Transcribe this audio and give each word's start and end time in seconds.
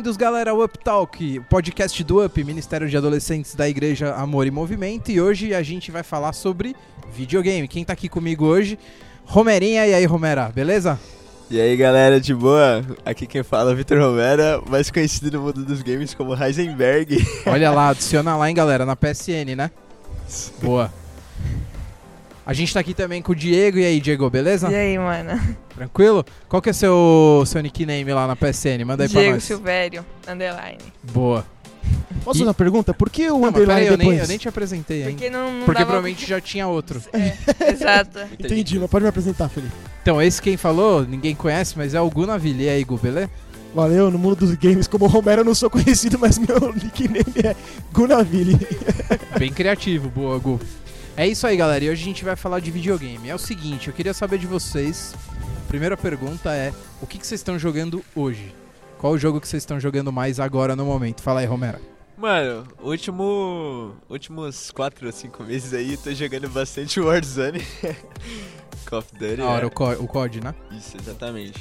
Bem-vindos, 0.00 0.16
galera, 0.16 0.52
ao 0.52 0.64
Up 0.64 0.78
Talk, 0.78 1.40
podcast 1.40 2.02
do 2.04 2.24
Up, 2.24 2.42
Ministério 2.42 2.88
de 2.88 2.96
Adolescentes 2.96 3.54
da 3.54 3.68
Igreja 3.68 4.14
Amor 4.14 4.46
e 4.46 4.50
Movimento. 4.50 5.12
E 5.12 5.20
hoje 5.20 5.52
a 5.52 5.62
gente 5.62 5.90
vai 5.90 6.02
falar 6.02 6.32
sobre 6.32 6.74
videogame. 7.12 7.68
Quem 7.68 7.84
tá 7.84 7.92
aqui 7.92 8.08
comigo 8.08 8.46
hoje? 8.46 8.78
Romerinha, 9.26 9.86
e 9.86 9.92
aí, 9.92 10.06
Romera, 10.06 10.48
beleza? 10.48 10.98
E 11.50 11.60
aí 11.60 11.76
galera, 11.76 12.18
de 12.18 12.34
boa? 12.34 12.82
Aqui 13.04 13.26
quem 13.26 13.42
fala 13.42 13.72
é 13.72 13.74
o 13.74 13.76
Vitor 13.76 13.98
Romera, 13.98 14.62
mais 14.70 14.90
conhecido 14.90 15.36
no 15.36 15.44
mundo 15.44 15.66
dos 15.66 15.82
games 15.82 16.14
como 16.14 16.34
Heisenberg. 16.34 17.22
Olha 17.44 17.70
lá, 17.70 17.90
adiciona 17.90 18.34
lá, 18.38 18.48
hein, 18.48 18.54
galera, 18.54 18.86
na 18.86 18.96
PSN, 18.96 19.54
né? 19.54 19.70
Boa. 20.64 20.90
A 22.50 22.52
gente 22.52 22.74
tá 22.74 22.80
aqui 22.80 22.92
também 22.94 23.22
com 23.22 23.30
o 23.30 23.34
Diego. 23.34 23.78
E 23.78 23.84
aí, 23.84 24.00
Diego, 24.00 24.28
beleza? 24.28 24.68
E 24.70 24.74
aí, 24.74 24.98
mano? 24.98 25.40
Tranquilo? 25.72 26.24
Qual 26.48 26.60
que 26.60 26.68
é 26.68 26.72
seu, 26.72 27.44
seu 27.46 27.62
nickname 27.62 28.12
lá 28.12 28.26
na 28.26 28.34
PSN? 28.34 28.84
Manda 28.84 29.04
aí 29.04 29.08
pra 29.08 29.20
Diego 29.20 29.34
nós. 29.34 29.44
Silvério, 29.44 30.04
underline. 30.28 30.78
Boa. 31.12 31.46
Posso 32.24 32.38
E- 32.38 32.40
fazer 32.40 32.44
uma 32.48 32.54
pergunta? 32.54 32.92
Por 32.92 33.08
que 33.08 33.30
o 33.30 33.38
Não, 33.38 33.48
underline 33.48 33.66
peraí, 33.66 33.86
eu 33.86 33.96
nem, 33.96 34.08
depois? 34.08 34.20
eu 34.22 34.26
nem 34.28 34.36
te 34.36 34.48
apresentei 34.48 35.02
ainda. 35.04 35.10
Porque 35.12 35.30
não, 35.30 35.44
não 35.52 35.58
Porque 35.64 35.74
dava- 35.74 35.86
provavelmente 35.86 36.26
já 36.28 36.40
tinha 36.40 36.66
outro. 36.66 37.00
É, 37.12 37.70
exato. 37.72 38.18
Entendi, 38.36 38.80
mas 38.80 38.90
pode 38.90 39.04
me 39.04 39.08
apresentar, 39.08 39.48
Felipe. 39.48 39.72
Então, 40.02 40.20
esse 40.20 40.42
quem 40.42 40.56
falou, 40.56 41.06
ninguém 41.06 41.36
conhece, 41.36 41.74
mas 41.78 41.94
é 41.94 42.00
o 42.00 42.10
Gunaville. 42.10 42.64
E 42.64 42.68
aí, 42.68 42.82
Gu, 42.82 42.98
beleza? 42.98 43.30
Valeu, 43.72 44.10
no 44.10 44.18
mundo 44.18 44.34
dos 44.34 44.52
games, 44.56 44.88
como 44.88 45.04
o 45.04 45.08
Romero 45.08 45.42
eu 45.42 45.44
não 45.44 45.54
sou 45.54 45.70
conhecido, 45.70 46.18
mas 46.18 46.36
meu 46.36 46.58
nickname 46.74 47.24
é 47.44 47.54
Gunaville. 47.92 48.58
Bem 49.38 49.52
criativo, 49.52 50.08
boa, 50.10 50.36
Gu. 50.40 50.58
É 51.20 51.28
isso 51.28 51.46
aí, 51.46 51.54
galera. 51.54 51.84
E 51.84 51.90
hoje 51.90 52.00
a 52.00 52.04
gente 52.06 52.24
vai 52.24 52.34
falar 52.34 52.60
de 52.60 52.70
videogame. 52.70 53.28
É 53.28 53.34
o 53.34 53.38
seguinte, 53.38 53.88
eu 53.88 53.92
queria 53.92 54.14
saber 54.14 54.38
de 54.38 54.46
vocês. 54.46 55.14
Primeira 55.68 55.94
pergunta 55.94 56.50
é: 56.50 56.72
o 56.98 57.06
que, 57.06 57.18
que 57.18 57.26
vocês 57.26 57.40
estão 57.40 57.58
jogando 57.58 58.02
hoje? 58.16 58.54
Qual 58.96 59.12
o 59.12 59.18
jogo 59.18 59.38
que 59.38 59.46
vocês 59.46 59.62
estão 59.62 59.78
jogando 59.78 60.10
mais 60.10 60.40
agora 60.40 60.74
no 60.74 60.86
momento? 60.86 61.20
Fala 61.20 61.40
aí, 61.40 61.46
Romero. 61.46 61.78
Mano, 62.16 62.66
último, 62.80 63.94
últimos 64.08 64.70
4 64.70 65.08
ou 65.08 65.12
5 65.12 65.42
meses 65.42 65.74
aí, 65.74 65.94
tô 65.98 66.10
jogando 66.14 66.48
bastante 66.48 66.98
Warzone. 66.98 67.60
Call 68.88 69.00
of 69.00 69.12
Duty. 69.12 69.42
Hora, 69.42 69.64
é. 69.64 69.66
o, 69.66 69.70
co 69.70 69.90
o 69.92 70.08
COD, 70.08 70.42
né? 70.42 70.54
Isso, 70.70 70.96
exatamente. 70.96 71.60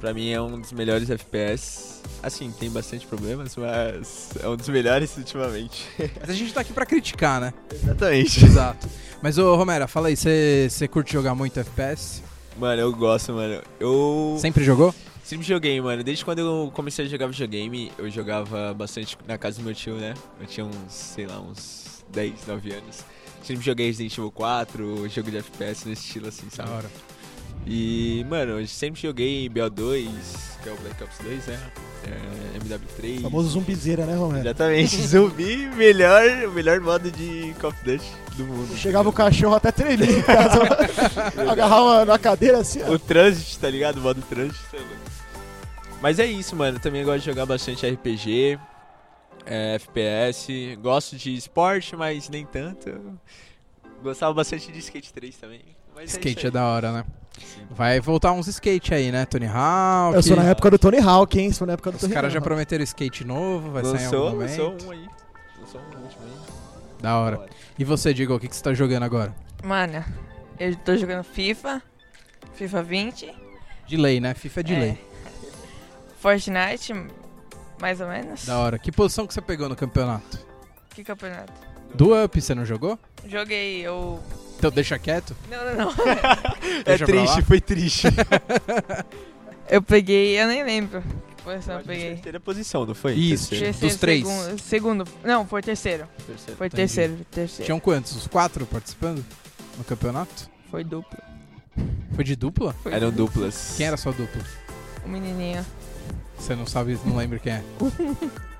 Pra 0.00 0.12
mim 0.12 0.30
é 0.30 0.40
um 0.40 0.60
dos 0.60 0.72
melhores 0.72 1.08
FPS. 1.10 2.02
Assim, 2.22 2.50
tem 2.50 2.70
bastante 2.70 3.06
problemas, 3.06 3.56
mas 3.56 4.30
é 4.42 4.48
um 4.48 4.56
dos 4.56 4.68
melhores 4.68 5.14
ultimamente. 5.18 5.86
Mas 6.20 6.30
a 6.30 6.32
gente 6.34 6.52
tá 6.52 6.60
aqui 6.60 6.72
pra 6.72 6.84
criticar, 6.86 7.40
né? 7.40 7.52
exatamente. 7.72 8.44
Exato. 8.44 8.88
Mas, 9.22 9.38
ô, 9.38 9.54
Romero, 9.56 9.88
fala 9.88 10.08
aí, 10.08 10.16
você 10.16 10.88
curte 10.90 11.12
jogar 11.12 11.34
muito 11.34 11.58
FPS? 11.58 12.22
Mano, 12.58 12.80
eu 12.80 12.92
gosto, 12.94 13.32
mano. 13.32 13.62
Eu 13.80 14.36
Sempre 14.38 14.62
jogou? 14.64 14.94
Sempre 15.24 15.46
joguei, 15.46 15.80
mano. 15.80 16.04
Desde 16.04 16.24
quando 16.24 16.38
eu 16.40 16.70
comecei 16.74 17.04
a 17.06 17.08
jogar 17.08 17.26
videogame, 17.26 17.90
eu 17.98 18.08
jogava 18.10 18.72
bastante 18.74 19.16
na 19.26 19.36
casa 19.36 19.58
do 19.58 19.64
meu 19.64 19.74
tio, 19.74 19.94
né? 19.94 20.14
Eu 20.40 20.46
tinha 20.46 20.64
uns, 20.64 20.92
sei 20.92 21.26
lá, 21.26 21.40
uns 21.40 22.04
10, 22.12 22.46
9 22.46 22.72
anos. 22.72 22.98
Sempre 23.42 23.64
joguei 23.64 23.86
Resident 23.86 24.12
Evil 24.16 24.30
4, 24.30 25.08
jogo 25.08 25.30
de 25.30 25.38
FPS 25.38 25.88
nesse 25.88 26.06
estilo 26.06 26.28
assim, 26.28 26.46
Da 26.46 26.56
sabe? 26.64 26.70
hora. 26.70 26.90
E, 27.64 28.24
mano, 28.28 28.60
eu 28.60 28.66
sempre 28.66 29.00
joguei 29.00 29.48
BO2, 29.48 30.06
que 30.62 30.68
é 30.68 30.72
o 30.72 30.76
Black 30.76 31.02
Ops 31.02 31.18
2, 31.22 31.46
né? 31.46 31.60
É, 32.04 32.58
MW3. 32.58 33.22
famoso 33.22 33.48
zumbizeira, 33.48 34.06
né, 34.06 34.14
Romero? 34.14 34.46
Exatamente, 34.46 34.96
zumbi, 35.06 35.68
melhor, 35.76 36.22
o 36.46 36.52
melhor 36.52 36.80
modo 36.80 37.10
de 37.10 37.54
Call 37.60 37.70
of 37.70 37.84
Duty 37.84 38.06
do 38.36 38.44
mundo. 38.44 38.76
Chegava 38.76 39.08
o 39.08 39.12
cachorro 39.12 39.56
até 39.56 39.72
tremia 39.72 40.10
em 40.10 40.22
casa, 40.22 40.60
agarrava 41.50 42.04
na 42.04 42.18
cadeira 42.18 42.58
assim, 42.58 42.82
ó. 42.82 42.92
O 42.92 42.98
Transit, 42.98 43.58
tá 43.58 43.68
ligado? 43.68 43.98
O 43.98 44.02
modo 44.02 44.22
Transit. 44.22 44.60
louco. 44.72 45.16
Mas 46.00 46.18
é 46.18 46.26
isso, 46.26 46.54
mano. 46.54 46.78
Também 46.78 47.04
gosto 47.04 47.20
de 47.20 47.26
jogar 47.26 47.46
bastante 47.46 47.88
RPG, 47.88 48.58
é, 49.44 49.74
FPS. 49.76 50.76
Gosto 50.80 51.16
de 51.16 51.34
esporte, 51.34 51.96
mas 51.96 52.28
nem 52.28 52.44
tanto. 52.44 53.18
Gostava 54.02 54.32
bastante 54.34 54.70
de 54.70 54.78
Skate 54.78 55.12
3 55.12 55.36
também. 55.36 55.62
Mas 55.94 56.10
Skate 56.12 56.44
é 56.44 56.48
é 56.48 56.50
da 56.50 56.64
hora, 56.66 56.92
né? 56.92 57.04
Sim. 57.38 57.66
Vai 57.70 58.00
voltar 58.00 58.32
uns 58.32 58.46
skate 58.48 58.94
aí, 58.94 59.10
né? 59.12 59.24
Tony 59.26 59.46
Hawk. 59.46 60.16
Eu 60.16 60.22
sou 60.22 60.36
na 60.36 60.44
época 60.44 60.70
do 60.70 60.78
Tony 60.78 60.98
Hawk, 60.98 61.38
hein? 61.38 61.52
Sou 61.52 61.66
na 61.66 61.74
época 61.74 61.90
do 61.90 61.94
Os 61.96 62.00
Tony 62.00 62.12
caras 62.14 62.32
já 62.32 62.40
prometeram 62.40 62.82
skate 62.84 63.24
novo, 63.24 63.70
vai 63.70 63.84
sair 63.84 63.90
em 63.92 64.02
Lançou, 64.04 64.26
algum 64.28 64.38
lançou 64.38 64.64
momento. 64.70 64.86
um 64.86 64.90
aí. 64.92 65.08
Lançou 65.60 65.80
um 65.80 66.02
último 66.02 66.22
aí. 66.24 67.02
Da 67.02 67.18
hora. 67.18 67.46
E 67.78 67.84
você, 67.84 68.14
Diego, 68.14 68.34
o 68.34 68.40
que, 68.40 68.48
que 68.48 68.56
você 68.56 68.62
tá 68.62 68.72
jogando 68.72 69.02
agora? 69.02 69.34
Mano, 69.62 70.02
eu 70.58 70.74
tô 70.76 70.96
jogando 70.96 71.22
FIFA, 71.24 71.82
FIFA 72.54 72.82
20, 72.82 73.34
De 73.86 73.96
lei, 73.96 74.18
né? 74.20 74.32
FIFA 74.34 74.60
é 74.60 74.62
de 74.62 74.74
É. 74.74 74.78
lei. 74.78 74.98
Fortnite, 76.20 76.94
mais 77.80 78.00
ou 78.00 78.08
menos. 78.08 78.46
Da 78.46 78.58
hora. 78.58 78.78
Que 78.78 78.90
posição 78.90 79.26
que 79.26 79.34
você 79.34 79.40
pegou 79.42 79.68
no 79.68 79.76
campeonato? 79.76 80.38
Que 80.90 81.04
campeonato? 81.04 81.52
Do 81.94 82.22
Up, 82.24 82.40
você 82.40 82.54
não 82.54 82.64
jogou? 82.64 82.98
Joguei, 83.26 83.80
eu... 83.82 84.20
Então 84.58 84.70
deixa 84.70 84.98
quieto. 84.98 85.36
Não, 85.50 85.64
não, 85.64 85.74
não. 85.86 85.94
É 86.84 86.98
triste, 86.98 87.42
foi 87.42 87.60
triste. 87.60 88.08
eu 89.68 89.80
peguei, 89.82 90.40
eu 90.40 90.46
nem 90.46 90.64
lembro 90.64 91.02
que 91.36 91.42
posição 91.42 91.78
eu 91.78 91.84
peguei. 91.84 92.10
Terceira 92.14 92.40
posição, 92.40 92.86
não 92.86 92.94
foi? 92.94 93.14
Isso. 93.14 93.50
Terceiro, 93.50 93.78
Dos 93.78 93.96
três. 93.96 94.26
Segundo, 94.26 94.60
segundo, 94.60 95.04
não, 95.24 95.46
foi 95.46 95.62
terceiro. 95.62 96.06
Terceira. 96.26 96.56
Foi 96.56 96.66
Entendi. 96.66 96.82
terceiro, 96.82 97.16
terceiro. 97.30 97.64
Tinham 97.64 97.80
quantos? 97.80 98.16
Os 98.16 98.26
quatro 98.26 98.66
participando 98.66 99.24
no 99.76 99.84
campeonato? 99.84 100.50
Foi 100.70 100.82
duplo. 100.82 101.18
Foi 102.14 102.24
de 102.24 102.34
dupla? 102.34 102.74
Foi 102.82 102.92
Eram 102.92 103.10
duplas. 103.10 103.74
Quem 103.76 103.86
era 103.86 103.96
sua 103.96 104.12
dupla? 104.12 104.42
O 105.04 105.08
menininho. 105.08 105.64
Você 106.38 106.54
não 106.54 106.66
sabe, 106.66 106.98
não 107.04 107.16
lembra 107.16 107.38
quem 107.38 107.52
é. 107.52 107.62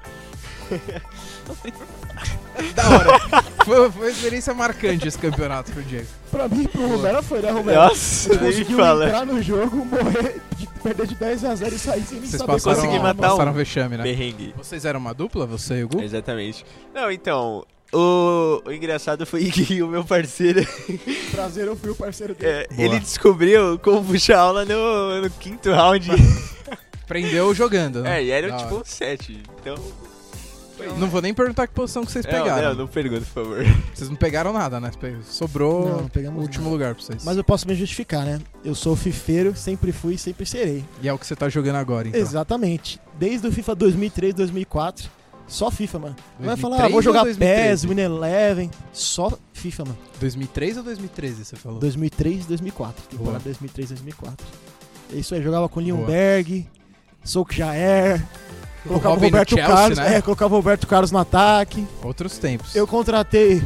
da 2.75 2.89
hora. 2.89 3.19
Foi, 3.65 3.91
foi 3.91 4.03
uma 4.03 4.11
experiência 4.11 4.55
marcante 4.55 5.07
esse 5.09 5.19
campeonato 5.19 5.73
pro 5.73 5.83
Diego. 5.83 6.07
Pra 6.31 6.49
mim, 6.49 6.67
pro 6.67 6.87
Romero 6.89 7.23
foi, 7.23 7.41
né, 7.41 7.51
Romero? 7.51 7.81
Nossa, 7.81 8.29
nem 8.31 8.39
conseguiu 8.39 8.77
fala. 8.79 9.07
entrar 9.07 9.27
no 9.27 9.43
jogo, 9.43 9.77
morrer, 9.85 10.41
de, 10.57 10.67
perder 10.83 11.07
de 11.07 11.15
10 11.15 11.45
a 11.45 11.55
0 11.55 11.75
e 11.75 11.79
sair 11.79 12.03
sem 12.03 12.19
nem 12.19 12.29
Vocês 12.29 12.41
saber 12.41 12.53
passaram, 12.53 12.77
consegui 12.77 12.97
é. 12.97 12.99
matar 13.01 13.27
um. 13.27 13.31
passaram 13.31 13.53
vexame, 13.53 13.97
né? 13.97 14.03
Perrengue. 14.03 14.55
Vocês 14.57 14.85
eram 14.85 15.01
uma 15.01 15.13
dupla, 15.15 15.47
você 15.47 15.81
e 15.81 15.85
o 15.85 15.89
Gu? 15.89 16.03
Exatamente. 16.03 16.65
Não, 16.95 17.11
então, 17.11 17.65
o, 17.93 18.63
o 18.65 18.73
engraçado 18.73 19.27
foi 19.27 19.45
que 19.51 19.83
o 19.83 19.89
meu 19.89 20.05
parceiro, 20.05 20.67
Prazer, 21.33 21.67
eu 21.67 21.77
fui 21.77 21.91
o 21.91 21.95
parceiro 21.95 22.35
dele. 22.35 22.67
é, 22.71 22.75
Boa. 22.75 22.81
ele 22.89 23.01
descobriu 23.01 23.79
como 23.79 24.05
puxar 24.05 24.39
aula 24.41 24.65
no, 24.65 25.23
no 25.23 25.31
quinto 25.31 25.71
round. 25.71 26.09
Prendeu 27.07 27.55
jogando, 27.55 28.03
né? 28.03 28.19
é, 28.21 28.25
e 28.25 28.31
era 28.31 28.49
Da 28.49 28.57
tipo 28.57 28.75
hora. 28.75 28.83
um 28.83 28.85
sete. 28.85 29.41
Então, 29.61 29.77
Não 30.99 31.09
vou 31.09 31.23
nem 31.23 31.33
perguntar 31.33 31.67
que 31.67 31.73
posição 31.75 32.05
que 32.05 32.13
vocês 32.13 32.25
pegaram. 32.27 32.71
não, 32.71 32.75
não 32.75 32.87
pergunta, 32.87 33.21
por 33.33 33.45
favor. 33.45 33.65
Vocês 33.95 34.09
não 34.11 34.17
pegaram 34.17 34.53
nada, 34.53 34.79
né? 34.81 34.91
Sobrou 35.25 35.89
Não, 35.89 35.99
o 36.07 36.11
pegamos 36.11 36.43
último 36.43 36.65
nada. 36.65 36.73
lugar 36.75 36.95
pra 36.95 37.03
vocês. 37.05 37.25
Mas 37.25 37.37
eu 37.37 37.45
posso 37.45 37.67
me 37.67 37.75
justificar, 37.75 38.25
né? 38.25 38.41
Eu 38.65 38.75
sou 38.75 38.95
fifeiro, 38.95 39.55
sempre 39.57 39.93
fui 39.93 40.15
e 40.15 40.19
sempre 40.19 40.45
serei. 40.45 40.85
E 41.03 41.09
é 41.09 41.13
o 41.13 41.19
que 41.19 41.27
você 41.27 41.35
tá 41.35 41.49
jogando 41.49 41.77
agora, 41.77 42.09
então. 42.09 42.21
Exatamente. 42.21 43.01
Desde 43.19 43.47
o 43.47 43.53
FIFA 43.53 43.75
2003, 43.75 44.35
2004, 44.35 45.11
só 45.47 45.71
FIFA, 45.71 45.99
mano. 45.99 46.17
Não 46.39 46.47
vai 46.47 46.57
2003 46.57 46.61
falar, 46.61 46.77
ah, 46.85 46.89
vou 46.89 46.97
ou 46.97 47.03
jogar 47.03 47.23
2013? 47.25 47.87
PES, 47.87 47.91
Win 47.91 48.01
Eleven, 48.03 48.71
só 48.93 49.33
FIFA, 49.53 49.85
mano. 49.85 49.99
2003 50.21 50.77
ou 50.79 50.83
2013, 50.83 51.45
você 51.45 51.57
falou? 51.57 51.79
2003, 51.79 52.47
2004. 52.47 53.03
Temporada 53.09 53.39
Boa. 53.39 53.45
2003, 53.45 53.89
2004. 53.91 54.47
É 55.13 55.17
isso 55.17 55.35
aí, 55.35 55.43
jogava 55.43 55.69
com 55.69 55.81
Boa. 55.81 55.85
Lionberg, 55.87 56.67
Souk 57.25 57.55
Jair, 57.57 58.23
colocava 58.87 59.17
o 59.17 59.19
Roberto 59.21 59.51
Chelsea, 59.51 59.67
Carlos, 59.75 59.99
né? 59.99 60.17
é, 60.17 60.23
colocava 60.23 60.55
o 60.55 60.57
Roberto 60.59 60.87
Carlos 60.87 61.11
no 61.11 61.19
ataque. 61.19 61.87
Outros 62.03 62.39
tempos. 62.39 62.75
Eu 62.75 62.87
contratei 62.87 63.63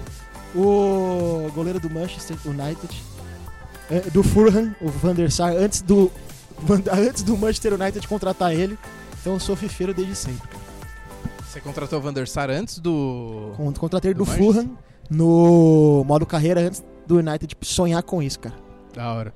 o 0.54 1.50
goleiro 1.54 1.78
do 1.81 1.88
Manchester 1.91 2.36
United, 2.44 3.03
é, 3.91 4.00
do 4.10 4.22
Fulham, 4.22 4.75
o 4.80 4.89
Van 4.89 5.15
der 5.15 5.30
Sar, 5.30 5.53
antes 5.53 5.83
do 5.83 6.10
antes 6.92 7.22
do 7.22 7.36
Manchester 7.39 7.74
United 7.74 8.06
contratar 8.06 8.53
ele. 8.54 8.78
Então 9.21 9.34
eu 9.34 9.41
sou 9.41 9.56
fifeiro 9.56 9.94
desde 9.94 10.15
sempre. 10.15 10.48
Você 11.48 11.60
contratou 11.60 11.98
o 11.98 12.03
Van 12.03 12.12
der 12.12 12.28
Sar 12.28 12.48
antes 12.50 12.78
do... 12.78 13.53
Con- 13.56 13.72
Contratei 13.72 14.12
Do 14.15 14.24
do? 14.24 14.27
Fulham 14.27 14.77
no 15.10 16.04
modo 16.06 16.24
carreira 16.24 16.60
antes 16.60 16.83
do 17.06 17.16
United 17.18 17.56
sonhar 17.62 18.03
com 18.03 18.22
isso, 18.22 18.39
cara. 18.41 18.54
Da 18.94 19.12
hora. 19.12 19.34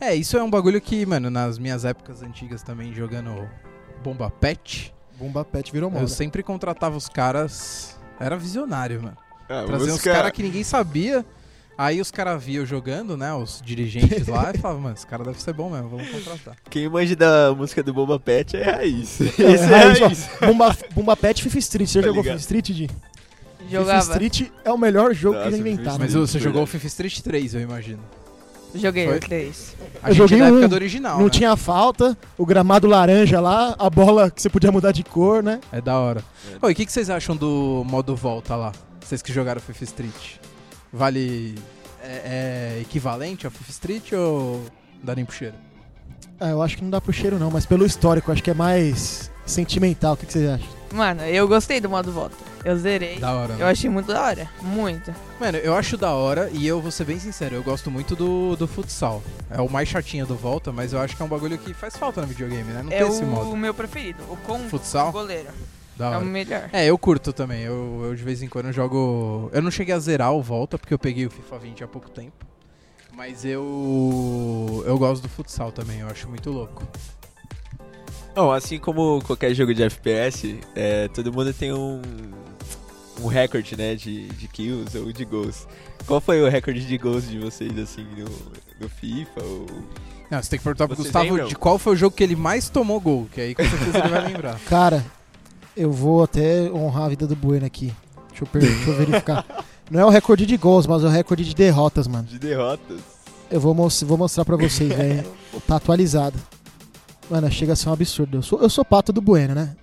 É, 0.00 0.14
isso 0.14 0.36
é 0.36 0.42
um 0.42 0.50
bagulho 0.50 0.80
que, 0.80 1.06
mano, 1.06 1.30
nas 1.30 1.58
minhas 1.58 1.84
épocas 1.84 2.22
antigas 2.22 2.62
também, 2.62 2.92
jogando 2.92 3.48
Bomba 4.02 4.28
Pet, 4.30 4.93
Bomba 5.18 5.44
Pet 5.44 5.70
virou 5.72 5.90
moda. 5.90 6.04
eu 6.04 6.08
sempre 6.08 6.42
contratava 6.42 6.96
os 6.96 7.08
caras... 7.08 7.98
Era 8.20 8.36
visionário, 8.36 9.02
mano. 9.02 9.16
Ah, 9.48 9.64
Trazia 9.66 9.86
uns 9.86 9.92
música- 9.92 10.12
caras 10.12 10.32
que 10.32 10.42
ninguém 10.42 10.62
sabia. 10.64 11.24
Aí 11.76 12.00
os 12.00 12.10
caras 12.12 12.42
viam 12.42 12.64
jogando, 12.64 13.16
né? 13.16 13.34
Os 13.34 13.60
dirigentes 13.64 14.28
lá 14.28 14.52
e 14.54 14.58
falavam, 14.58 14.82
mano, 14.82 14.94
esse 14.94 15.04
cara 15.06 15.24
deve 15.24 15.42
ser 15.42 15.52
bom 15.52 15.68
mesmo, 15.68 15.88
vamos 15.88 16.08
contratar. 16.08 16.54
Quem 16.70 16.88
manja 16.88 17.16
da 17.16 17.52
música 17.52 17.82
do 17.82 17.92
Bomba 17.92 18.18
Pet 18.20 18.56
é 18.56 18.62
raiz. 18.62 19.18
Isso 19.20 19.42
É, 19.42 19.52
é 19.52 19.66
raiz, 19.66 19.98
raiz. 19.98 20.28
Bomba, 20.40 20.76
Bomba 20.94 21.16
Pet 21.16 21.42
FIFA 21.42 21.58
Street. 21.58 21.88
Você 21.90 22.00
Tá 22.00 22.06
jogou. 22.06 22.22
FIFA 22.22 22.36
Street, 22.36 22.66
Di? 22.70 22.90
Jogava. 23.68 24.00
FIFA 24.02 24.12
Street 24.24 24.50
é 24.64 24.70
o 24.72 24.78
melhor 24.78 25.12
jogo 25.12 25.34
Nossa, 25.36 25.46
que 25.50 25.56
já 25.56 25.58
inventaram. 25.60 25.98
Mas 25.98 26.12
você 26.12 26.32
verdade. 26.34 26.44
jogou 26.44 26.62
o 26.62 26.66
FIFA 26.66 26.86
Street 26.86 27.20
3, 27.20 27.54
eu 27.54 27.60
imagino. 27.62 28.00
Joguei 28.74 29.06
Foi? 29.06 29.16
o 29.16 29.20
3. 29.20 29.76
A 30.02 30.08
Eu 30.10 30.14
gente 30.14 30.24
é 30.24 30.28
joguei 30.28 30.38
da 30.38 30.46
época 30.46 30.66
um, 30.66 30.68
do 30.68 30.74
original, 30.74 31.18
Não 31.18 31.24
né? 31.24 31.30
tinha 31.30 31.56
falta, 31.56 32.18
o 32.36 32.44
gramado 32.44 32.86
laranja 32.86 33.40
lá, 33.40 33.74
a 33.78 33.88
bola 33.88 34.30
que 34.30 34.42
você 34.42 34.48
podia 34.50 34.72
mudar 34.72 34.92
de 34.92 35.04
cor, 35.04 35.42
né? 35.42 35.60
É 35.72 35.80
da 35.80 35.98
hora. 35.98 36.24
É. 36.52 36.66
Oi, 36.66 36.72
o 36.72 36.74
que, 36.74 36.84
que 36.84 36.92
vocês 36.92 37.08
acham 37.08 37.36
do 37.36 37.84
modo 37.86 38.14
volta 38.16 38.56
lá? 38.56 38.72
Vocês 39.00 39.22
que 39.22 39.32
jogaram 39.32 39.60
FIFA 39.60 39.84
Street. 39.84 40.36
Vale... 40.92 41.54
É, 42.06 42.76
é 42.76 42.80
equivalente 42.82 43.46
ao 43.46 43.50
FIFA 43.50 43.70
Street 43.70 44.12
ou 44.12 44.62
dá 45.02 45.14
nem 45.14 45.24
pro 45.24 45.34
cheiro? 45.34 45.54
Ah, 46.38 46.50
eu 46.50 46.60
acho 46.60 46.76
que 46.76 46.82
não 46.82 46.90
dá 46.90 47.00
pro 47.00 47.12
cheiro 47.14 47.38
não, 47.38 47.50
mas 47.50 47.64
pelo 47.64 47.86
histórico, 47.86 48.30
acho 48.30 48.42
que 48.42 48.50
é 48.50 48.54
mais 48.54 49.30
sentimental. 49.46 50.12
O 50.12 50.16
que, 50.18 50.26
que 50.26 50.32
vocês 50.34 50.46
acham? 50.50 50.68
Mano, 50.92 51.22
eu 51.22 51.48
gostei 51.48 51.80
do 51.80 51.88
modo 51.88 52.12
volta. 52.12 52.36
Eu 52.64 52.76
zerei. 52.78 53.18
Da 53.18 53.32
hora, 53.34 53.54
né? 53.54 53.62
Eu 53.62 53.66
achei 53.66 53.90
muito 53.90 54.06
da 54.06 54.22
hora. 54.22 54.48
Muito. 54.62 55.14
Mano, 55.38 55.58
eu 55.58 55.74
acho 55.74 55.96
da 55.96 56.12
hora 56.12 56.48
e 56.52 56.66
eu 56.66 56.80
vou 56.80 56.90
ser 56.90 57.04
bem 57.04 57.18
sincero, 57.18 57.54
eu 57.54 57.62
gosto 57.62 57.90
muito 57.90 58.16
do, 58.16 58.56
do 58.56 58.66
futsal. 58.66 59.22
É 59.50 59.60
o 59.60 59.68
mais 59.70 59.88
chatinho 59.88 60.26
do 60.26 60.34
volta, 60.34 60.72
mas 60.72 60.92
eu 60.92 60.98
acho 61.00 61.14
que 61.16 61.22
é 61.22 61.24
um 61.24 61.28
bagulho 61.28 61.58
que 61.58 61.74
faz 61.74 61.96
falta 61.96 62.20
no 62.22 62.26
videogame, 62.26 62.72
né? 62.72 62.82
Não 62.82 62.90
é 62.90 62.96
tem 62.98 63.04
o 63.06 63.08
esse 63.10 63.22
modo. 63.24 63.54
meu 63.56 63.74
preferido. 63.74 64.22
O 64.30 64.36
com 64.38 64.58
Futsal? 64.68 65.12
goleiro. 65.12 65.48
Da 65.96 66.06
É 66.06 66.08
o 66.08 66.12
hora. 66.16 66.24
melhor. 66.24 66.70
É, 66.72 66.86
eu 66.86 66.98
curto 66.98 67.32
também. 67.32 67.60
Eu, 67.62 68.00
eu 68.06 68.14
de 68.16 68.22
vez 68.24 68.42
em 68.42 68.48
quando 68.48 68.72
jogo. 68.72 69.50
Eu 69.52 69.62
não 69.62 69.70
cheguei 69.70 69.94
a 69.94 69.98
zerar 69.98 70.32
o 70.32 70.42
Volta, 70.42 70.76
porque 70.78 70.92
eu 70.92 70.98
peguei 70.98 71.24
o 71.26 71.30
FIFA 71.30 71.58
20 71.58 71.84
há 71.84 71.86
pouco 71.86 72.10
tempo. 72.10 72.44
Mas 73.16 73.44
eu. 73.44 74.82
Eu 74.86 74.98
gosto 74.98 75.22
do 75.22 75.28
futsal 75.28 75.70
também, 75.70 76.00
eu 76.00 76.08
acho 76.08 76.28
muito 76.28 76.50
louco. 76.50 76.82
Bom, 78.34 78.50
assim 78.50 78.78
como 78.80 79.22
qualquer 79.24 79.54
jogo 79.54 79.72
de 79.72 79.84
FPS, 79.84 80.58
é, 80.74 81.06
todo 81.06 81.32
mundo 81.32 81.52
tem 81.54 81.72
um, 81.72 82.02
um 83.22 83.26
recorde, 83.26 83.76
né, 83.76 83.94
de, 83.94 84.28
de 84.28 84.48
kills 84.48 84.96
ou 84.98 85.12
de 85.12 85.24
gols. 85.24 85.66
Qual 86.06 86.20
foi 86.20 86.42
o 86.42 86.48
recorde 86.48 86.84
de 86.86 86.98
gols 86.98 87.28
de 87.28 87.38
vocês, 87.38 87.76
assim, 87.78 88.04
no, 88.16 88.24
no 88.80 88.88
FIFA? 88.88 89.42
Ou... 89.42 89.66
Não, 90.30 90.42
você 90.42 90.50
tem 90.50 90.58
que 90.58 90.64
perguntar 90.64 90.86
pro 90.86 90.96
Vocês 90.96 91.06
Gustavo 91.08 91.24
lembram? 91.30 91.46
de 91.48 91.54
qual 91.56 91.78
foi 91.78 91.92
o 91.94 91.96
jogo 91.96 92.16
que 92.16 92.22
ele 92.22 92.36
mais 92.36 92.68
tomou 92.68 93.00
gol, 93.00 93.28
que 93.32 93.40
aí 93.40 93.54
com 93.54 93.62
certeza 93.62 93.98
ele 93.98 94.08
vai 94.08 94.26
lembrar. 94.32 94.58
Cara, 94.68 95.04
eu 95.76 95.90
vou 95.92 96.22
até 96.24 96.70
honrar 96.72 97.04
a 97.04 97.08
vida 97.08 97.26
do 97.26 97.36
Bueno 97.36 97.64
aqui. 97.66 97.92
Deixa 98.30 98.42
eu, 98.44 98.46
per- 98.48 98.60
deixa 98.62 98.90
eu 98.90 98.96
verificar. 98.96 99.64
Não 99.90 100.00
é 100.00 100.04
o 100.04 100.08
recorde 100.10 100.44
de 100.46 100.56
gols, 100.56 100.86
mas 100.86 101.04
é 101.04 101.06
o 101.06 101.10
recorde 101.10 101.44
de 101.44 101.54
derrotas, 101.54 102.06
mano. 102.08 102.24
De 102.26 102.38
derrotas? 102.38 102.98
Eu 103.50 103.60
vou, 103.60 103.74
mos- 103.74 104.02
vou 104.02 104.16
mostrar 104.18 104.44
pra 104.44 104.56
vocês, 104.56 104.92
velho. 104.92 105.24
Tá 105.68 105.76
atualizado. 105.76 106.36
Mano, 107.30 107.48
chega 107.52 107.74
a 107.74 107.76
ser 107.76 107.88
um 107.88 107.92
absurdo. 107.92 108.38
Eu 108.38 108.42
sou, 108.42 108.60
eu 108.60 108.68
sou 108.68 108.84
pato 108.84 109.12
do 109.12 109.20
Bueno, 109.22 109.54
né? 109.54 109.76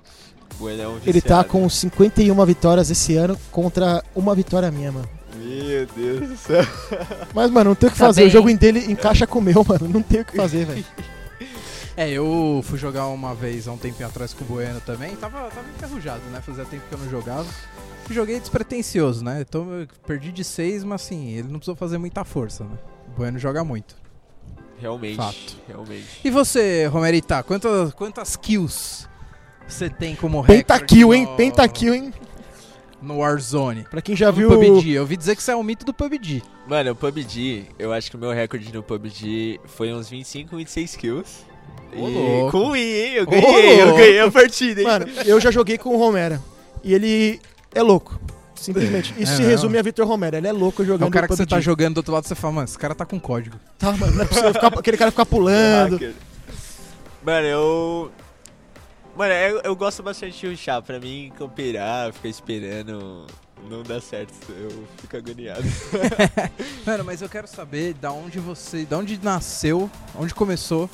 Bueno, 0.61 0.81
é 0.83 0.87
um 0.87 0.99
Ele 1.05 1.19
tá 1.19 1.43
com 1.43 1.67
51 1.67 2.45
vitórias 2.45 2.91
esse 2.91 3.15
ano 3.15 3.35
contra 3.51 4.03
uma 4.15 4.35
vitória 4.35 4.69
minha, 4.71 4.91
mano. 4.91 5.09
Meu 5.35 5.87
Deus 5.87 6.29
do 6.29 6.37
céu. 6.37 6.63
Mas, 7.33 7.49
mano, 7.49 7.71
não 7.71 7.75
tem 7.75 7.89
o 7.89 7.91
que 7.91 7.97
Tá 7.97 8.05
fazer. 8.05 8.21
bem. 8.21 8.27
O 8.29 8.31
jogo 8.31 8.53
dele 8.57 8.91
encaixa 8.91 9.25
com 9.25 9.39
o 9.39 9.41
meu, 9.41 9.65
mano. 9.67 9.89
Não 9.89 10.03
tem 10.03 10.21
o 10.21 10.25
que 10.25 10.35
fazer, 10.37 10.65
velho. 10.65 10.85
É, 11.97 12.09
eu 12.09 12.61
fui 12.63 12.79
jogar 12.79 13.07
uma 13.07 13.35
vez 13.35 13.67
há 13.67 13.71
um 13.73 13.77
tempinho 13.77 14.07
atrás 14.07 14.33
com 14.33 14.45
o 14.45 14.47
Bueno 14.47 14.79
também. 14.79 15.13
Tava, 15.17 15.49
tava 15.49 15.65
enferrujado, 15.77 16.21
né? 16.31 16.39
Fazia 16.41 16.63
tempo 16.63 16.83
que 16.87 16.95
eu 16.95 16.97
não 16.97 17.09
jogava. 17.09 17.45
E 18.09 18.13
joguei 18.13 18.39
despretensioso, 18.39 19.23
né? 19.25 19.41
Então 19.47 19.69
eu 19.73 19.87
perdi 20.07 20.31
de 20.31 20.41
seis, 20.43 20.85
mas 20.85 21.01
assim, 21.03 21.31
ele 21.31 21.49
não 21.49 21.59
precisou 21.59 21.75
fazer 21.75 21.97
muita 21.97 22.23
força, 22.23 22.63
né? 22.63 22.77
O 23.09 23.17
Bueno 23.17 23.37
joga 23.37 23.61
muito. 23.65 23.93
Realmente, 24.79 25.17
Fato. 25.17 25.57
realmente. 25.67 26.07
E 26.23 26.29
você, 26.31 26.85
Romerita, 26.87 27.43
quantas, 27.43 27.93
quantas 27.93 28.37
kills 28.37 29.05
você 29.73 29.89
tem 29.89 30.15
como 30.15 30.41
recorde 30.41 30.63
Pentakill, 30.63 31.13
hein? 31.13 31.25
no- 31.25 31.35
Pentakill, 31.35 31.93
hein? 31.93 32.13
No 33.01 33.17
Warzone. 33.17 33.85
Pra 33.89 34.01
quem 34.01 34.15
já 34.15 34.27
no 34.27 34.33
viu. 34.33 34.49
PUBG. 34.49 34.91
Eu 34.91 35.01
ouvi 35.01 35.17
dizer 35.17 35.35
que 35.35 35.41
você 35.41 35.51
é 35.51 35.55
um 35.55 35.63
mito 35.63 35.83
do 35.85 35.93
PUBG. 35.93 36.43
Mano, 36.67 36.91
o 36.91 36.95
PUBG, 36.95 37.65
eu 37.79 37.91
acho 37.91 38.11
que 38.11 38.15
o 38.15 38.19
meu 38.19 38.31
recorde 38.31 38.71
no 38.71 38.83
PUBG 38.83 39.59
foi 39.65 39.91
uns 39.91 40.07
25, 40.09 40.55
26 40.55 40.95
kills. 40.95 41.31
Ô, 41.95 42.07
E 42.47 42.51
com 42.51 42.69
o 42.69 42.75
I, 42.75 42.79
hein? 43.01 43.13
Eu 43.15 43.23
Ô, 43.23 43.25
ganhei, 43.27 43.81
eu 43.81 43.95
ganhei 43.95 44.19
a 44.19 44.29
partida, 44.31 44.81
hein? 44.81 44.87
Mano, 44.87 45.07
eu 45.25 45.39
já 45.41 45.49
joguei 45.49 45.77
com 45.79 45.95
o 45.95 45.97
Romero. 45.97 46.39
E 46.83 46.93
ele 46.93 47.39
é 47.73 47.81
louco. 47.81 48.19
Simplesmente. 48.55 49.15
Isso 49.17 49.33
É 49.33 49.35
se 49.37 49.41
resume 49.41 49.79
a 49.79 49.81
Vitor 49.81 50.07
Romero. 50.07 50.37
Ele 50.37 50.47
é 50.47 50.51
louco 50.51 50.83
É 50.83 50.85
jogando 50.85 51.07
o 51.07 51.11
cara 51.11 51.27
que 51.27 51.35
você 51.35 51.45
tá 51.47 51.59
jogando 51.59 51.95
do 51.95 51.97
outro 51.97 52.13
lado, 52.13 52.27
você 52.27 52.35
fala, 52.35 52.53
mano, 52.53 52.65
esse 52.65 52.77
cara 52.77 52.93
tá 52.93 53.03
com 53.05 53.19
código. 53.19 53.57
Tá, 53.79 53.91
mano, 53.93 54.13
não 54.15 54.21
é 54.23 54.27
possível 54.27 54.53
ficar, 54.53 54.67
aquele 54.67 54.97
cara 54.97 55.09
ficar 55.09 55.25
pulando. 55.25 55.99
Mano, 57.23 57.45
eu. 57.47 58.11
Mano, 59.15 59.33
eu, 59.33 59.61
eu 59.61 59.75
gosto 59.75 60.01
bastante 60.01 60.39
de 60.39 60.47
rushar. 60.47 60.81
Pra 60.81 60.99
mim, 60.99 61.31
camperar, 61.37 62.13
ficar 62.13 62.29
esperando, 62.29 63.25
não 63.69 63.83
dá 63.83 63.99
certo. 63.99 64.33
Eu 64.49 64.87
fico 64.97 65.17
agoniado. 65.17 65.63
Mano, 66.85 67.03
mas 67.03 67.21
eu 67.21 67.29
quero 67.29 67.47
saber 67.47 67.93
da 67.93 68.11
onde 68.11 68.39
você, 68.39 68.85
da 68.85 68.97
onde 68.97 69.19
nasceu, 69.21 69.89
onde 70.15 70.33
começou 70.33 70.89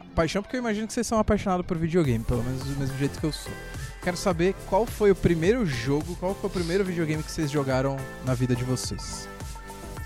a 0.00 0.04
paixão, 0.14 0.42
porque 0.42 0.56
eu 0.56 0.60
imagino 0.60 0.86
que 0.86 0.92
vocês 0.92 1.06
são 1.06 1.18
apaixonados 1.18 1.66
por 1.66 1.76
videogame, 1.76 2.24
pelo 2.24 2.42
menos 2.42 2.62
do 2.62 2.78
mesmo 2.78 2.96
jeito 2.98 3.18
que 3.18 3.24
eu 3.24 3.32
sou. 3.32 3.52
Quero 4.02 4.16
saber 4.16 4.54
qual 4.66 4.86
foi 4.86 5.10
o 5.10 5.14
primeiro 5.14 5.66
jogo, 5.66 6.16
qual 6.16 6.34
foi 6.34 6.48
o 6.48 6.52
primeiro 6.52 6.84
videogame 6.84 7.22
que 7.22 7.30
vocês 7.30 7.50
jogaram 7.50 7.96
na 8.24 8.32
vida 8.32 8.54
de 8.56 8.64
vocês. 8.64 9.28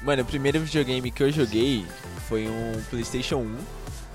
Mano, 0.02 0.22
o 0.22 0.24
primeiro 0.24 0.58
videogame 0.58 1.10
que 1.12 1.22
eu 1.22 1.30
joguei 1.30 1.86
foi 2.28 2.48
um 2.48 2.82
PlayStation 2.90 3.36
1. 3.36 3.56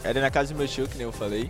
Era 0.03 0.19
na 0.19 0.29
casa 0.29 0.53
do 0.53 0.57
meu 0.57 0.67
tio, 0.67 0.87
que 0.87 0.97
nem 0.97 1.05
eu 1.05 1.11
falei. 1.13 1.49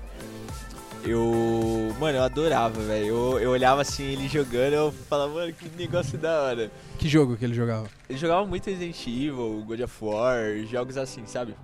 Eu. 1.07 1.95
Mano, 1.99 2.17
eu 2.17 2.23
adorava, 2.23 2.81
velho. 2.81 3.05
Eu, 3.07 3.39
eu 3.39 3.51
olhava 3.51 3.81
assim 3.81 4.03
ele 4.03 4.27
jogando 4.27 4.73
eu 4.73 4.91
falava, 5.09 5.33
mano, 5.33 5.53
que 5.53 5.69
negócio 5.77 6.17
da 6.17 6.41
hora. 6.41 6.71
Que 6.97 7.07
jogo 7.07 7.37
que 7.37 7.45
ele 7.45 7.53
jogava? 7.53 7.87
Ele 8.09 8.17
jogava 8.17 8.45
muito 8.45 8.69
Resident 8.69 9.07
Evil, 9.07 9.63
God 9.65 9.81
of 9.81 9.93
War, 10.01 10.37
jogos 10.69 10.97
assim, 10.97 11.25
sabe? 11.25 11.55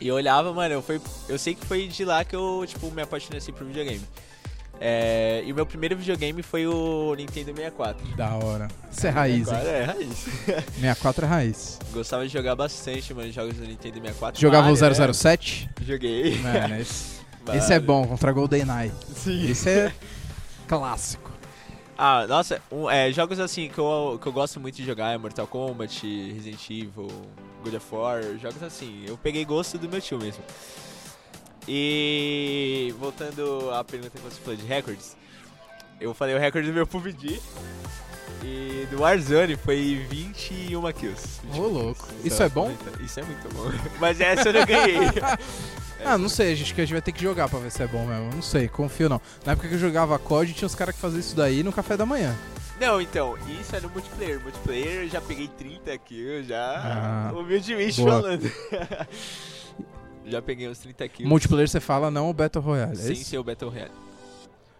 E 0.00 0.08
eu 0.08 0.14
olhava, 0.14 0.52
mano, 0.52 0.74
eu, 0.74 0.82
foi, 0.82 1.00
eu 1.28 1.38
sei 1.38 1.54
que 1.54 1.64
foi 1.64 1.86
de 1.86 2.04
lá 2.04 2.24
que 2.24 2.34
eu, 2.34 2.64
tipo, 2.66 2.90
me 2.90 3.02
apaixonei 3.02 3.38
assim 3.38 3.52
por 3.52 3.66
videogame. 3.66 4.02
É, 4.80 5.44
e 5.46 5.52
o 5.52 5.54
meu 5.54 5.64
primeiro 5.64 5.96
videogame 5.96 6.42
foi 6.42 6.66
o 6.66 7.14
Nintendo 7.14 7.54
64. 7.54 8.16
Da 8.16 8.34
hora. 8.34 8.66
Isso 8.90 9.06
é 9.06 9.10
raiz, 9.10 9.46
hein? 9.48 9.54
64 9.54 9.68
É, 9.68 9.84
raiz. 9.84 10.18
64 10.74 11.24
é 11.24 11.28
raiz. 11.28 11.78
Gostava 11.92 12.26
de 12.26 12.32
jogar 12.32 12.56
bastante, 12.56 13.14
mano, 13.14 13.30
jogos 13.30 13.54
do 13.54 13.64
Nintendo 13.64 13.94
64. 14.00 14.40
Jogava 14.40 14.68
Mario, 14.68 14.84
o 14.84 15.06
né? 15.06 15.12
007? 15.12 15.70
Joguei. 15.82 16.36
Mano, 16.38 16.80
esse, 16.80 17.20
Mario. 17.46 17.58
esse 17.60 17.72
é 17.72 17.80
bom, 17.80 18.06
contra 18.06 18.32
GoldenEye. 18.32 18.92
Sim. 19.14 19.50
Esse 19.50 19.68
é 19.70 19.94
clássico. 20.68 21.30
Ah, 21.98 22.26
nossa, 22.26 22.60
um- 22.70 22.88
é, 22.90 23.12
jogos 23.12 23.38
assim 23.38 23.68
que 23.68 23.78
eu, 23.78 24.18
que 24.20 24.26
eu 24.26 24.32
gosto 24.32 24.58
muito 24.58 24.74
de 24.76 24.84
jogar 24.84 25.12
é 25.12 25.18
Mortal 25.18 25.46
Kombat, 25.46 26.04
Resident 26.32 26.64
Evil, 26.70 27.08
God 27.62 27.74
of 27.74 27.94
War, 27.94 28.22
jogos 28.40 28.62
assim. 28.62 29.04
Eu 29.06 29.16
peguei 29.16 29.44
gosto 29.44 29.78
do 29.78 29.88
meu 29.88 30.00
tio 30.00 30.18
mesmo. 30.18 30.42
E 31.68 32.92
voltando 32.98 33.70
à 33.72 33.84
pergunta 33.84 34.18
que 34.18 34.24
você 34.24 34.40
falou 34.40 34.56
de 34.56 34.64
recordes, 34.66 35.16
eu 36.00 36.12
falei 36.12 36.34
o 36.34 36.38
recorde 36.38 36.66
do 36.66 36.74
meu 36.74 36.86
PUBG 36.86 37.40
e 38.42 38.86
do 38.90 39.00
Warzone 39.00 39.56
foi 39.56 40.04
21 40.08 40.92
kills. 40.92 41.40
Ô, 41.56 41.60
louco. 41.62 42.06
Então, 42.10 42.26
Isso 42.26 42.42
é 42.42 42.48
bom? 42.48 42.72
Isso 43.00 43.20
é 43.20 43.22
muito 43.22 43.48
bom. 43.54 43.70
Mas 44.00 44.20
essa 44.20 44.48
eu 44.48 44.52
não 44.52 44.66
ganhei. 44.66 44.98
Ah, 46.04 46.18
não 46.18 46.28
sei, 46.28 46.52
acho 46.52 46.74
que 46.74 46.80
a 46.80 46.84
gente 46.84 46.94
vai 46.94 47.00
ter 47.00 47.12
que 47.12 47.22
jogar 47.22 47.48
pra 47.48 47.60
ver 47.60 47.70
se 47.70 47.80
é 47.80 47.86
bom 47.86 48.04
mesmo. 48.04 48.34
Não 48.34 48.42
sei, 48.42 48.66
confio 48.66 49.08
não. 49.08 49.20
Na 49.46 49.52
época 49.52 49.68
que 49.68 49.74
eu 49.74 49.78
jogava 49.78 50.18
COD, 50.18 50.52
tinha 50.52 50.66
uns 50.66 50.74
caras 50.74 50.96
que 50.96 51.00
faziam 51.00 51.20
isso 51.20 51.36
daí 51.36 51.62
no 51.62 51.72
café 51.72 51.96
da 51.96 52.04
manhã. 52.04 52.34
Não, 52.80 53.00
então, 53.00 53.36
isso 53.60 53.76
é 53.76 53.80
no 53.80 53.88
multiplayer. 53.88 54.40
Multiplayer 54.40 55.02
eu 55.04 55.08
já 55.08 55.20
peguei 55.20 55.46
30 55.46 55.96
kills, 55.98 56.48
já. 56.48 57.30
Ah, 57.30 57.32
humildemente 57.32 58.02
falando. 58.02 58.50
já 60.26 60.42
peguei 60.42 60.68
uns 60.68 60.78
30 60.78 61.08
kills. 61.08 61.28
Multiplayer 61.28 61.68
você 61.68 61.78
fala, 61.78 62.10
não 62.10 62.28
o 62.28 62.32
Battle 62.32 62.64
Royale. 62.64 62.92
É 62.92 62.96
Sem 62.96 63.12
isso? 63.12 63.30
ser 63.30 63.38
o 63.38 63.44
Battle 63.44 63.70
Royale. 63.70 63.92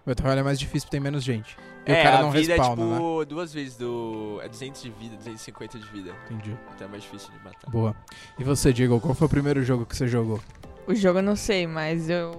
O 0.05 0.11
Battle 0.11 0.25
Royale 0.25 0.41
é 0.41 0.43
mais 0.45 0.59
difícil 0.59 0.87
porque 0.87 0.97
tem 0.97 1.01
menos 1.01 1.23
gente. 1.23 1.57
E 1.87 1.93
é, 1.93 2.01
o 2.01 2.03
cara 2.03 2.19
a 2.19 2.23
não 2.23 2.31
vida 2.31 2.55
respawna, 2.55 2.83
é 2.83 2.87
né? 2.87 2.95
tipo 2.95 3.25
duas 3.25 3.53
vezes 3.53 3.77
do. 3.77 4.41
É 4.43 4.49
200 4.49 4.83
de 4.83 4.91
vida, 4.91 5.17
250 5.17 5.79
de 5.79 5.87
vida. 5.89 6.13
Entendi. 6.31 6.57
Então 6.75 6.87
é 6.87 6.91
mais 6.91 7.03
difícil 7.03 7.31
de 7.31 7.45
matar. 7.45 7.71
Boa. 7.71 7.95
E 8.39 8.45
você, 8.45 8.73
Diego, 8.73 9.01
qual 9.01 9.15
foi 9.15 9.27
o 9.27 9.31
primeiro 9.31 9.63
jogo 9.63 9.87
que 9.87 9.97
você 9.97 10.07
jogou? 10.07 10.41
O 10.87 10.95
jogo 10.95 11.21
eu 11.21 11.23
não 11.23 11.37
sei, 11.37 11.67
mas 11.67 12.09
eu. 12.11 12.31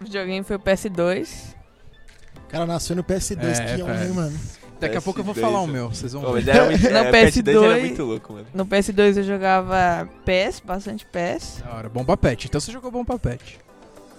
O 0.00 0.04
videogame 0.04 0.44
foi 0.44 0.56
o 0.56 0.60
PS2. 0.60 1.54
O 2.36 2.48
cara 2.48 2.66
nasceu 2.66 2.94
no 2.96 3.02
PS2, 3.04 3.42
É, 3.42 3.74
que 3.76 3.80
é 3.80 3.84
um, 3.84 3.90
é. 3.90 4.04
hein, 4.04 4.12
mano. 4.12 4.38
Daqui 4.78 4.96
a 4.96 5.00
pouco 5.00 5.20
eu 5.20 5.24
vou 5.24 5.32
PS2, 5.34 5.40
falar 5.40 5.60
o 5.60 5.66
né? 5.68 5.72
meu, 5.74 5.88
vocês 5.90 6.12
vão 6.12 6.22
Pô, 6.22 6.32
ver. 6.32 6.48
era 6.48 6.66
muito, 6.66 6.82
No 6.90 6.96
é, 6.98 7.10
PS2 7.12 7.48
era 7.48 7.76
PS2 7.76 7.80
muito 7.80 8.02
louco, 8.02 8.32
mano. 8.32 8.46
No 8.52 8.66
PS2 8.66 9.16
eu 9.16 9.22
jogava 9.22 10.08
PES, 10.24 10.60
bastante 10.60 11.06
PES. 11.06 11.62
Da 11.64 11.72
hora, 11.74 11.88
Bomba 11.88 12.16
Pet. 12.16 12.46
Então 12.48 12.60
você 12.60 12.72
jogou 12.72 12.90
Bomba 12.90 13.16
Pet. 13.16 13.60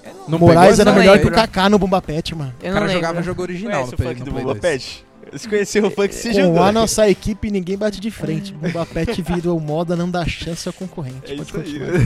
Não, 0.05 0.29
Não 0.29 0.39
Moraes 0.39 0.79
era 0.79 0.91
melhor 0.91 1.19
que 1.19 1.27
o 1.27 1.31
Kaká 1.31 1.69
no 1.69 1.77
Bomba 1.79 2.01
Pet, 2.01 2.35
mano. 2.35 2.53
eu 2.61 2.71
O 2.71 2.73
não 2.73 2.81
cara 2.81 2.91
jogava 2.93 3.23
jogo 3.23 3.41
original 3.41 3.87
no 3.87 3.93
o 3.93 3.95
Play, 3.95 4.07
funk 4.09 4.19
no 4.19 4.25
do 4.25 4.31
Play 4.31 4.43
Bomba 4.45 4.59
2. 4.59 4.61
Pet? 4.61 5.05
Você 5.31 5.49
conheceu 5.49 5.85
o 5.87 5.89
funk 5.91 6.13
se 6.13 6.31
Com 6.33 6.61
a 6.61 6.71
nossa 6.71 7.09
equipe, 7.09 7.49
ninguém 7.49 7.77
bate 7.77 7.99
de 7.99 8.11
frente. 8.11 8.53
Bomba 8.53 8.85
Pet 8.85 9.21
virou 9.21 9.59
moda, 9.59 9.95
não 9.95 10.09
dá 10.09 10.25
chance 10.25 10.67
ao 10.67 10.73
concorrente. 10.73 11.33
É 11.33 11.35
Pode 11.35 11.51
continuar. 11.51 12.01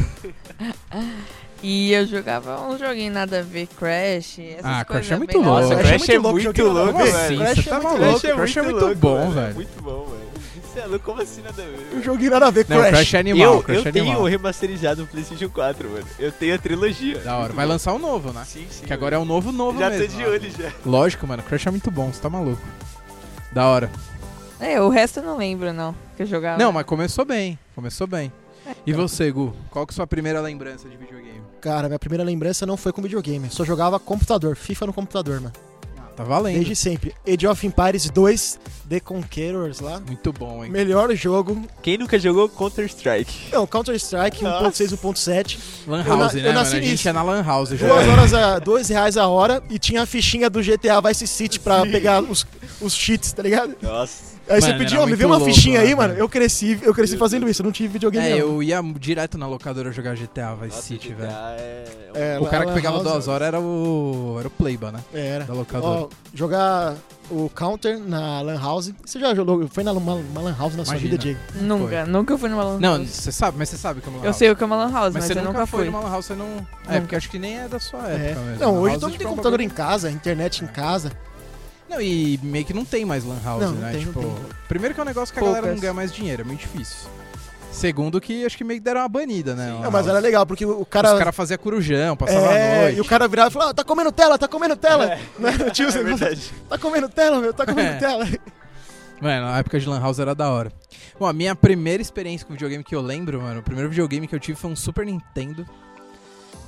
E 1.64 1.92
eu 1.92 2.06
jogava 2.06 2.62
um 2.70 2.78
joguinho 2.78 3.12
nada 3.12 3.40
a 3.40 3.42
ver, 3.42 3.66
Crash, 3.66 4.38
essas 4.40 4.64
Ah, 4.64 4.86
coisas 4.86 5.08
Crash 5.08 5.12
é 5.12 5.18
muito 5.18 5.34
bem 5.34 5.42
louco. 5.44 5.62
Nossa, 5.62 5.76
Crash 5.76 6.10
é 6.10 6.20
muito 6.20 6.64
louco, 6.64 6.98
velho. 7.00 7.38
Crash 7.40 7.68
é 7.68 7.72
muito 7.72 7.84
maluco? 7.84 8.04
louco. 8.06 8.20
Crash 8.20 8.58
é 8.58 8.62
muito 8.62 8.96
bom, 8.96 9.30
velho. 9.32 9.56
Muito 9.56 9.82
bom, 9.82 10.06
velho. 10.06 10.28
Você 10.78 10.84
é 10.84 10.86
louco, 10.86 11.06
como 11.06 11.22
assim 11.24 11.42
nada 11.42 11.64
a 11.64 11.66
ver? 11.66 11.98
Um 11.98 12.04
joguinho 12.04 12.30
nada 12.30 12.46
a 12.48 12.52
ver, 12.52 12.64
Não, 12.70 12.78
Crash. 12.78 12.90
Crash 12.92 13.14
é 13.16 13.18
animal, 13.18 13.54
eu 13.56 13.64
Crash 13.64 13.78
eu 13.78 13.88
é 13.88 13.92
tenho 13.92 14.06
animal. 14.06 14.22
o 14.22 14.28
remasterizado 14.28 15.02
no 15.02 15.08
PlayStation 15.08 15.50
4, 15.50 15.90
mano. 15.90 16.06
Eu 16.20 16.32
tenho 16.32 16.54
a 16.54 16.58
trilogia. 16.60 17.18
Da 17.18 17.36
hora. 17.36 17.52
Vai 17.54 17.66
lançar 17.66 17.96
um 17.96 17.98
novo, 17.98 18.32
né? 18.32 18.44
Sim, 18.46 18.68
sim. 18.70 18.86
Que 18.86 18.94
agora 18.94 19.16
é 19.16 19.20
o 19.20 19.26
novo 19.26 19.52
novo 19.52 19.80
Já 19.80 19.90
mesmo. 19.90 20.06
tô 20.08 20.18
de 20.18 20.24
ó. 20.24 20.30
olho 20.30 20.52
já. 20.52 20.72
Lógico, 20.86 21.26
mano. 21.26 21.42
Crash 21.42 21.66
é 21.66 21.72
muito 21.72 21.90
bom, 21.90 22.14
você 22.14 22.22
tá 22.22 22.30
maluco. 22.30 22.62
Da 23.52 23.66
hora. 23.66 23.90
É, 24.60 24.80
o 24.80 24.90
resto 24.90 25.20
eu 25.20 25.24
não 25.24 25.38
lembro, 25.38 25.74
não. 25.74 25.96
Que 26.16 26.22
eu 26.22 26.28
jogava. 26.28 26.60
Não, 26.62 26.72
mas 26.72 26.86
começou 26.86 27.26
bem. 27.26 27.58
Começou 27.74 28.06
bem. 28.06 28.32
E 28.86 28.94
você, 28.94 29.32
Gu? 29.32 29.56
Qual 29.72 29.88
que 29.88 29.92
é 29.92 29.94
a 29.94 29.96
sua 29.96 30.06
primeira 30.06 30.40
lembrança 30.42 30.88
de 30.88 30.96
videogame? 30.96 31.42
Cara, 31.60 31.88
minha 31.88 31.98
primeira 31.98 32.24
lembrança 32.24 32.68
não 32.68 32.78
foi 32.78 32.92
com 32.94 33.02
videogame. 33.02 33.50
Só 33.50 33.66
jogava 33.66 34.00
computador, 34.00 34.56
FIFA 34.56 34.86
no 34.88 34.94
computador, 34.94 35.42
mano. 35.42 35.54
Tá 36.18 36.24
valendo. 36.24 36.56
Desde 36.56 36.76
sempre. 36.76 37.14
Age 37.32 37.46
of 37.46 37.68
Empires 37.68 38.10
2, 38.10 38.60
The 38.90 39.00
Conquerors 39.00 39.80
lá. 39.80 40.00
Muito 40.00 40.34
bom, 40.34 40.66
hein? 40.66 40.72
Melhor 40.72 41.14
jogo. 41.16 41.62
Quem 41.84 41.96
nunca 42.00 42.18
jogou 42.18 42.50
Counter-Strike? 42.50 43.52
Não, 43.54 43.68
Counter-Strike 43.68 44.44
Nossa. 44.44 44.84
1.6, 44.84 44.94
1.7. 44.98 45.60
Lan 45.88 46.00
Eu 46.04 46.18
na- 46.18 46.24
House, 46.24 46.34
eu 46.34 46.42
né, 46.42 46.48
mano? 46.48 46.60
nasci 46.60 46.76
A 46.76 46.82
gente 46.82 46.90
nisso. 46.92 47.08
é 47.10 47.14
na 47.14 47.22
Lan 47.22 47.44
House 47.44 47.70
já. 47.70 47.88
Duas 47.88 48.08
horas 48.08 48.34
a, 48.34 48.58
dois 48.60 48.90
reais 48.90 49.16
a 49.16 49.28
hora 49.28 49.62
e 49.70 49.78
tinha 49.78 50.02
a 50.02 50.06
fichinha 50.08 50.50
do 50.50 50.60
GTA 50.64 51.00
Vice 51.02 51.28
City 51.28 51.60
pra 51.60 51.86
pegar 51.86 52.24
os, 52.24 52.48
os 52.82 52.96
cheats, 52.96 53.32
tá 53.32 53.44
ligado? 53.44 53.76
Nossa. 53.80 54.37
Aí 54.50 54.62
você 54.62 54.72
Mano, 54.72 54.84
era 54.84 55.02
ó, 55.02 55.06
me 55.06 55.16
vê 55.16 55.26
uma 55.26 55.38
louco, 55.38 55.54
fichinha 55.54 55.82
aí, 55.82 55.90
né, 55.90 55.96
mano. 55.96 56.10
mano? 56.14 56.20
Eu 56.24 56.30
cresci, 56.30 56.80
eu 56.82 56.94
cresci 56.94 57.18
fazendo 57.18 57.50
isso, 57.50 57.62
eu 57.62 57.66
não 57.66 57.72
tive 57.72 57.90
videogame 57.90 58.26
É, 58.28 58.30
não. 58.32 58.38
eu 58.38 58.64
ia 58.64 58.82
direto 58.98 59.38
na 59.38 59.46
locadora 59.48 59.92
jogar 59.92 60.16
GTA 60.16 60.56
Vice 60.56 60.68
Nossa, 60.76 60.82
City, 60.82 61.14
velho. 61.14 61.30
É... 61.32 61.84
É, 62.16 62.40
O 62.40 62.46
cara 62.46 62.64
que 62.64 62.70
lá 62.70 62.74
pegava 62.76 63.04
duas 63.04 63.28
horas 63.28 63.48
era 63.48 63.60
o. 63.60 64.38
Era 64.40 64.48
o 64.48 64.52
Playba, 64.52 64.92
né? 64.92 65.00
Era. 65.14 65.44
Da 65.44 65.54
locadora. 65.54 66.00
Ó, 66.02 66.10
jogar 66.34 66.96
o 67.30 67.48
Counter 67.54 68.00
na 68.00 68.42
Lan 68.42 68.60
House. 68.60 68.92
Você 69.06 69.20
já 69.20 69.36
jogou? 69.36 69.68
Foi 69.68 69.84
na 69.84 69.92
uma, 69.92 70.16
uma 70.16 70.42
Lan 70.42 70.56
House 70.58 70.76
na 70.76 70.84
sua 70.86 70.94
Imagina. 70.96 71.12
vida, 71.12 71.18
Diego? 71.22 71.40
Nunca, 71.62 72.06
nunca 72.08 72.38
fui 72.38 72.50
numa 72.50 72.64
lan 72.64 72.80
Não, 72.80 72.98
house. 72.98 73.10
você 73.10 73.32
sabe, 73.32 73.58
mas 73.60 73.70
você 73.70 73.78
sabe 73.78 74.02
que 74.02 74.08
é 74.08 74.10
uma 74.10 74.18
Lan 74.18 74.24
Eu 74.24 74.28
House. 74.30 74.38
sei 74.38 74.50
o 74.50 74.56
que 74.56 74.64
é 74.64 74.66
uma 74.66 74.76
lan 74.78 74.92
house, 74.92 75.14
Mas, 75.14 75.16
mas, 75.16 75.26
você 75.26 75.32
eu 75.34 75.36
nunca, 75.44 75.48
nunca 75.60 75.66
foi 75.68 75.86
numa 75.86 76.00
Lan 76.00 76.10
House, 76.10 76.26
você 76.26 76.34
não. 76.36 76.68
É, 76.90 77.00
porque 77.02 77.16
acho 77.16 77.30
que 77.30 77.38
nem 77.38 77.60
é 77.60 77.68
da 77.68 77.80
sua 77.80 78.10
É. 78.10 78.30
época 78.32 78.46
mesmo. 78.46 78.60
Não, 78.66 78.78
hoje 78.80 78.96
todo 78.96 79.10
mundo 79.10 79.18
tem 79.20 79.28
é 79.28 79.30
computador 79.30 79.62
em 79.62 79.70
casa, 79.70 80.10
internet 80.10 80.64
em 80.64 80.68
casa. 80.68 81.12
Não, 81.90 82.02
e 82.02 82.40
meio 82.44 82.66
que 82.66 82.74
não 82.74 82.84
tem 82.84 83.06
mais 83.06 83.24
Lan 83.24 83.40
House, 83.44 83.62
Não, 83.62 83.72
não 83.72 83.80
né? 83.82 83.92
tem, 83.94 84.06
não 84.06 84.14
tipo, 84.14 84.22
tem. 84.22 84.36
primeiro 84.68 84.94
que 84.94 85.00
é 85.00 85.04
um 85.04 85.08
negócio 85.08 85.34
que 85.34 85.40
a 85.40 85.44
galera 85.44 85.62
não 85.62 85.68
Poucas. 85.70 85.82
ganha 85.82 85.94
mais 85.94 86.12
dinheiro, 86.12 86.42
é 86.42 86.46
muito 86.46 86.60
difícil. 86.60 87.10
Segundo 87.72 88.20
que 88.20 88.46
acho 88.46 88.58
que 88.58 88.64
meio 88.64 88.80
que 88.80 88.84
deram 88.84 89.02
uma 89.02 89.08
banida, 89.10 89.54
né? 89.56 89.78
Não, 89.84 89.92
mas 89.92 90.08
era 90.08 90.20
legal, 90.20 90.46
porque 90.48 90.66
o 90.66 90.84
cara. 90.86 91.14
Os 91.14 91.20
caras 91.20 91.36
faziam 91.36 91.58
corujão, 91.60 92.18
passavam 92.18 92.50
a 92.50 92.54
é, 92.54 92.82
noite. 92.82 92.98
e 92.98 93.02
o 93.02 93.06
cara 93.06 93.28
virava 93.28 93.50
e 93.50 93.54
falava, 93.54 93.72
ah, 93.72 93.74
tá 93.74 93.84
comendo 93.84 94.12
tela, 94.12 94.38
tá 94.38 94.48
comendo 94.48 94.76
tela. 94.76 95.06
É. 95.14 95.20
Né? 95.38 95.52
Tio, 95.72 95.88
É 95.88 96.04
verdade. 96.04 96.52
tá 96.68 96.78
comendo 96.78 97.08
tela, 97.08 97.40
meu, 97.40 97.54
tá 97.54 97.66
comendo 97.68 97.90
É. 97.90 97.98
tela. 97.98 98.28
Mano, 99.22 99.48
a 99.48 99.58
época 99.60 99.80
de 99.80 99.88
Lan 99.88 100.00
House 100.00 100.20
era 100.20 100.34
da 100.34 100.50
hora. 100.50 100.72
Bom, 101.20 101.26
a 101.28 101.34
minha 101.34 101.56
primeira 101.56 102.02
experiência 102.02 102.46
com 102.48 102.54
videogame 102.54 102.84
que 102.84 102.96
eu 102.96 103.02
lembro, 103.02 103.42
mano, 103.42 103.60
o 103.60 103.64
primeiro 103.64 103.90
videogame 103.90 104.28
que 104.28 104.36
eu 104.36 104.40
tive 104.40 104.58
foi 104.58 104.70
um 104.72 104.76
Super 104.76 105.06
Nintendo. 105.06 105.66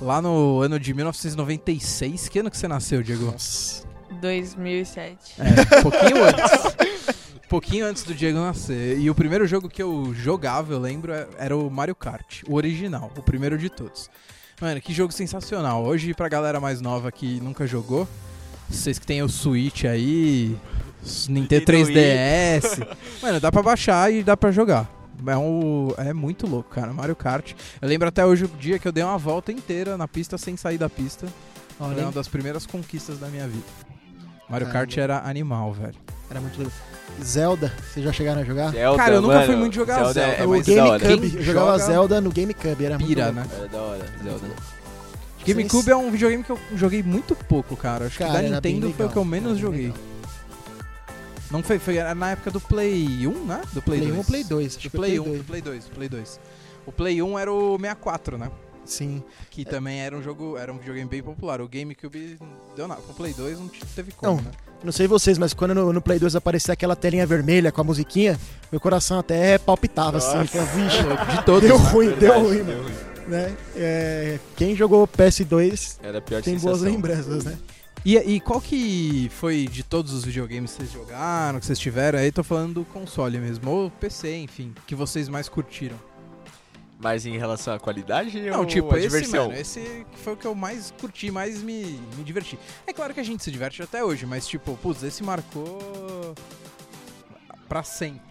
Lá 0.00 0.20
no 0.22 0.60
ano 0.60 0.78
de 0.78 0.94
1996. 0.94 2.28
Que 2.28 2.38
ano 2.38 2.50
que 2.50 2.56
você 2.56 2.66
nasceu, 2.68 3.02
Diego? 3.02 3.26
Nossa. 3.26 3.84
2007. 4.20 5.36
É, 5.40 5.78
um 5.78 5.82
pouquinho 5.82 6.22
antes. 6.24 7.10
Pouquinho 7.48 7.86
antes 7.86 8.04
do 8.04 8.14
Diego 8.14 8.38
nascer. 8.38 8.98
E 8.98 9.10
o 9.10 9.14
primeiro 9.14 9.44
jogo 9.46 9.68
que 9.68 9.82
eu 9.82 10.14
jogava, 10.14 10.72
eu 10.72 10.78
lembro, 10.78 11.12
é- 11.12 11.26
era 11.38 11.56
o 11.56 11.68
Mario 11.68 11.96
Kart. 11.96 12.42
O 12.48 12.54
original, 12.54 13.10
o 13.16 13.22
primeiro 13.22 13.58
de 13.58 13.68
todos. 13.68 14.08
Mano, 14.60 14.80
que 14.80 14.92
jogo 14.92 15.12
sensacional. 15.12 15.82
Hoje, 15.84 16.14
pra 16.14 16.28
galera 16.28 16.60
mais 16.60 16.80
nova 16.80 17.10
que 17.10 17.40
nunca 17.40 17.66
jogou, 17.66 18.06
vocês 18.68 18.98
que 19.00 19.06
tem 19.06 19.20
o 19.22 19.28
Switch 19.28 19.84
aí, 19.84 20.56
Nintendo 21.28 21.72
Nintendo 21.72 21.92
3DS, 21.92 22.86
mano, 23.22 23.40
dá 23.40 23.50
pra 23.50 23.62
baixar 23.62 24.12
e 24.12 24.22
dá 24.22 24.36
pra 24.36 24.52
jogar. 24.52 24.88
É, 25.26 25.36
um, 25.36 25.88
é 25.98 26.12
muito 26.12 26.46
louco, 26.46 26.70
cara. 26.70 26.92
Mario 26.92 27.16
Kart. 27.16 27.52
Eu 27.82 27.88
lembro 27.88 28.06
até 28.08 28.24
hoje 28.24 28.44
o 28.44 28.48
dia 28.48 28.78
que 28.78 28.86
eu 28.86 28.92
dei 28.92 29.02
uma 29.02 29.18
volta 29.18 29.50
inteira 29.50 29.96
na 29.96 30.06
pista 30.06 30.38
sem 30.38 30.56
sair 30.56 30.78
da 30.78 30.88
pista. 30.88 31.26
Foi 31.76 31.86
Olha, 31.88 32.02
uma 32.04 32.12
das 32.12 32.28
primeiras 32.28 32.64
conquistas 32.64 33.18
da 33.18 33.26
minha 33.28 33.48
vida. 33.48 33.64
Mario. 34.50 34.68
Kart 34.70 34.96
era 34.98 35.18
animal, 35.20 35.72
velho. 35.72 35.94
era 36.30 36.40
muito 36.40 36.58
legal. 36.58 36.72
Zelda, 37.22 37.72
vocês 37.92 38.04
já 38.04 38.12
chegaram 38.12 38.40
a 38.40 38.44
jogar? 38.44 38.70
Zelda, 38.70 38.96
Cara, 38.96 39.14
eu 39.16 39.20
nunca 39.22 39.34
mano, 39.34 39.46
fui 39.46 39.56
muito 39.56 39.74
jogar 39.74 40.04
Zelda, 40.04 40.20
É, 40.22 40.40
É, 40.40 40.44
o 40.44 40.48
muito. 40.48 40.66
GameCube, 40.72 41.36
eu 41.36 41.42
jogava 41.42 41.72
joga- 41.78 41.92
Zelda 41.92 42.20
no 42.20 42.30
GameCube, 42.30 42.84
era 42.84 42.98
muito 42.98 43.08
Pira, 43.08 43.24
louco. 43.26 43.40
né? 43.40 43.46
É 43.64 43.68
da 43.68 43.78
hora, 43.82 44.06
Zelda. 44.22 44.46
GameCube 45.46 45.90
é 45.90 45.96
um 45.96 46.10
videogame 46.10 46.44
que 46.44 46.50
eu 46.50 46.58
joguei 46.76 47.02
muito 47.02 47.34
pouco, 47.34 47.76
cara. 47.76 48.06
Acho 48.06 48.18
Cara, 48.18 48.30
que 48.30 48.36
da 48.36 48.42
era 48.44 48.54
Nintendo 48.56 48.80
foi 48.80 48.88
o 48.88 48.92
legal, 48.92 49.08
que 49.10 49.16
eu 49.18 49.24
menos 49.24 49.50
era 49.52 49.58
joguei. 49.60 49.86
legal. 49.86 49.98
Não 51.50 51.62
foi, 51.62 51.78
foi 51.80 51.96
era 51.96 52.14
na 52.14 52.30
época 52.30 52.50
do 52.50 52.60
Play 52.60 53.26
1, 53.26 53.44
né? 53.44 53.60
Do 53.72 53.82
Play, 53.82 54.00
Play 54.00 54.12
1 54.12 54.14
2. 54.14 54.18
ou 54.18 54.24
Play 54.24 54.44
2? 54.44 54.66
Acho 54.66 54.76
Do 54.76 54.80
que 54.82 54.88
foi 54.90 54.98
Play 55.00 55.18
1, 55.20 55.24
Play 55.24 55.36
do 55.38 55.44
Play 55.44 55.60
2, 55.62 55.84
do 55.84 55.90
Play 55.90 56.08
2. 56.08 56.40
O 56.86 56.92
Play 56.92 57.22
1 57.22 57.38
era 57.38 57.52
o 57.52 57.76
64, 57.78 58.38
né? 58.38 58.50
Sim. 58.90 59.22
Que 59.50 59.64
também 59.64 60.00
era 60.00 60.16
um 60.16 60.22
jogo, 60.22 60.56
era 60.58 60.72
um 60.72 60.76
videogame 60.78 61.08
bem 61.08 61.22
popular. 61.22 61.60
O 61.60 61.68
GameCube 61.68 62.36
deu 62.74 62.88
nada. 62.88 63.00
Com 63.02 63.12
o 63.12 63.14
Play 63.14 63.32
2 63.32 63.58
não 63.58 63.68
teve 63.94 64.10
como, 64.12 64.36
Não, 64.36 64.42
né? 64.42 64.50
Não 64.82 64.92
sei 64.92 65.06
vocês, 65.06 65.38
mas 65.38 65.54
quando 65.54 65.74
no, 65.74 65.92
no 65.92 66.00
Play 66.02 66.18
2 66.18 66.34
aparecia 66.34 66.72
aquela 66.74 66.96
telinha 66.96 67.24
vermelha 67.26 67.70
com 67.70 67.80
a 67.80 67.84
musiquinha, 67.84 68.38
meu 68.72 68.80
coração 68.80 69.18
até 69.18 69.58
palpitava 69.58 70.18
assim. 70.18 70.36
Nossa. 70.38 70.48
falava, 70.48 70.70
Vixe, 70.72 71.02
De 71.36 71.44
todos, 71.44 71.68
deu 71.68 71.76
ruim, 71.92 72.08
deu 72.08 72.18
Verdade, 72.18 72.42
ruim, 72.44 72.62
mano. 72.62 72.90
Né? 73.28 73.56
É, 73.76 74.38
quem 74.56 74.74
jogou 74.74 75.06
PS2 75.06 75.98
Era 76.02 76.18
a 76.18 76.20
pior 76.20 76.42
tem 76.42 76.54
sensação. 76.54 76.70
boas 76.70 76.82
lembranças, 76.82 77.44
né? 77.44 77.56
E, 78.04 78.16
e 78.16 78.40
qual 78.40 78.60
que 78.60 79.30
foi 79.34 79.68
de 79.70 79.82
todos 79.84 80.12
os 80.12 80.24
videogames 80.24 80.70
que 80.72 80.78
vocês 80.78 80.90
jogaram, 80.90 81.60
que 81.60 81.66
vocês 81.66 81.78
tiveram? 81.78 82.18
Aí 82.18 82.32
tô 82.32 82.42
falando 82.42 82.74
do 82.74 82.84
console 82.86 83.38
mesmo, 83.38 83.70
ou 83.70 83.90
PC, 83.90 84.38
enfim, 84.38 84.72
que 84.86 84.94
vocês 84.94 85.28
mais 85.28 85.48
curtiram. 85.50 85.96
Mas 87.02 87.24
em 87.24 87.38
relação 87.38 87.72
à 87.72 87.80
qualidade 87.80 88.38
Não, 88.42 88.60
ou 88.60 88.66
tipo, 88.66 88.94
esse, 88.94 89.08
diversão? 89.08 89.46
mano, 89.48 89.58
esse 89.58 90.06
foi 90.16 90.34
o 90.34 90.36
que 90.36 90.46
eu 90.46 90.54
mais 90.54 90.92
curti, 91.00 91.30
mais 91.30 91.62
me, 91.62 91.98
me 92.16 92.22
diverti. 92.22 92.58
É 92.86 92.92
claro 92.92 93.14
que 93.14 93.20
a 93.20 93.22
gente 93.22 93.42
se 93.42 93.50
diverte 93.50 93.82
até 93.82 94.04
hoje, 94.04 94.26
mas 94.26 94.46
tipo, 94.46 94.76
putz, 94.76 95.02
esse 95.02 95.22
marcou 95.22 96.34
pra 97.66 97.82
sempre. 97.82 98.29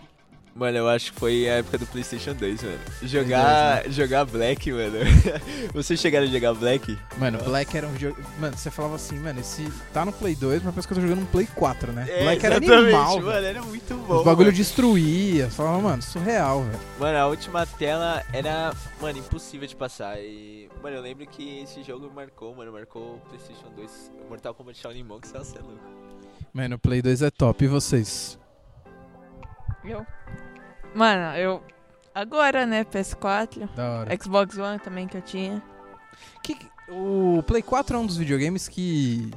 Mano, 0.59 0.77
eu 0.77 0.89
acho 0.89 1.13
que 1.13 1.19
foi 1.21 1.49
a 1.49 1.53
época 1.53 1.77
do 1.77 1.87
PlayStation 1.87 2.33
2, 2.33 2.63
mano. 2.63 2.79
Jogar, 3.03 3.85
né? 3.85 3.91
jogar 3.91 4.25
Black, 4.25 4.69
mano. 4.73 4.97
Vocês 5.73 5.97
chegaram 5.97 6.27
a 6.27 6.29
jogar 6.29 6.53
Black? 6.53 6.99
Mano, 7.17 7.41
Black 7.41 7.77
era 7.77 7.87
um 7.87 7.91
videogame... 7.93 8.27
Mano, 8.37 8.57
você 8.57 8.69
falava 8.69 8.95
assim, 8.95 9.17
mano, 9.19 9.39
esse 9.39 9.71
tá 9.93 10.03
no 10.03 10.11
Play 10.11 10.35
2, 10.35 10.61
mas 10.63 10.73
parece 10.73 10.87
que 10.87 10.93
eu 10.93 10.97
tô 10.97 11.01
jogando 11.01 11.21
um 11.21 11.25
Play 11.27 11.47
4, 11.55 11.93
né? 11.93 12.05
É, 12.09 12.23
Black 12.23 12.45
era 12.45 12.57
animal, 12.57 13.21
mano. 13.21 13.45
Era 13.45 13.61
muito 13.61 13.95
bom. 14.05 14.17
Os 14.17 14.25
bagulho 14.25 14.47
mano. 14.47 14.57
destruía. 14.57 15.45
Você 15.45 15.55
falava, 15.55 15.81
mano, 15.81 16.01
surreal, 16.01 16.63
velho. 16.63 16.79
Mano, 16.99 17.17
a 17.17 17.27
última 17.27 17.65
tela 17.65 18.21
era, 18.33 18.73
mano, 18.99 19.17
impossível 19.17 19.65
de 19.65 19.77
passar. 19.77 20.19
E, 20.19 20.67
mano, 20.83 20.97
eu 20.97 21.01
lembro 21.01 21.25
que 21.25 21.61
esse 21.61 21.83
jogo 21.83 22.11
marcou, 22.13 22.53
mano, 22.53 22.73
marcou 22.73 23.15
o 23.15 23.19
PlayStation 23.29 23.71
2, 23.77 24.11
Mortal 24.27 24.53
Kombat 24.53 24.77
Shaolin 24.77 25.03
Monks, 25.03 25.31
você 25.31 25.57
é 25.57 25.61
louco. 25.61 25.79
Mano, 26.51 26.75
o 26.75 26.79
Play 26.79 27.01
2 27.01 27.21
é 27.21 27.31
top. 27.31 27.63
E 27.63 27.67
vocês? 27.69 28.37
Eu? 29.89 30.05
Mano, 30.93 31.36
eu. 31.38 31.63
Agora, 32.13 32.65
né? 32.65 32.84
PS4. 32.84 33.69
Da 33.75 33.89
hora. 33.91 34.17
Xbox 34.22 34.58
One 34.58 34.79
também 34.79 35.08
que 35.08 35.17
eu 35.17 35.22
tinha. 35.22 35.62
Que, 36.43 36.58
o 36.89 37.43
Play 37.43 37.62
4 37.62 37.96
é 37.96 38.00
um 38.00 38.05
dos 38.05 38.17
videogames 38.17 38.67
que. 38.67 39.31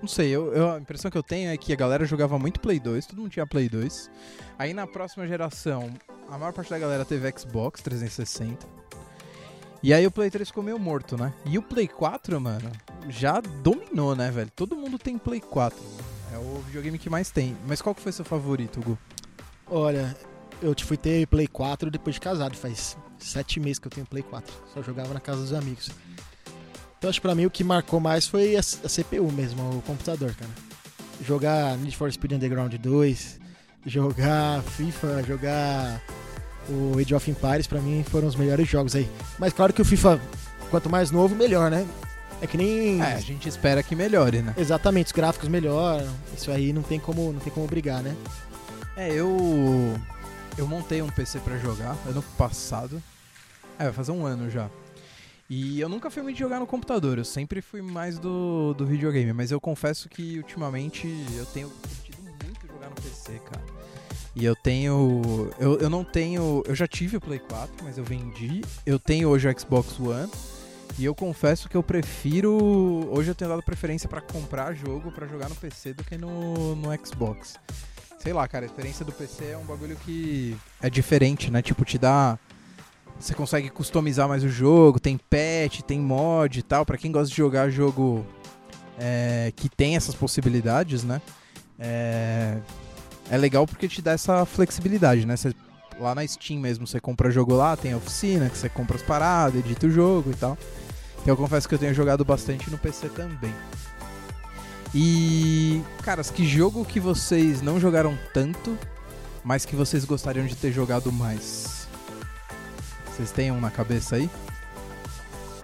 Não 0.00 0.08
sei, 0.08 0.28
eu, 0.30 0.52
eu- 0.52 0.72
a 0.72 0.78
impressão 0.78 1.10
que 1.10 1.16
eu 1.18 1.22
tenho 1.22 1.50
é 1.50 1.56
que 1.56 1.72
a 1.72 1.76
galera 1.76 2.04
jogava 2.04 2.38
muito 2.38 2.60
Play 2.60 2.78
2, 2.78 3.06
todo 3.06 3.18
mundo 3.20 3.30
tinha 3.30 3.46
Play 3.46 3.68
2. 3.68 4.10
Aí 4.58 4.74
na 4.74 4.86
próxima 4.86 5.26
geração, 5.26 5.90
a 6.30 6.36
maior 6.38 6.52
parte 6.52 6.70
da 6.70 6.78
galera 6.78 7.04
teve 7.04 7.30
Xbox 7.36 7.80
360. 7.82 8.66
E 9.82 9.92
aí 9.94 10.06
o 10.06 10.10
Play 10.10 10.30
3 10.30 10.48
ficou 10.48 10.62
meio 10.62 10.78
morto, 10.78 11.16
né? 11.16 11.32
E 11.44 11.58
o 11.58 11.62
Play 11.62 11.88
4, 11.88 12.40
mano, 12.40 12.70
já 13.08 13.40
dominou, 13.40 14.14
né, 14.14 14.30
velho? 14.30 14.50
Todo 14.54 14.76
mundo 14.76 14.98
tem 14.98 15.16
Play 15.18 15.40
4. 15.40 15.78
É 16.32 16.38
o 16.38 16.60
videogame 16.66 16.98
que 16.98 17.08
mais 17.08 17.30
tem. 17.30 17.56
Mas 17.66 17.80
qual 17.80 17.94
que 17.94 18.00
foi 18.02 18.12
seu 18.12 18.24
favorito, 18.24 18.80
Gu? 18.80 18.98
Olha, 19.70 20.16
eu 20.62 20.74
te 20.74 20.84
fui 20.84 20.96
ter 20.96 21.26
Play 21.26 21.46
4 21.46 21.90
depois 21.90 22.14
de 22.14 22.20
casado, 22.20 22.56
faz 22.56 22.96
sete 23.18 23.58
meses 23.58 23.78
que 23.78 23.86
eu 23.86 23.90
tenho 23.90 24.06
Play 24.06 24.22
4. 24.22 24.52
Só 24.72 24.82
jogava 24.82 25.12
na 25.12 25.20
casa 25.20 25.40
dos 25.40 25.52
amigos. 25.52 25.90
Então 26.98 27.10
acho 27.10 27.20
que 27.20 27.26
pra 27.26 27.34
mim 27.34 27.46
o 27.46 27.50
que 27.50 27.64
marcou 27.64 28.00
mais 28.00 28.26
foi 28.26 28.56
a, 28.56 28.62
CPU 28.62 29.30
mesmo, 29.32 29.78
o 29.78 29.82
computador, 29.82 30.34
cara. 30.34 30.50
Jogar 31.24 31.76
Need 31.78 31.96
for 31.96 32.10
Speed 32.12 32.32
Underground 32.32 32.74
2, 32.74 33.40
jogar 33.86 34.62
FIFA, 34.62 35.22
jogar 35.22 36.02
o 36.68 36.98
Age 36.98 37.14
of 37.14 37.30
Empires, 37.30 37.66
pra 37.66 37.80
mim 37.80 38.04
foram 38.04 38.28
os 38.28 38.36
melhores 38.36 38.68
jogos 38.68 38.94
aí. 38.94 39.08
Mas 39.38 39.52
claro 39.52 39.72
que 39.72 39.82
o 39.82 39.84
FIFA, 39.84 40.20
quanto 40.70 40.90
mais 40.90 41.10
novo, 41.10 41.34
melhor, 41.34 41.70
né? 41.70 41.86
É 42.40 42.46
que 42.46 42.56
nem. 42.56 43.00
É, 43.00 43.14
a 43.14 43.20
gente 43.20 43.48
espera 43.48 43.82
que 43.82 43.94
melhore, 43.96 44.42
né? 44.42 44.54
Exatamente, 44.58 45.06
os 45.06 45.12
gráficos 45.12 45.48
melhoram. 45.48 46.12
Isso 46.36 46.50
aí 46.50 46.72
não 46.72 46.82
tem 46.82 46.98
como, 46.98 47.32
não 47.32 47.40
tem 47.40 47.52
como 47.52 47.66
brigar, 47.66 48.02
né? 48.02 48.14
É, 48.96 49.12
eu. 49.12 49.36
Eu 50.56 50.66
montei 50.66 51.02
um 51.02 51.10
PC 51.10 51.38
pra 51.40 51.58
jogar 51.58 51.96
ano 52.06 52.22
passado. 52.38 53.02
É, 53.78 53.84
vai 53.84 53.92
fazer 53.92 54.12
um 54.12 54.24
ano 54.24 54.48
já. 54.48 54.70
E 55.48 55.78
eu 55.78 55.88
nunca 55.88 56.10
fui 56.10 56.22
muito 56.22 56.38
jogar 56.38 56.58
no 56.58 56.66
computador, 56.66 57.18
eu 57.18 57.24
sempre 57.24 57.60
fui 57.60 57.80
mais 57.80 58.18
do, 58.18 58.74
do 58.74 58.86
videogame. 58.86 59.32
Mas 59.32 59.52
eu 59.52 59.60
confesso 59.60 60.08
que 60.08 60.38
ultimamente 60.38 61.06
eu 61.36 61.44
tenho 61.46 61.68
curtido 61.68 62.22
muito 62.22 62.66
jogar 62.66 62.88
no 62.88 62.96
PC, 62.96 63.38
cara. 63.40 63.62
E 64.34 64.44
eu 64.44 64.56
tenho. 64.56 65.50
Eu, 65.58 65.78
eu 65.78 65.90
não 65.90 66.02
tenho. 66.02 66.62
Eu 66.66 66.74
já 66.74 66.86
tive 66.86 67.18
o 67.18 67.20
Play 67.20 67.38
4, 67.38 67.84
mas 67.84 67.98
eu 67.98 68.04
vendi. 68.04 68.62
Eu 68.84 68.98
tenho 68.98 69.28
hoje 69.28 69.48
o 69.48 69.60
Xbox 69.60 70.00
One. 70.00 70.30
E 70.98 71.04
eu 71.04 71.14
confesso 71.14 71.68
que 71.68 71.76
eu 71.76 71.82
prefiro. 71.82 72.50
Hoje 73.10 73.30
eu 73.30 73.34
tenho 73.34 73.50
dado 73.50 73.62
preferência 73.62 74.08
pra 74.08 74.22
comprar 74.22 74.72
jogo 74.72 75.12
pra 75.12 75.26
jogar 75.26 75.50
no 75.50 75.54
PC 75.54 75.92
do 75.92 76.02
que 76.02 76.16
no, 76.16 76.74
no 76.74 76.88
Xbox. 77.06 77.56
Sei 78.26 78.32
lá, 78.32 78.48
cara, 78.48 78.64
a 78.64 78.66
experiência 78.66 79.04
do 79.04 79.12
PC 79.12 79.52
é 79.52 79.56
um 79.56 79.64
bagulho 79.64 79.94
que 80.04 80.56
é 80.82 80.90
diferente, 80.90 81.48
né? 81.48 81.62
Tipo, 81.62 81.84
te 81.84 81.96
dá. 81.96 82.36
Você 83.20 83.32
consegue 83.32 83.70
customizar 83.70 84.28
mais 84.28 84.42
o 84.42 84.48
jogo, 84.48 84.98
tem 84.98 85.16
patch, 85.16 85.82
tem 85.82 86.00
mod 86.00 86.58
e 86.58 86.62
tal. 86.64 86.84
Pra 86.84 86.98
quem 86.98 87.12
gosta 87.12 87.28
de 87.28 87.36
jogar 87.36 87.70
jogo 87.70 88.26
é, 88.98 89.52
que 89.54 89.68
tem 89.68 89.94
essas 89.94 90.12
possibilidades, 90.12 91.04
né? 91.04 91.22
É, 91.78 92.58
é 93.30 93.36
legal 93.36 93.64
porque 93.64 93.86
te 93.86 94.02
dá 94.02 94.10
essa 94.10 94.44
flexibilidade, 94.44 95.24
né? 95.24 95.36
Você, 95.36 95.54
lá 96.00 96.12
na 96.12 96.26
Steam 96.26 96.58
mesmo, 96.58 96.84
você 96.84 96.98
compra 96.98 97.30
jogo 97.30 97.54
lá, 97.54 97.76
tem 97.76 97.92
a 97.92 97.96
oficina, 97.96 98.50
que 98.50 98.58
você 98.58 98.68
compra 98.68 98.96
as 98.96 99.02
paradas, 99.04 99.60
edita 99.60 99.86
o 99.86 99.90
jogo 99.90 100.32
e 100.32 100.34
tal. 100.34 100.58
Então 101.22 101.32
eu 101.32 101.36
confesso 101.36 101.68
que 101.68 101.76
eu 101.76 101.78
tenho 101.78 101.94
jogado 101.94 102.24
bastante 102.24 102.68
no 102.72 102.76
PC 102.76 103.08
também. 103.10 103.54
E, 104.94 105.82
caras, 106.02 106.30
que 106.30 106.44
jogo 106.44 106.84
que 106.84 107.00
vocês 107.00 107.60
não 107.60 107.78
jogaram 107.78 108.18
tanto, 108.32 108.78
mas 109.44 109.64
que 109.64 109.76
vocês 109.76 110.04
gostariam 110.04 110.46
de 110.46 110.54
ter 110.56 110.72
jogado 110.72 111.12
mais? 111.12 111.88
Vocês 113.06 113.30
têm 113.30 113.50
um 113.50 113.60
na 113.60 113.70
cabeça 113.70 114.16
aí? 114.16 114.30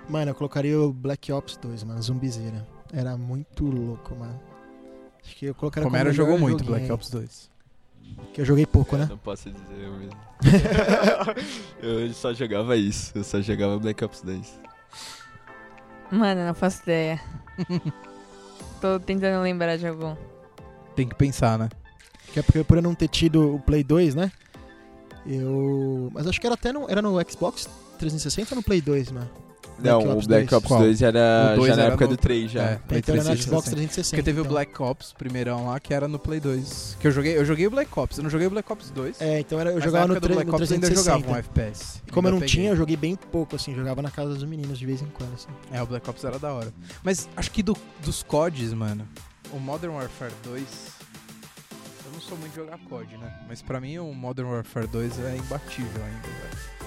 Mano, 0.08 0.30
eu 0.30 0.34
colocaria 0.34 0.78
o 0.78 0.92
Black 0.92 1.32
Ops 1.32 1.56
2, 1.56 1.84
mano, 1.84 2.02
zumbizeira. 2.02 2.66
Era 2.92 3.16
muito 3.16 3.64
louco, 3.64 4.14
mano. 4.14 4.38
Acho 5.24 5.36
que 5.36 5.46
eu 5.46 5.54
colocaria 5.54 5.84
como 5.84 5.96
melhor 5.96 6.12
jogou 6.12 6.38
muito 6.38 6.64
Black. 6.64 6.90
Ops 6.90 7.10
2. 7.10 7.50
Que 8.34 8.40
eu 8.40 8.44
joguei 8.44 8.66
pouco, 8.66 8.96
né? 8.96 9.06
Não 9.08 9.16
posso 9.16 9.50
dizer 9.50 9.78
eu 9.78 9.92
mesmo. 9.92 10.20
eu 11.80 12.12
só 12.12 12.34
jogava 12.34 12.76
isso. 12.76 13.16
Eu 13.16 13.24
só 13.24 13.40
jogava 13.40 13.78
Black 13.78 14.04
Ops 14.04 14.20
2. 14.22 14.60
Mano, 16.10 16.46
não 16.46 16.54
faço 16.54 16.82
ideia. 16.82 17.20
Tô 18.82 18.98
tentando 18.98 19.40
lembrar 19.40 19.78
de 19.78 19.86
algum. 19.86 20.16
Tem 20.96 21.08
que 21.08 21.14
pensar, 21.14 21.56
né? 21.56 21.68
Que 22.32 22.40
é 22.40 22.42
porque 22.42 22.64
por 22.64 22.78
eu 22.78 22.82
não 22.82 22.96
ter 22.96 23.06
tido 23.06 23.54
o 23.54 23.60
Play 23.60 23.84
2, 23.84 24.16
né? 24.16 24.32
Eu. 25.24 26.10
Mas 26.12 26.26
acho 26.26 26.40
que 26.40 26.46
era 26.48 26.54
até 26.54 26.72
no, 26.72 26.90
era 26.90 27.00
no 27.00 27.12
Xbox 27.30 27.68
360 28.00 28.54
ou 28.54 28.56
no 28.56 28.62
Play 28.62 28.80
2, 28.80 29.12
mano? 29.12 29.30
Não, 29.82 29.98
Black 30.00 30.08
o 30.08 30.16
Ops 30.16 30.26
Black 30.26 30.46
2. 30.46 30.52
Ops 30.58 30.68
Qual? 30.68 30.80
2 30.80 31.02
era 31.02 31.50
O 31.52 31.56
2 31.56 31.68
já 31.68 31.76
na 31.76 31.82
época 31.88 32.04
no- 32.04 32.10
do 32.10 32.16
3 32.16 32.50
já. 32.50 32.62
É, 32.62 32.76
Play 32.76 32.98
então 33.00 33.14
era 33.14 33.24
no 33.24 33.30
360. 33.30 33.42
Xbox 33.50 33.64
360. 33.70 34.10
Porque 34.16 34.22
teve 34.22 34.40
o 34.40 34.42
então. 34.42 34.52
Black 34.52 34.82
Ops, 34.82 35.12
primeirão 35.12 35.66
lá, 35.66 35.80
que 35.80 35.92
era 35.94 36.06
no 36.08 36.18
Play 36.18 36.40
2. 36.40 36.96
Que 37.00 37.06
eu 37.08 37.12
joguei, 37.12 37.36
eu 37.36 37.44
joguei 37.44 37.66
o 37.66 37.70
Black 37.70 37.90
Ops, 37.98 38.16
eu 38.18 38.22
não 38.22 38.30
joguei 38.30 38.46
o 38.46 38.50
Black 38.50 38.72
Ops 38.72 38.90
2. 38.90 39.20
É, 39.20 39.40
então 39.40 39.58
era, 39.60 39.70
eu 39.72 39.80
jogava 39.80 40.06
no, 40.08 40.14
época 40.14 40.20
do 40.20 40.34
3, 40.34 40.36
Black 40.36 40.50
no 40.50 40.56
Ops 40.56 40.70
eu 40.70 40.74
ainda 40.74 40.86
360. 40.86 41.18
jogava 41.20 41.32
um 41.32 41.36
FPS. 41.38 42.02
Como 42.12 42.28
eu 42.28 42.32
não 42.32 42.38
peguei. 42.40 42.54
tinha, 42.54 42.70
eu 42.70 42.76
joguei 42.76 42.96
bem 42.96 43.16
pouco, 43.16 43.56
assim, 43.56 43.74
jogava 43.74 44.02
na 44.02 44.10
casa 44.10 44.34
dos 44.34 44.44
meninos 44.44 44.78
de 44.78 44.86
vez 44.86 45.02
em 45.02 45.06
quando, 45.06 45.34
assim. 45.34 45.48
É, 45.72 45.82
o 45.82 45.86
Black 45.86 46.08
Ops 46.08 46.24
era 46.24 46.38
da 46.38 46.52
hora. 46.52 46.72
Mas 47.02 47.28
acho 47.36 47.50
que 47.50 47.62
do- 47.62 47.76
dos 48.04 48.22
CODs, 48.22 48.72
mano, 48.72 49.06
o 49.52 49.58
Modern 49.58 49.92
Warfare 49.94 50.32
2. 50.44 50.62
Eu 52.04 52.12
não 52.12 52.20
sou 52.20 52.36
muito 52.36 52.50
de 52.52 52.56
jogar 52.56 52.78
COD, 52.78 53.16
né? 53.16 53.32
Mas 53.48 53.62
pra 53.62 53.80
mim 53.80 53.98
o 53.98 54.12
Modern 54.12 54.48
Warfare 54.48 54.86
2 54.86 55.18
é 55.18 55.36
imbatível 55.36 56.02
ainda, 56.04 56.28
velho. 56.28 56.81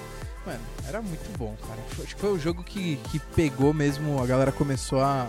Mano, 0.45 0.59
era 0.87 1.01
muito 1.01 1.37
bom, 1.37 1.55
cara. 1.67 1.79
Acho 2.03 2.15
que 2.15 2.21
foi 2.21 2.31
o 2.31 2.39
jogo 2.39 2.63
que, 2.63 2.97
que 3.09 3.19
pegou 3.19 3.73
mesmo, 3.73 4.21
a 4.21 4.25
galera 4.25 4.51
começou 4.51 5.01
a 5.01 5.27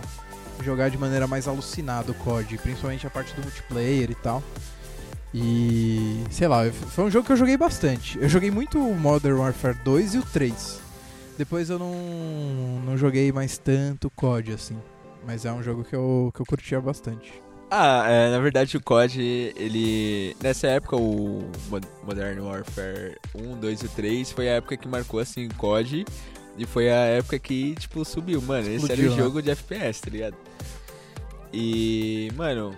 jogar 0.63 0.89
de 0.89 0.97
maneira 0.97 1.27
mais 1.27 1.47
alucinada 1.47 2.11
o 2.11 2.15
COD, 2.15 2.57
principalmente 2.57 3.05
a 3.07 3.09
parte 3.09 3.33
do 3.33 3.41
multiplayer 3.41 4.11
e 4.11 4.15
tal. 4.15 4.43
E 5.33 6.23
sei 6.29 6.47
lá, 6.47 6.69
foi 6.71 7.05
um 7.05 7.11
jogo 7.11 7.25
que 7.25 7.31
eu 7.31 7.37
joguei 7.37 7.57
bastante. 7.57 8.17
Eu 8.19 8.29
joguei 8.29 8.51
muito 8.51 8.79
o 8.79 8.95
Modern 8.95 9.37
Warfare 9.39 9.77
2 9.83 10.15
e 10.15 10.17
o 10.19 10.23
3. 10.23 10.79
Depois 11.37 11.69
eu 11.69 11.77
não, 11.77 11.93
não 12.85 12.97
joguei 12.97 13.31
mais 13.31 13.57
tanto 13.57 14.09
COD 14.11 14.53
assim. 14.53 14.77
Mas 15.25 15.45
é 15.45 15.51
um 15.51 15.61
jogo 15.61 15.83
que 15.83 15.95
eu, 15.95 16.31
que 16.33 16.41
eu 16.41 16.45
curtia 16.45 16.79
bastante. 16.79 17.41
Ah, 17.69 18.05
é, 18.09 18.31
na 18.31 18.39
verdade 18.39 18.77
o 18.77 18.81
COD, 18.81 19.53
ele. 19.57 20.35
Nessa 20.41 20.67
época, 20.67 20.95
o 20.95 21.49
Mo- 21.69 21.81
Modern 22.03 22.39
Warfare 22.39 23.17
1, 23.35 23.57
2 23.59 23.81
e 23.83 23.89
3 23.89 24.31
foi 24.31 24.47
a 24.47 24.53
época 24.53 24.77
que 24.77 24.87
marcou 24.87 25.19
assim 25.19 25.47
o 25.47 25.53
COD. 25.55 26.05
E 26.57 26.65
foi 26.65 26.89
a 26.89 26.95
época 27.05 27.37
que, 27.37 27.75
tipo, 27.75 28.03
subiu, 28.05 28.41
mano. 28.41 28.61
esse 28.67 28.85
era 28.91 28.93
Explodiu, 29.01 29.07
o 29.11 29.15
né? 29.15 29.17
jogo 29.23 29.41
de 29.41 29.51
FPS, 29.51 30.01
tá 30.01 30.09
ligado? 30.09 30.35
E, 31.53 32.31
mano, 32.35 32.75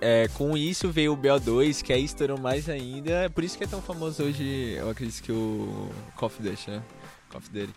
é, 0.00 0.26
com 0.34 0.56
isso 0.56 0.90
veio 0.90 1.12
o 1.12 1.16
BO2, 1.16 1.82
que 1.82 1.92
aí 1.92 2.02
estourou 2.04 2.38
mais 2.40 2.68
ainda. 2.68 3.30
Por 3.30 3.44
isso 3.44 3.56
que 3.56 3.64
é 3.64 3.66
tão 3.68 3.80
famoso 3.82 4.22
hoje, 4.24 4.74
eu 4.76 4.90
acredito 4.90 5.22
que 5.22 5.30
o 5.32 5.90
Call 6.16 6.26
of 6.28 6.42
Duty, 6.42 6.70
né? 6.70 6.82
Call 7.28 7.38
of 7.40 7.50
Duty. 7.50 7.72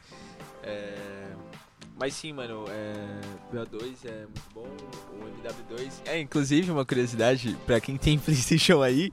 É, 0.63 0.93
mas 1.97 2.13
sim, 2.13 2.33
mano, 2.33 2.65
é, 2.69 2.93
o 3.51 3.55
BO2 3.55 3.93
é 4.05 4.19
muito 4.21 4.41
bom, 4.53 4.67
o 5.13 5.75
MW2. 5.77 5.91
É, 6.05 6.19
inclusive, 6.19 6.69
uma 6.71 6.85
curiosidade, 6.85 7.55
pra 7.65 7.79
quem 7.79 7.97
tem 7.97 8.17
Playstation 8.19 8.81
aí, 8.81 9.11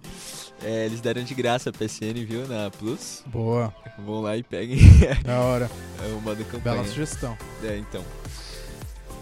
é, 0.63 0.87
eles 0.87 1.01
deram 1.01 1.23
de 1.23 1.35
graça 1.35 1.71
a 1.71 1.73
PSN, 1.73 2.25
viu, 2.27 2.47
na 2.49 2.71
Plus. 2.71 3.23
Boa, 3.27 3.73
Vão 4.05 4.23
lá 4.23 4.37
e 4.37 4.43
peguem 4.43 4.79
da 5.25 5.41
hora. 5.41 5.71
é 6.03 6.07
o 6.13 6.21
modo 6.21 6.43
campanha. 6.45 6.77
Bela 6.77 6.85
sugestão. 6.89 7.37
É, 7.63 7.77
então. 7.77 8.03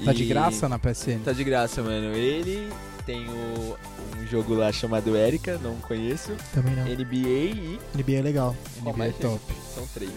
Tá 0.05 0.13
E- 0.13 0.17
de 0.17 0.25
graça 0.27 0.69
na 0.69 0.79
PSN? 0.79 1.21
Tá 1.25 1.33
de 1.33 1.45
graça, 1.45 1.83
mano. 1.83 2.15
Ele 2.17 2.73
tem 3.05 3.27
o, 3.29 3.77
um 4.19 4.27
jogo 4.27 4.55
lá 4.55 4.73
chamado 4.73 5.15
Erika, 5.17 5.59
não 5.59 5.75
conheço. 5.81 6.33
Também 6.55 6.75
não. 6.75 6.85
NBA 6.85 7.17
e. 7.17 7.81
NBA 7.95 8.13
é 8.13 8.23
legal. 8.23 8.57
NBA 8.81 8.97
mais, 8.97 9.17
top. 9.17 9.41
gente? 9.53 9.75
São 9.75 9.87
três. 9.89 10.11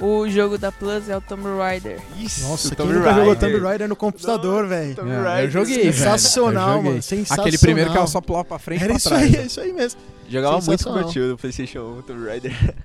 O 0.00 0.28
jogo 0.28 0.56
da 0.56 0.70
Plus 0.70 1.08
é 1.08 1.16
o 1.16 1.20
Tomb 1.20 1.42
Raider. 1.58 2.00
Isso, 2.16 2.46
Nossa, 2.48 2.68
quem 2.68 2.76
Tomb 2.76 2.92
nunca 2.92 3.12
jogou. 3.14 3.34
Tomb 3.36 3.58
Raider 3.58 3.88
no 3.88 3.96
computador, 3.96 4.66
velho? 4.68 4.94
Tomb 4.94 5.10
É, 5.10 5.44
eu 5.44 5.50
joguei. 5.50 5.92
Sensacional, 5.92 6.68
Eu 6.68 6.74
joguei. 6.76 6.90
mano. 6.90 7.02
Sensacional. 7.02 7.44
Aquele 7.46 7.58
primeiro 7.58 7.90
que 7.90 7.96
ela 7.96 8.06
só 8.06 8.20
pula 8.20 8.44
pra 8.44 8.58
frente 8.60 8.80
e 8.80 8.84
Era 8.84 8.92
pra 8.92 8.96
isso 8.98 9.08
trás. 9.08 9.22
aí, 9.24 9.30
né? 9.32 9.38
é 9.42 9.46
isso 9.46 9.60
aí 9.60 9.72
mesmo. 9.72 10.00
Jogava 10.28 10.60
muito 10.60 10.84
com 10.84 10.92
meu 10.92 11.04
tio 11.08 11.26
no 11.28 11.36
PlayStation 11.36 11.80
1, 11.98 12.02
Tomb 12.02 12.26
Raider. 12.26 12.52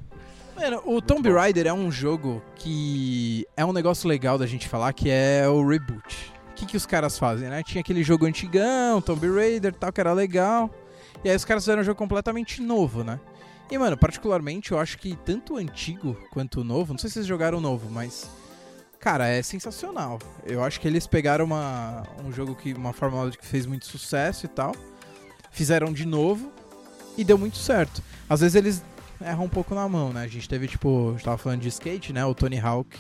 Mano, 0.56 0.82
o 0.86 1.02
Tomb 1.02 1.30
bom. 1.30 1.36
Raider 1.36 1.68
é 1.68 1.74
um 1.74 1.92
jogo 1.92 2.42
que 2.56 3.46
é 3.56 3.64
um 3.66 3.74
negócio 3.74 4.08
legal 4.08 4.38
da 4.38 4.48
gente 4.48 4.68
falar, 4.68 4.92
que 4.94 5.10
é 5.10 5.48
o 5.48 5.68
reboot. 5.68 6.34
O 6.52 6.54
que, 6.56 6.66
que 6.66 6.78
os 6.78 6.86
caras 6.86 7.18
fazem, 7.20 7.50
né? 7.50 7.62
Tinha 7.64 7.82
aquele 7.82 8.04
jogo 8.04 8.26
antigão, 8.26 9.02
Tomb 9.02 9.28
Raider 9.36 9.72
e 9.72 9.78
tal, 9.78 9.92
que 9.92 10.00
era 10.00 10.14
legal. 10.14 10.70
E 11.24 11.30
aí 11.30 11.36
os 11.36 11.46
caras 11.46 11.64
fizeram 11.64 11.82
um 11.82 11.86
jogo 11.86 11.98
completamente 11.98 12.62
novo, 12.62 13.04
né? 13.04 13.20
E, 13.74 13.78
mano, 13.80 13.98
particularmente, 13.98 14.72
eu 14.72 14.78
acho 14.78 15.00
que 15.00 15.16
tanto 15.26 15.56
o 15.56 15.58
antigo 15.58 16.16
quanto 16.30 16.62
o 16.62 16.64
novo, 16.64 16.94
não 16.94 17.00
sei 17.00 17.10
se 17.10 17.16
vocês 17.16 17.26
jogaram 17.26 17.58
o 17.58 17.62
novo, 17.62 17.90
mas. 17.90 18.30
Cara, 19.00 19.28
é 19.28 19.42
sensacional. 19.42 20.20
Eu 20.46 20.64
acho 20.64 20.80
que 20.80 20.88
eles 20.88 21.08
pegaram 21.08 21.44
uma, 21.44 22.04
um 22.24 22.32
jogo 22.32 22.54
que. 22.54 22.72
uma 22.72 22.94
fórmula 22.94 23.32
que 23.32 23.44
fez 23.44 23.66
muito 23.66 23.88
sucesso 23.88 24.46
e 24.46 24.48
tal. 24.48 24.76
Fizeram 25.50 25.92
de 25.92 26.06
novo 26.06 26.52
e 27.18 27.24
deu 27.24 27.36
muito 27.36 27.58
certo. 27.58 28.04
Às 28.30 28.42
vezes 28.42 28.54
eles 28.54 28.84
erram 29.20 29.46
um 29.46 29.50
pouco 29.50 29.74
na 29.74 29.90
mão, 29.90 30.14
né? 30.14 30.22
A 30.22 30.28
gente 30.28 30.48
teve, 30.48 30.68
tipo, 30.68 31.10
a 31.10 31.12
gente 31.14 31.26
tava 31.26 31.40
falando 31.40 31.62
de 31.62 31.70
skate, 31.70 32.14
né? 32.14 32.24
O 32.24 32.36
Tony 32.36 32.60
Hawk 32.60 32.96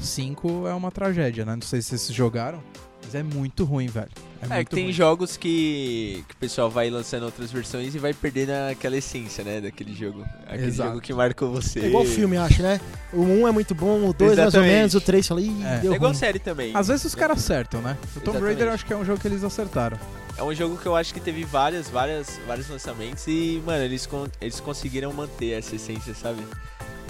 5 0.00 0.66
é 0.68 0.74
uma 0.74 0.90
tragédia, 0.90 1.44
né? 1.44 1.54
Não 1.54 1.62
sei 1.62 1.80
se 1.82 1.88
vocês 1.98 2.12
jogaram, 2.14 2.62
mas 3.04 3.14
é 3.14 3.22
muito 3.22 3.64
ruim, 3.64 3.86
velho. 3.86 4.08
É, 4.50 4.60
É, 4.60 4.64
que 4.64 4.70
tem 4.72 4.84
ruim. 4.84 4.92
jogos 4.92 5.36
que, 5.38 6.22
que 6.28 6.34
o 6.34 6.36
pessoal 6.36 6.70
vai 6.70 6.90
lançando 6.90 7.22
outras 7.22 7.50
versões 7.50 7.94
e 7.94 7.98
vai 7.98 8.12
perdendo 8.12 8.50
aquela 8.70 8.96
essência, 8.96 9.42
né, 9.42 9.60
daquele 9.60 9.94
jogo. 9.94 10.22
Aquele 10.46 10.66
Exato. 10.66 10.90
jogo 10.90 11.00
que 11.00 11.14
marcou 11.14 11.50
você. 11.50 11.80
É 11.80 11.86
igual 11.86 12.04
filme, 12.04 12.36
acho, 12.36 12.62
né? 12.62 12.78
O 13.12 13.22
1 13.22 13.48
é 13.48 13.52
muito 13.52 13.74
bom, 13.74 14.06
o 14.06 14.12
2 14.12 14.36
mais 14.36 14.54
ou 14.54 14.60
menos, 14.62 14.94
o 14.94 15.00
3 15.00 15.26
fala, 15.26 15.40
ih, 15.40 15.62
É. 15.64 15.78
deu 15.78 15.92
É 15.92 15.96
igual 15.96 16.10
ruim. 16.10 16.18
série 16.18 16.38
também. 16.38 16.72
Às 16.76 16.88
vezes 16.88 17.04
os 17.06 17.14
caras 17.14 17.38
acertam, 17.38 17.80
né? 17.80 17.96
O 18.16 18.20
Tomb 18.20 18.38
Raider 18.40 18.68
acho 18.68 18.84
que 18.84 18.92
é 18.92 18.96
um 18.96 19.04
jogo 19.04 19.18
que 19.20 19.28
eles 19.28 19.42
acertaram. 19.42 19.98
É 20.36 20.42
um 20.42 20.52
jogo 20.52 20.76
que 20.76 20.84
eu 20.86 20.96
acho 20.96 21.14
que 21.14 21.20
teve 21.20 21.44
várias, 21.44 21.88
várias, 21.88 22.38
vários 22.46 22.68
lançamentos 22.68 23.24
e, 23.28 23.62
mano, 23.64 23.84
eles, 23.84 24.04
con- 24.04 24.26
eles 24.40 24.58
conseguiram 24.60 25.12
manter 25.12 25.52
essa 25.58 25.76
essência, 25.76 26.12
sabe? 26.12 26.42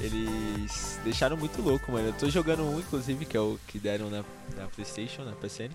Eles 0.02 0.98
deixaram 1.04 1.36
muito 1.36 1.60
louco, 1.62 1.90
mano. 1.92 2.08
Eu 2.08 2.12
tô 2.14 2.28
jogando 2.28 2.62
um, 2.62 2.78
inclusive, 2.78 3.24
que 3.24 3.36
é 3.36 3.40
o 3.40 3.58
que 3.66 3.78
deram 3.78 4.10
na, 4.10 4.24
na 4.56 4.66
Playstation, 4.74 5.22
na 5.24 5.32
PSN. 5.32 5.70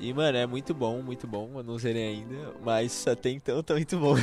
E, 0.00 0.12
mano, 0.12 0.36
é 0.36 0.46
muito 0.46 0.72
bom, 0.74 1.02
muito 1.02 1.26
bom. 1.26 1.50
Eu 1.56 1.62
não 1.62 1.78
zerei 1.78 2.08
ainda, 2.08 2.52
mas 2.64 3.06
até 3.06 3.30
então 3.30 3.62
tá 3.62 3.74
muito 3.74 3.98
bom. 3.98 4.16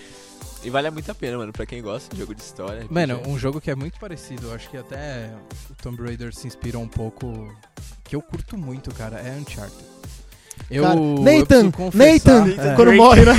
e 0.62 0.70
vale 0.70 0.90
muito 0.90 1.10
a 1.10 1.14
pena, 1.14 1.38
mano, 1.38 1.52
pra 1.52 1.66
quem 1.66 1.82
gosta 1.82 2.12
de 2.14 2.20
jogo 2.20 2.34
de 2.34 2.42
história. 2.42 2.86
Mano, 2.90 3.20
um 3.26 3.38
jogo 3.38 3.60
que 3.60 3.70
é 3.70 3.74
muito 3.74 3.98
parecido, 3.98 4.48
eu 4.48 4.54
acho 4.54 4.68
que 4.70 4.76
até 4.76 5.30
o 5.70 5.74
Tomb 5.82 6.02
Raider 6.02 6.34
se 6.34 6.46
inspira 6.46 6.78
um 6.78 6.88
pouco, 6.88 7.52
que 8.04 8.16
eu 8.16 8.22
curto 8.22 8.56
muito, 8.56 8.92
cara, 8.94 9.18
é 9.18 9.36
Uncharted. 9.38 9.84
Eu, 10.70 10.82
Cara, 10.82 10.98
eu 10.98 11.14
Nathan, 11.22 11.44
preciso 11.46 11.72
confessar, 11.72 12.46
Nathan, 12.46 12.62
é, 12.72 12.74
quando 12.74 12.92
morre, 12.94 13.24
né? 13.24 13.32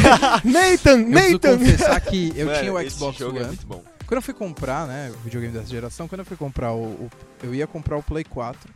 Nathan, 0.44 1.00
eu 1.04 1.10
Nathan. 1.10 1.58
confessar 1.60 2.00
que 2.02 2.34
eu 2.36 2.46
Mano, 2.48 2.60
tinha 2.60 2.74
o 2.74 2.90
Xbox 2.90 3.18
jogo 3.20 3.36
One. 3.36 3.44
é 3.44 3.48
muito 3.48 3.68
bom. 3.68 3.84
Quando 4.10 4.18
eu 4.18 4.22
fui 4.24 4.34
comprar, 4.34 4.88
né, 4.88 5.12
o 5.14 5.18
videogame 5.20 5.54
dessa 5.54 5.68
geração, 5.70 6.08
quando 6.08 6.22
eu 6.22 6.26
fui 6.26 6.36
comprar 6.36 6.74
o, 6.74 6.84
o- 6.84 7.12
Eu 7.44 7.54
ia 7.54 7.68
comprar 7.68 7.96
o 7.96 8.02
Play 8.02 8.24
4. 8.24 8.74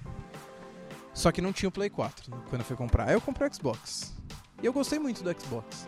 Só 1.11 1.31
que 1.31 1.41
não 1.41 1.51
tinha 1.51 1.67
o 1.69 1.71
Play 1.71 1.89
4 1.89 2.29
né, 2.29 2.37
quando 2.51 2.61
eu 2.61 2.65
fui 2.65 2.75
comprar. 2.77 3.07
Aí 3.07 3.15
eu 3.15 3.21
comprei 3.21 3.47
o 3.49 3.51
Xbox. 3.53 4.13
E 4.61 4.65
eu 4.67 4.71
gostei 4.71 4.99
muito 4.99 5.23
do 5.23 5.31
Xbox. 5.41 5.87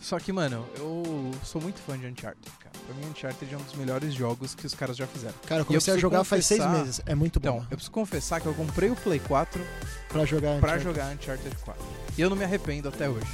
Só 0.00 0.18
que, 0.18 0.32
mano, 0.32 0.64
eu 0.78 1.30
sou 1.44 1.60
muito 1.60 1.78
fã 1.80 1.98
de 1.98 2.06
Uncharted, 2.06 2.50
cara. 2.58 2.72
Pra 2.86 2.94
mim, 2.94 3.04
Uncharted 3.10 3.52
é 3.54 3.58
um 3.58 3.62
dos 3.62 3.74
melhores 3.74 4.14
jogos 4.14 4.54
que 4.54 4.64
os 4.64 4.72
caras 4.74 4.96
já 4.96 5.06
fizeram. 5.06 5.34
Cara, 5.46 5.56
eu 5.56 5.58
E 5.58 5.60
eu 5.60 5.66
comecei 5.66 5.92
a 5.94 5.98
jogar 5.98 6.24
faz 6.24 6.46
seis 6.46 6.60
confessar- 6.62 6.80
meses. 6.84 7.02
É 7.04 7.14
muito 7.14 7.38
bom. 7.38 7.48
Então, 7.48 7.60
eu 7.64 7.76
preciso 7.76 7.90
confessar 7.90 8.40
que 8.40 8.46
eu 8.46 8.54
comprei 8.54 8.88
o 8.88 8.96
Play 8.96 9.18
4 9.20 9.60
pra 10.08 10.24
jogar. 10.24 10.58
pra 10.60 10.76
Uncharted. 10.76 10.84
jogar 10.84 11.14
Uncharted 11.14 11.56
4. 11.64 11.84
E 12.16 12.20
eu 12.22 12.30
não 12.30 12.36
me 12.36 12.44
arrependo 12.44 12.88
até 12.88 13.08
hoje. 13.10 13.26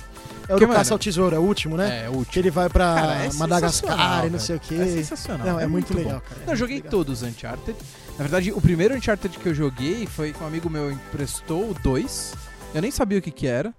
É 0.42 0.44
o 0.44 0.46
Porque, 0.48 0.64
do 0.64 0.68
mano, 0.68 0.78
Caça 0.78 0.92
ao 0.94 0.98
Tesouro, 0.98 1.36
é 1.36 1.38
o 1.38 1.42
último, 1.42 1.76
né? 1.76 2.04
É, 2.06 2.10
o 2.10 2.24
Que 2.24 2.38
ele 2.38 2.50
vai 2.50 2.68
pra 2.68 2.94
Cara, 2.94 3.24
é 3.24 3.32
Madagascar 3.34 4.26
e 4.26 4.30
não 4.30 4.38
sei 4.38 4.56
o 4.56 4.60
velho. 4.60 4.82
É 4.82 4.84
quê. 4.86 4.90
sensacional. 4.92 5.46
Não, 5.46 5.60
é, 5.60 5.66
muito, 5.66 5.92
bom. 5.92 5.98
legal, 6.00 6.20
cara. 6.20 6.40
é 6.42 6.46
Não, 6.46 6.52
eu 6.52 6.56
joguei 6.56 6.76
muito 6.76 6.84
legal. 6.86 7.04
todos 7.04 7.22
os 7.22 7.28
Uncharted. 7.28 7.76
Na 8.18 8.24
verdade, 8.24 8.52
o 8.52 8.60
primeiro 8.60 8.94
Uncharted 8.94 9.38
que 9.38 9.48
eu 9.48 9.54
joguei 9.54 10.06
foi 10.06 10.32
que 10.32 10.42
um 10.42 10.46
amigo 10.46 10.68
meu 10.68 10.90
emprestou 10.90 11.70
o 11.70 11.74
2. 11.74 12.34
Eu 12.74 12.82
nem 12.82 12.90
sabia 12.90 13.18
o 13.18 13.22
que 13.22 13.30
que 13.30 13.46
era. 13.46 13.72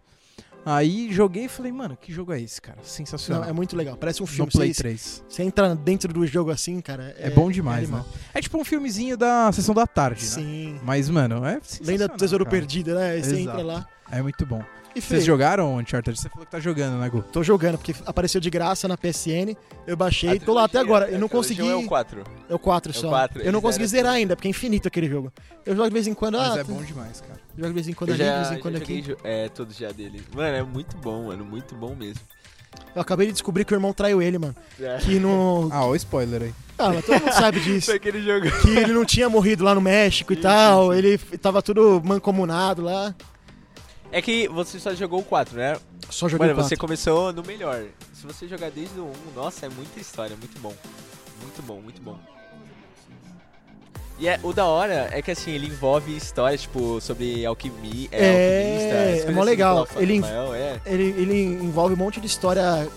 Aí 0.65 1.11
joguei 1.11 1.45
e 1.45 1.47
falei, 1.49 1.73
mano, 1.73 1.97
que 1.99 2.13
jogo 2.13 2.31
é 2.31 2.39
esse, 2.39 2.61
cara? 2.61 2.77
Sensacional. 2.83 3.43
Não, 3.43 3.49
é 3.49 3.51
muito 3.53 3.75
legal. 3.75 3.97
Parece 3.97 4.21
um 4.21 4.25
no 4.25 4.27
filme. 4.31 4.49
Play 4.49 4.73
Você, 4.73 4.81
3. 4.81 5.23
você 5.27 5.43
entra 5.43 5.75
dentro 5.75 6.13
do 6.13 6.25
jogo 6.25 6.51
assim, 6.51 6.79
cara. 6.79 7.13
É, 7.19 7.29
bom 7.29 7.51
demais, 7.51 7.83
animal. 7.83 7.99
né? 7.99 8.19
É 8.33 8.41
tipo 8.41 8.57
um 8.57 8.63
filmezinho 8.63 9.17
da 9.17 9.51
sessão 9.51 9.75
da 9.75 9.85
tarde, 9.85 10.23
né? 10.23 10.31
Sim. 10.31 10.79
Mas, 10.81 11.09
mano, 11.09 11.45
é 11.45 11.59
Lenda 11.81 12.07
do 12.07 12.15
Tesouro 12.15 12.45
cara. 12.45 12.55
Perdido, 12.57 12.95
né? 12.95 13.11
Aí 13.11 13.23
você 13.23 13.35
Exato. 13.41 13.59
entra 13.59 13.61
lá. 13.61 13.87
É 14.09 14.21
muito 14.21 14.45
bom. 14.45 14.63
E 14.95 15.01
Vocês 15.01 15.05
fez. 15.05 15.25
jogaram 15.25 15.75
Uncharted? 15.77 16.19
Você 16.19 16.29
falou 16.29 16.45
que 16.45 16.51
tá 16.51 16.59
jogando, 16.59 16.99
né, 16.99 17.09
Gu? 17.09 17.23
Tô 17.23 17.41
jogando, 17.41 17.77
porque 17.79 17.95
apareceu 18.05 18.39
de 18.39 18.49
graça 18.49 18.87
na 18.87 18.95
PSN. 18.95 19.55
Eu 19.87 19.97
baixei, 19.97 20.37
A 20.37 20.39
tô 20.39 20.53
lá 20.53 20.65
até 20.65 20.77
agora. 20.77 21.09
Eu 21.09 21.15
a 21.15 21.19
não 21.19 21.27
consegui. 21.27 21.67
É 21.67 21.73
o 21.75 21.85
4. 21.87 22.23
É 22.47 22.53
o 22.53 22.59
4 22.59 22.91
É 22.93 22.95
o 22.95 22.99
só. 23.01 23.09
4, 23.09 23.41
eu 23.41 23.51
não 23.51 23.59
consegui 23.59 23.87
zerar 23.87 24.13
ainda, 24.13 24.35
porque 24.35 24.47
é 24.47 24.51
infinito 24.51 24.87
aquele 24.87 25.07
jogo. 25.09 25.33
Eu 25.65 25.75
jogo 25.75 25.87
de 25.87 25.93
vez 25.93 26.05
em 26.05 26.13
quando. 26.13 26.37
Mas 26.37 26.51
ah, 26.55 26.59
é 26.59 26.63
tem- 26.63 26.75
bom 26.75 26.83
demais, 26.83 27.21
cara. 27.21 27.39
Jogo 27.57 27.67
de 27.69 27.73
vez 27.73 27.87
em 27.87 27.93
quando 27.93 28.09
Eu 28.11 28.13
ali, 28.15 28.23
de 28.23 28.29
já, 28.29 28.37
vez 28.43 28.51
em 28.51 28.61
quando 28.61 28.75
aqui. 28.75 29.01
jo- 29.01 29.17
é, 29.23 29.49
todos 29.49 29.75
já 29.75 29.91
deles. 29.91 30.21
Mano, 30.33 30.55
é 30.57 30.63
muito 30.63 30.95
bom, 30.97 31.25
mano. 31.25 31.43
Muito 31.43 31.73
bom 31.75 31.95
mesmo. 31.95 32.21
Eu 32.95 33.01
acabei 33.01 33.27
de 33.27 33.33
descobrir 33.33 33.65
que 33.65 33.73
o 33.73 33.75
irmão 33.75 33.93
traiu 33.93 34.21
ele, 34.21 34.37
mano. 34.37 34.55
É. 34.79 34.97
Que 34.97 35.19
no. 35.19 35.69
Ah, 35.71 35.85
o 35.85 35.95
spoiler 35.95 36.43
aí. 36.43 36.53
Ah, 36.77 36.89
mas 36.89 37.05
todo 37.05 37.19
mundo 37.19 37.31
sabe 37.33 37.59
disso. 37.59 37.87
Foi 37.87 37.95
aquele 37.95 38.21
jogo. 38.21 38.47
que 38.61 38.69
ele 38.69 38.93
não 38.93 39.05
tinha 39.05 39.27
morrido 39.29 39.63
lá 39.63 39.73
no 39.75 39.81
México 39.81 40.33
e 40.33 40.35
tal. 40.35 40.93
Ele 40.93 41.17
tava 41.17 41.61
tudo 41.63 42.01
mancomunado 42.03 42.81
lá. 42.83 43.13
É 44.13 44.21
que 44.21 44.47
você 44.47 44.79
só 44.79 44.93
jogou 44.93 45.21
o 45.21 45.23
4, 45.23 45.57
né? 45.57 45.75
Só 46.07 46.29
joguei 46.29 46.45
Mano, 46.47 46.59
quatro. 46.59 46.69
você 46.69 46.77
começou 46.77 47.33
no 47.33 47.41
melhor. 47.43 47.83
Se 48.13 48.27
você 48.27 48.47
jogar 48.47 48.69
desde 48.69 48.99
o 48.99 49.05
1, 49.05 49.11
nossa, 49.35 49.65
é 49.65 49.69
muita 49.69 49.99
história, 49.99 50.35
muito 50.35 50.59
bom. 50.61 50.71
Muito 51.41 51.61
bom, 51.63 51.81
muito 51.81 51.99
bom. 51.99 52.19
E 54.19 54.27
é, 54.27 54.39
o 54.43 54.53
da 54.53 54.65
hora 54.67 55.09
é 55.11 55.19
que 55.19 55.31
assim, 55.31 55.49
ele 55.49 55.65
envolve 55.65 56.15
histórias, 56.15 56.61
tipo, 56.61 57.01
sobre 57.01 57.43
alquimia. 57.43 58.07
É, 58.11 58.29
alquimista, 58.29 59.23
as 59.25 59.29
é 59.29 59.31
mó 59.31 59.41
assim 59.41 59.49
legal. 59.49 59.87
Ele- 59.95 60.19
Rafael, 60.19 60.53
é. 60.53 60.79
Ele, 60.85 61.03
ele 61.03 61.43
envolve 61.63 61.95
um 61.95 61.97
monte 61.97 62.21
de 62.21 62.27
história 62.27 62.87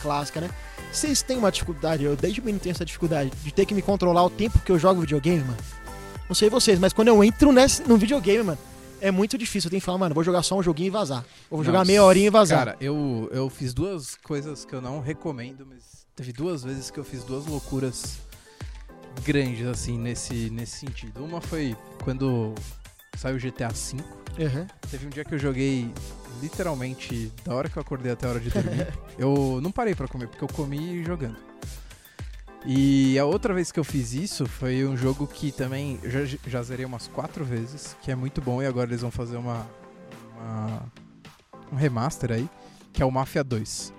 clássica, 0.00 0.40
né? 0.40 0.48
Vocês 0.90 1.20
têm 1.20 1.36
uma 1.36 1.52
dificuldade, 1.52 2.04
eu 2.04 2.16
desde 2.16 2.40
menino 2.40 2.58
tenho 2.58 2.72
essa 2.72 2.86
dificuldade, 2.86 3.30
de 3.44 3.52
ter 3.52 3.66
que 3.66 3.74
me 3.74 3.82
controlar 3.82 4.24
o 4.24 4.30
tempo 4.30 4.58
que 4.60 4.72
eu 4.72 4.78
jogo 4.78 5.02
videogame, 5.02 5.40
mano. 5.40 5.58
Não 6.26 6.34
sei 6.34 6.48
vocês, 6.48 6.78
mas 6.78 6.94
quando 6.94 7.08
eu 7.08 7.22
entro 7.22 7.52
nesse, 7.52 7.86
no 7.86 7.98
videogame, 7.98 8.42
mano, 8.42 8.58
é 9.00 9.10
muito 9.10 9.36
difícil. 9.38 9.70
Tenho 9.70 9.80
que 9.80 9.86
falar, 9.86 9.98
mano, 9.98 10.14
vou 10.14 10.24
jogar 10.24 10.42
só 10.42 10.56
um 10.56 10.62
joguinho 10.62 10.88
e 10.88 10.90
vazar. 10.90 11.24
Ou 11.50 11.58
vou 11.58 11.64
jogar 11.64 11.80
Não, 11.80 11.86
meia 11.86 12.04
horinha 12.04 12.26
e 12.26 12.30
vazar. 12.30 12.58
Cara, 12.58 12.76
eu, 12.80 13.28
eu 13.32 13.48
fiz 13.48 13.72
duas 13.72 14.16
coisas 14.16 14.64
que 14.64 14.74
eu 14.74 14.80
não 14.80 15.00
recomendo, 15.00 15.66
mas 15.66 16.06
teve 16.14 16.32
duas 16.32 16.62
vezes 16.62 16.90
que 16.90 16.98
eu 16.98 17.04
fiz 17.04 17.24
duas 17.24 17.46
loucuras 17.46 18.18
grandes, 19.24 19.66
assim, 19.66 19.98
nesse, 19.98 20.50
nesse 20.50 20.78
sentido. 20.78 21.24
Uma 21.24 21.40
foi 21.40 21.76
quando 22.02 22.54
saiu 23.16 23.36
o 23.36 23.38
GTA 23.38 23.68
V. 23.68 23.96
Uhum. 24.42 24.66
Teve 24.90 25.06
um 25.06 25.10
dia 25.10 25.24
que 25.24 25.34
eu 25.34 25.38
joguei 25.38 25.92
literalmente 26.40 27.32
da 27.44 27.54
hora 27.54 27.68
que 27.68 27.76
eu 27.76 27.80
acordei 27.80 28.12
até 28.12 28.26
a 28.26 28.30
hora 28.30 28.40
de 28.40 28.50
dormir. 28.50 28.86
eu 29.18 29.60
não 29.62 29.72
parei 29.72 29.94
pra 29.94 30.06
comer, 30.06 30.28
porque 30.28 30.44
eu 30.44 30.48
comi 30.48 31.02
jogando. 31.04 31.36
E 32.66 33.18
a 33.18 33.24
outra 33.24 33.54
vez 33.54 33.70
que 33.72 33.78
eu 33.80 33.84
fiz 33.84 34.12
isso 34.12 34.44
foi 34.46 34.84
um 34.84 34.96
jogo 34.96 35.26
que 35.26 35.52
também 35.52 35.98
eu 36.02 36.10
já, 36.10 36.36
já 36.46 36.62
zerei 36.62 36.84
umas 36.84 37.06
quatro 37.08 37.44
vezes, 37.44 37.96
que 38.02 38.10
é 38.10 38.14
muito 38.16 38.40
bom, 38.40 38.62
e 38.62 38.66
agora 38.66 38.90
eles 38.90 39.00
vão 39.00 39.10
fazer 39.10 39.36
uma, 39.36 39.66
uma- 40.36 40.82
um 41.72 41.76
remaster 41.76 42.32
aí, 42.32 42.48
que 42.92 43.02
é 43.02 43.06
o 43.06 43.10
Mafia 43.10 43.44
2. 43.44 43.92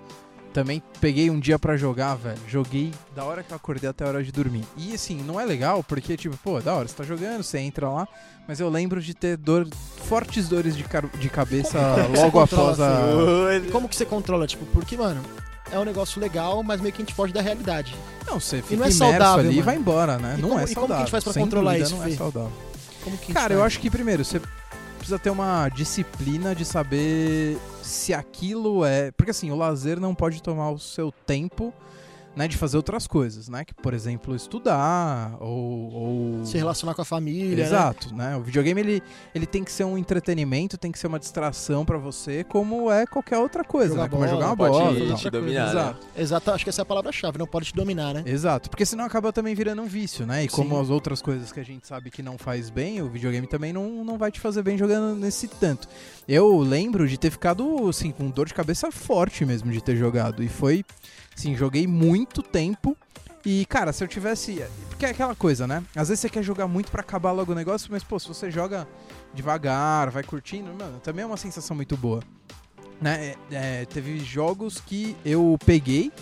Também 0.52 0.82
peguei 1.00 1.30
um 1.30 1.38
dia 1.38 1.60
pra 1.60 1.76
jogar, 1.76 2.16
velho. 2.16 2.38
Joguei 2.48 2.92
da 3.14 3.22
hora 3.24 3.40
que 3.42 3.52
eu 3.52 3.56
acordei 3.56 3.88
até 3.88 4.04
a 4.04 4.08
hora 4.08 4.22
de 4.24 4.32
dormir. 4.32 4.64
E 4.76 4.92
assim, 4.92 5.22
não 5.22 5.38
é 5.40 5.44
legal 5.44 5.82
porque, 5.84 6.16
tipo, 6.16 6.36
pô, 6.38 6.60
da 6.60 6.74
hora, 6.74 6.88
você 6.88 6.94
tá 6.96 7.04
jogando, 7.04 7.44
você 7.44 7.58
entra 7.60 7.88
lá, 7.88 8.06
mas 8.48 8.58
eu 8.58 8.68
lembro 8.68 9.00
de 9.00 9.14
ter 9.14 9.36
dor, 9.36 9.68
fortes 10.08 10.48
dores 10.48 10.76
de, 10.76 10.84
de 11.20 11.30
cabeça 11.30 11.78
Como 12.04 12.16
logo 12.20 12.40
após 12.40 12.80
a. 12.80 13.54
E 13.64 13.70
como 13.70 13.88
que 13.88 13.94
você 13.94 14.04
controla? 14.04 14.44
Tipo, 14.48 14.66
porque, 14.66 14.96
mano, 14.96 15.22
é 15.72 15.78
um 15.78 15.84
negócio 15.84 16.20
legal, 16.20 16.62
mas 16.62 16.80
meio 16.80 16.92
que 16.92 17.02
a 17.02 17.04
gente 17.04 17.14
foge 17.14 17.32
da 17.32 17.40
realidade. 17.40 17.94
Não, 18.26 18.38
você 18.40 18.62
fica 18.62 18.76
não 18.76 18.84
é 18.86 18.90
saudável, 18.90 19.40
ali 19.46 19.48
e 19.48 19.52
mano. 19.54 19.62
vai 19.64 19.76
embora, 19.76 20.18
né? 20.18 20.36
E 20.38 20.42
não 20.42 20.48
como- 20.50 20.60
é 20.60 20.64
e 20.64 20.66
como 20.66 20.68
que 20.68 20.70
a 20.70 20.74
saudável. 20.80 20.98
gente 21.04 21.10
faz 21.10 21.24
pra 21.24 21.32
Sem 21.32 21.42
controlar 21.42 21.72
dúvida, 21.72 21.86
isso, 21.86 21.96
Não 21.96 22.04
é 22.04 22.10
Fê? 22.10 22.16
saudável. 22.16 22.52
Como 23.02 23.16
que 23.16 23.22
a 23.24 23.26
gente 23.26 23.34
Cara, 23.34 23.54
eu 23.54 23.62
acho 23.64 23.80
que 23.80 23.90
primeiro 23.90 24.24
você 24.24 24.40
precisa 24.98 25.18
ter 25.18 25.30
uma 25.30 25.68
disciplina 25.70 26.54
de 26.54 26.64
saber 26.64 27.58
se 27.82 28.12
aquilo 28.12 28.84
é. 28.84 29.10
Porque 29.12 29.30
assim, 29.30 29.50
o 29.50 29.56
lazer 29.56 29.98
não 29.98 30.14
pode 30.14 30.42
tomar 30.42 30.70
o 30.70 30.78
seu 30.78 31.10
tempo. 31.26 31.72
Né, 32.36 32.46
de 32.46 32.56
fazer 32.56 32.76
outras 32.76 33.08
coisas, 33.08 33.48
né? 33.48 33.64
Que, 33.64 33.74
por 33.74 33.92
exemplo, 33.92 34.36
estudar 34.36 35.36
ou, 35.40 35.92
ou... 35.92 36.44
Se 36.46 36.56
relacionar 36.56 36.94
com 36.94 37.02
a 37.02 37.04
família, 37.04 37.56
né? 37.56 37.62
Exato, 37.62 38.14
né? 38.14 38.36
O 38.36 38.42
videogame 38.42 38.80
ele, 38.80 39.02
ele 39.34 39.46
tem 39.46 39.64
que 39.64 39.72
ser 39.72 39.82
um 39.82 39.98
entretenimento, 39.98 40.78
tem 40.78 40.92
que 40.92 40.98
ser 40.98 41.08
uma 41.08 41.18
distração 41.18 41.84
pra 41.84 41.98
você, 41.98 42.44
como 42.44 42.90
é 42.90 43.04
qualquer 43.04 43.36
outra 43.38 43.64
coisa, 43.64 43.94
Jogar 43.94 44.02
né? 44.04 44.08
Como 44.08 44.24
é 44.24 44.28
bola, 44.28 44.38
jogar 44.38 44.46
uma 44.50 44.56
pode 44.56 44.72
bola. 44.72 44.92
te 44.92 44.98
e 44.98 45.02
outra 45.02 45.16
coisa. 45.16 45.30
dominar, 45.30 45.64
né? 45.64 45.70
Exato. 45.70 46.06
Exato, 46.16 46.50
acho 46.52 46.64
que 46.64 46.70
essa 46.70 46.80
é 46.80 46.84
a 46.84 46.86
palavra-chave, 46.86 47.36
não 47.36 47.48
pode 47.48 47.66
te 47.66 47.74
dominar, 47.74 48.14
né? 48.14 48.22
Exato, 48.24 48.70
porque 48.70 48.86
senão 48.86 49.04
acaba 49.04 49.32
também 49.32 49.54
virando 49.54 49.82
um 49.82 49.86
vício, 49.86 50.24
né? 50.24 50.44
E 50.44 50.48
como 50.48 50.76
Sim. 50.76 50.82
as 50.82 50.88
outras 50.88 51.20
coisas 51.20 51.50
que 51.50 51.58
a 51.58 51.64
gente 51.64 51.86
sabe 51.86 52.10
que 52.10 52.22
não 52.22 52.38
faz 52.38 52.70
bem, 52.70 53.02
o 53.02 53.08
videogame 53.08 53.48
também 53.48 53.72
não, 53.72 54.04
não 54.04 54.16
vai 54.16 54.30
te 54.30 54.38
fazer 54.38 54.62
bem 54.62 54.78
jogando 54.78 55.18
nesse 55.18 55.48
tanto. 55.48 55.88
Eu 56.28 56.58
lembro 56.58 57.08
de 57.08 57.18
ter 57.18 57.30
ficado, 57.30 57.88
assim, 57.88 58.12
com 58.12 58.30
dor 58.30 58.46
de 58.46 58.54
cabeça 58.54 58.92
forte 58.92 59.44
mesmo 59.44 59.72
de 59.72 59.82
ter 59.82 59.96
jogado. 59.96 60.44
E 60.44 60.48
foi, 60.48 60.84
assim, 61.40 61.56
joguei 61.56 61.86
muito 61.86 62.42
tempo. 62.42 62.96
E, 63.44 63.64
cara, 63.66 63.92
se 63.92 64.04
eu 64.04 64.08
tivesse. 64.08 64.62
Porque 64.90 65.06
é 65.06 65.10
aquela 65.10 65.34
coisa, 65.34 65.66
né? 65.66 65.82
Às 65.96 66.08
vezes 66.08 66.20
você 66.20 66.28
quer 66.28 66.42
jogar 66.42 66.68
muito 66.68 66.90
pra 66.90 67.00
acabar 67.00 67.32
logo 67.32 67.52
o 67.52 67.54
negócio, 67.54 67.88
mas, 67.90 68.04
pô, 68.04 68.18
se 68.18 68.28
você 68.28 68.50
joga 68.50 68.86
devagar, 69.34 70.10
vai 70.10 70.22
curtindo, 70.22 70.70
mano, 70.74 71.00
também 71.00 71.22
é 71.22 71.26
uma 71.26 71.38
sensação 71.38 71.74
muito 71.74 71.96
boa. 71.96 72.22
Né? 73.00 73.34
É, 73.50 73.80
é, 73.80 73.84
teve 73.86 74.18
jogos 74.18 74.78
que 74.78 75.16
eu 75.24 75.58
peguei 75.64 76.12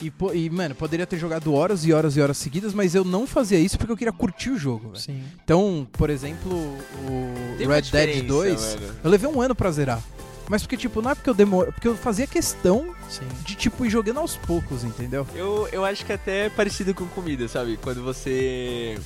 e, 0.00 0.12
e, 0.34 0.50
mano, 0.50 0.74
poderia 0.74 1.06
ter 1.06 1.18
jogado 1.18 1.54
horas 1.54 1.84
e 1.84 1.92
horas 1.92 2.16
e 2.16 2.20
horas 2.20 2.36
seguidas, 2.36 2.74
mas 2.74 2.96
eu 2.96 3.04
não 3.04 3.28
fazia 3.28 3.60
isso 3.60 3.78
porque 3.78 3.92
eu 3.92 3.96
queria 3.96 4.12
curtir 4.12 4.50
o 4.50 4.58
jogo, 4.58 4.88
velho. 4.88 5.00
Sim. 5.00 5.22
Então, 5.44 5.86
por 5.92 6.10
exemplo, 6.10 6.52
o 6.52 7.56
Tem 7.56 7.68
Red 7.68 7.82
Dead 7.82 7.82
diferença, 7.82 8.26
2, 8.26 8.74
mano. 8.74 8.94
eu 9.04 9.10
levei 9.10 9.30
um 9.30 9.40
ano 9.40 9.54
pra 9.54 9.70
zerar. 9.70 10.02
Mas 10.48 10.62
porque, 10.62 10.76
tipo, 10.76 11.02
não 11.02 11.10
é 11.10 11.14
porque 11.14 11.28
eu 11.28 11.34
demoro, 11.34 11.72
porque 11.72 11.88
eu 11.88 11.96
fazia 11.96 12.26
questão 12.26 12.94
Sim. 13.08 13.26
de, 13.44 13.54
tipo, 13.56 13.84
ir 13.84 13.90
jogando 13.90 14.20
aos 14.20 14.36
poucos, 14.36 14.84
entendeu? 14.84 15.26
Eu, 15.34 15.68
eu 15.72 15.84
acho 15.84 16.04
que 16.04 16.12
até 16.12 16.46
é 16.46 16.50
parecido 16.50 16.94
com 16.94 17.06
comida, 17.06 17.48
sabe? 17.48 17.76
Quando 17.76 18.02
você. 18.02 18.98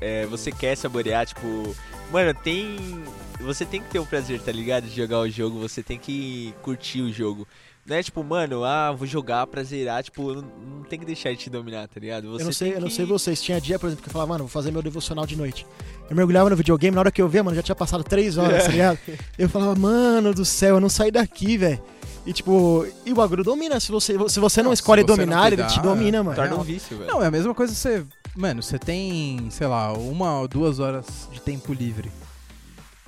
é, 0.00 0.26
você 0.26 0.50
quer 0.50 0.76
saborear, 0.76 1.26
tipo. 1.26 1.76
Mano, 2.10 2.32
tem. 2.32 3.02
Você 3.40 3.64
tem 3.64 3.82
que 3.82 3.90
ter 3.90 3.98
o 3.98 4.06
prazer, 4.06 4.40
tá 4.40 4.50
ligado? 4.50 4.84
De 4.84 4.96
jogar 4.96 5.20
o 5.20 5.30
jogo, 5.30 5.58
você 5.58 5.82
tem 5.82 5.98
que 5.98 6.54
curtir 6.62 7.02
o 7.02 7.12
jogo. 7.12 7.46
Não 7.88 7.96
é 7.96 8.02
tipo, 8.02 8.22
mano, 8.22 8.64
ah, 8.64 8.92
vou 8.92 9.06
jogar 9.06 9.46
pra 9.46 9.62
zerar, 9.62 10.02
tipo, 10.04 10.34
não, 10.34 10.42
não 10.42 10.82
tem 10.82 10.98
que 10.98 11.06
deixar 11.06 11.30
ele 11.30 11.38
te 11.38 11.48
dominar, 11.48 11.88
tá 11.88 11.98
ligado? 11.98 12.28
Você 12.32 12.42
eu 12.42 12.46
não 12.46 12.52
sei, 12.52 12.68
tem 12.68 12.74
eu 12.76 12.80
não 12.82 12.88
que- 12.88 12.94
sei 12.94 13.06
vocês. 13.06 13.40
Tinha 13.40 13.58
dia, 13.60 13.78
por 13.78 13.86
exemplo, 13.86 14.02
que 14.02 14.08
eu 14.08 14.12
falava, 14.12 14.28
mano, 14.32 14.44
vou 14.44 14.48
fazer 14.50 14.70
meu 14.70 14.82
devocional 14.82 15.24
de 15.26 15.36
noite. 15.36 15.66
Eu 16.10 16.14
mergulhava 16.14 16.50
no 16.50 16.56
videogame, 16.56 16.94
na 16.94 17.00
hora 17.00 17.10
que 17.10 17.20
eu 17.22 17.28
via, 17.28 17.42
mano, 17.42 17.56
já 17.56 17.62
tinha 17.62 17.74
passado 17.74 18.04
três 18.04 18.36
horas, 18.36 18.64
tá 18.64 18.68
ligado? 18.72 18.98
Eu 19.38 19.48
falava, 19.48 19.74
mano 19.74 20.34
do 20.34 20.44
céu, 20.44 20.74
eu 20.76 20.80
não 20.80 20.88
saí 20.90 21.10
daqui, 21.10 21.56
velho. 21.56 21.80
E 22.26 22.32
tipo, 22.34 22.86
e 23.06 23.12
o 23.12 23.14
bagulho 23.14 23.42
domina. 23.42 23.80
Se 23.80 23.90
você, 23.90 24.12
se 24.28 24.38
você 24.38 24.62
não 24.62 24.68
Não, 24.70 24.76
se 24.76 24.82
escolhe 24.82 25.00
você 25.02 25.06
não 25.08 25.16
dominar, 25.16 25.46
ele 25.46 25.56
cuidar, 25.56 25.70
te 25.72 25.80
domina, 25.80 26.22
mano. 26.22 26.36
Torna 26.36 26.54
um 26.54 26.58
Não. 26.58 26.64
vício, 26.64 26.98
velho. 26.98 27.10
Não, 27.10 27.22
é 27.22 27.26
a 27.26 27.30
mesma 27.30 27.54
coisa 27.54 27.74
você. 27.74 28.04
Mano, 28.36 28.62
você 28.62 28.78
tem, 28.78 29.46
sei 29.50 29.66
lá, 29.66 29.94
uma 29.94 30.40
ou 30.40 30.46
duas 30.46 30.78
horas 30.78 31.06
de 31.32 31.40
tempo 31.40 31.72
livre. 31.72 32.10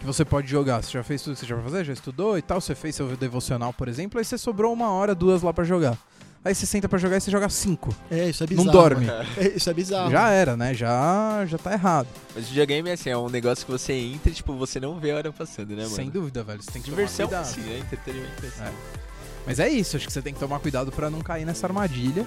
Que 0.01 0.07
você 0.07 0.25
pode 0.25 0.49
jogar. 0.49 0.83
Você 0.83 0.91
já 0.93 1.03
fez 1.05 1.23
tudo 1.23 1.35
que 1.35 1.41
você 1.41 1.47
já 1.47 1.55
vai 1.55 1.65
fazer, 1.65 1.85
já 1.85 1.93
estudou 1.93 2.37
e 2.39 2.43
tal. 2.43 2.61
Você 2.61 2.75
fez 2.75 2.97
seu 2.97 3.07
devocional, 3.17 3.73
por 3.73 3.87
exemplo, 3.87 4.19
aí 4.19 4.25
você 4.25 4.37
sobrou 4.39 4.73
uma 4.73 4.91
hora, 4.91 5.15
duas 5.15 5.43
lá 5.43 5.53
pra 5.53 5.63
jogar. 5.63 5.97
Aí 6.43 6.55
você 6.55 6.65
senta 6.65 6.89
pra 6.89 6.99
jogar 6.99 7.19
e 7.19 7.21
você 7.21 7.31
joga 7.31 7.51
cinco. 7.51 7.95
É, 8.11 8.31
isso 8.31 8.43
é 8.43 8.47
Não 8.47 8.65
bizarro. 8.65 8.73
dorme. 8.73 9.05
mano. 9.07 9.29
É, 9.37 9.49
isso 9.49 9.69
é 9.69 9.75
bizarro. 9.75 10.11
Já 10.11 10.31
era, 10.31 10.57
né? 10.57 10.73
Já, 10.73 11.45
já 11.47 11.59
tá 11.59 11.75
errado. 11.75 12.09
Mas 12.35 12.49
videogame 12.49 12.89
é 12.89 12.93
assim, 12.95 13.11
é 13.11 13.17
um 13.19 13.29
negócio 13.29 13.67
que 13.67 13.71
você 13.71 13.93
entra 13.93 14.31
e, 14.31 14.35
tipo, 14.35 14.55
você 14.57 14.81
não 14.81 14.99
vê 14.99 15.11
a 15.11 15.17
hora 15.17 15.31
passando, 15.33 15.69
né, 15.77 15.83
mano? 15.83 15.95
Sem 15.95 16.09
dúvida, 16.09 16.43
velho. 16.43 16.63
Você 16.63 16.71
tem 16.71 16.81
que 16.81 16.89
Diversão, 16.89 17.29
tomar 17.29 17.43
cuidado. 17.45 17.55
sim, 17.63 17.71
né? 17.71 17.79
Entretenimento, 17.81 18.47
assim. 18.47 18.63
É. 18.63 19.10
Mas 19.47 19.59
é 19.59 19.69
isso, 19.69 19.97
acho 19.97 20.07
que 20.07 20.13
você 20.13 20.23
tem 20.23 20.33
que 20.35 20.41
tomar 20.41 20.59
cuidado 20.61 20.93
pra 20.93 21.11
não 21.11 21.21
cair 21.21 21.45
nessa 21.45 21.67
armadilha. 21.67 22.27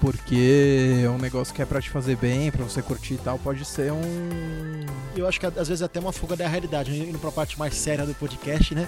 Porque 0.00 1.00
é 1.04 1.08
um 1.08 1.16
negócio 1.18 1.54
que 1.54 1.62
é 1.62 1.64
pra 1.64 1.80
te 1.80 1.88
fazer 1.88 2.16
bem, 2.16 2.50
pra 2.50 2.62
você 2.64 2.82
curtir 2.82 3.14
e 3.14 3.18
tal, 3.18 3.38
pode 3.38 3.64
ser 3.64 3.90
um. 3.92 4.84
Eu 5.16 5.26
acho 5.26 5.40
que 5.40 5.46
às 5.46 5.68
vezes 5.68 5.80
é 5.80 5.86
até 5.86 5.98
uma 5.98 6.12
fuga 6.12 6.36
da 6.36 6.46
realidade, 6.46 6.94
indo 6.96 7.18
pra 7.18 7.32
parte 7.32 7.58
mais 7.58 7.74
séria 7.74 8.04
do 8.04 8.14
podcast, 8.14 8.74
né? 8.74 8.86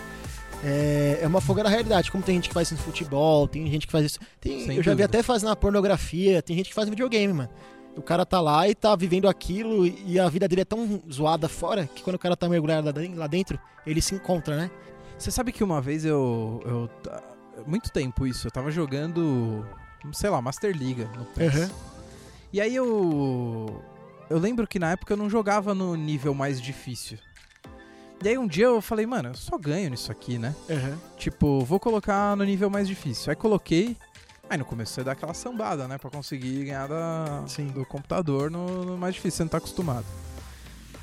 É, 0.62 1.20
é 1.22 1.26
uma 1.26 1.40
fuga 1.40 1.62
da 1.62 1.68
realidade. 1.70 2.10
Como 2.10 2.22
tem 2.22 2.34
gente 2.34 2.48
que 2.48 2.54
faz 2.54 2.68
isso 2.68 2.74
no 2.76 2.82
futebol, 2.82 3.48
tem 3.48 3.66
gente 3.70 3.86
que 3.86 3.92
faz 3.92 4.04
isso. 4.04 4.18
tem- 4.40 4.76
eu 4.76 4.82
já 4.82 4.94
vi 4.94 5.02
até 5.02 5.22
fazer 5.22 5.46
na 5.46 5.56
pornografia, 5.56 6.42
tem 6.42 6.56
gente 6.56 6.68
que 6.68 6.74
faz 6.74 6.88
videogame, 6.88 7.32
mano. 7.32 7.50
O 7.96 8.02
cara 8.02 8.24
tá 8.26 8.40
lá 8.40 8.68
e 8.68 8.74
tá 8.74 8.94
vivendo 8.94 9.28
aquilo 9.28 9.86
e 9.86 10.20
a 10.20 10.28
vida 10.28 10.46
dele 10.46 10.60
é 10.60 10.64
tão 10.64 11.00
zoada 11.10 11.48
fora 11.48 11.86
que 11.86 12.02
quando 12.02 12.16
o 12.16 12.18
cara 12.18 12.36
tá 12.36 12.48
mergulhado 12.48 12.86
lá 12.86 12.92
den- 12.92 13.14
lá 13.14 13.26
dentro, 13.26 13.58
ele 13.86 14.02
se 14.02 14.14
encontra, 14.14 14.56
né? 14.56 14.70
Você 15.18 15.30
sabe 15.30 15.52
que 15.52 15.64
uma 15.64 15.80
vez 15.80 16.04
eu. 16.04 16.62
eu 16.66 16.90
muito 17.66 17.90
tempo 17.90 18.26
isso, 18.26 18.46
eu 18.46 18.50
tava 18.50 18.70
jogando. 18.70 19.66
Sei 20.12 20.30
lá, 20.30 20.40
Master 20.40 20.74
Liga 20.76 21.08
no 21.16 21.24
PES. 21.24 21.54
Aham. 21.54 21.70
E 22.52 22.60
aí 22.60 22.74
eu. 22.74 23.82
Eu 24.30 24.38
lembro 24.38 24.66
que 24.66 24.78
na 24.78 24.92
época 24.92 25.12
eu 25.12 25.16
não 25.16 25.28
jogava 25.30 25.74
no 25.74 25.94
nível 25.94 26.34
mais 26.34 26.60
difícil. 26.60 27.18
E 28.22 28.28
aí 28.28 28.36
um 28.36 28.46
dia 28.46 28.66
eu 28.66 28.82
falei, 28.82 29.06
mano, 29.06 29.30
eu 29.30 29.34
só 29.34 29.56
ganho 29.56 29.88
nisso 29.90 30.10
aqui, 30.12 30.38
né? 30.38 30.54
Aham. 30.68 30.98
Tipo, 31.16 31.64
vou 31.64 31.78
colocar 31.80 32.36
no 32.36 32.44
nível 32.44 32.68
mais 32.68 32.86
difícil. 32.88 33.30
Aí 33.30 33.36
coloquei. 33.36 33.96
Aí 34.50 34.56
no 34.58 34.64
começo 34.64 34.92
você 34.94 35.04
dá 35.04 35.12
aquela 35.12 35.34
sambada, 35.34 35.86
né? 35.86 35.98
Pra 35.98 36.10
conseguir 36.10 36.64
ganhar 36.64 36.86
da, 36.88 37.44
Sim. 37.46 37.66
do 37.68 37.84
computador 37.84 38.50
no, 38.50 38.84
no 38.84 38.96
mais 38.98 39.14
difícil, 39.14 39.36
você 39.38 39.42
não 39.44 39.50
tá 39.50 39.58
acostumado. 39.58 40.06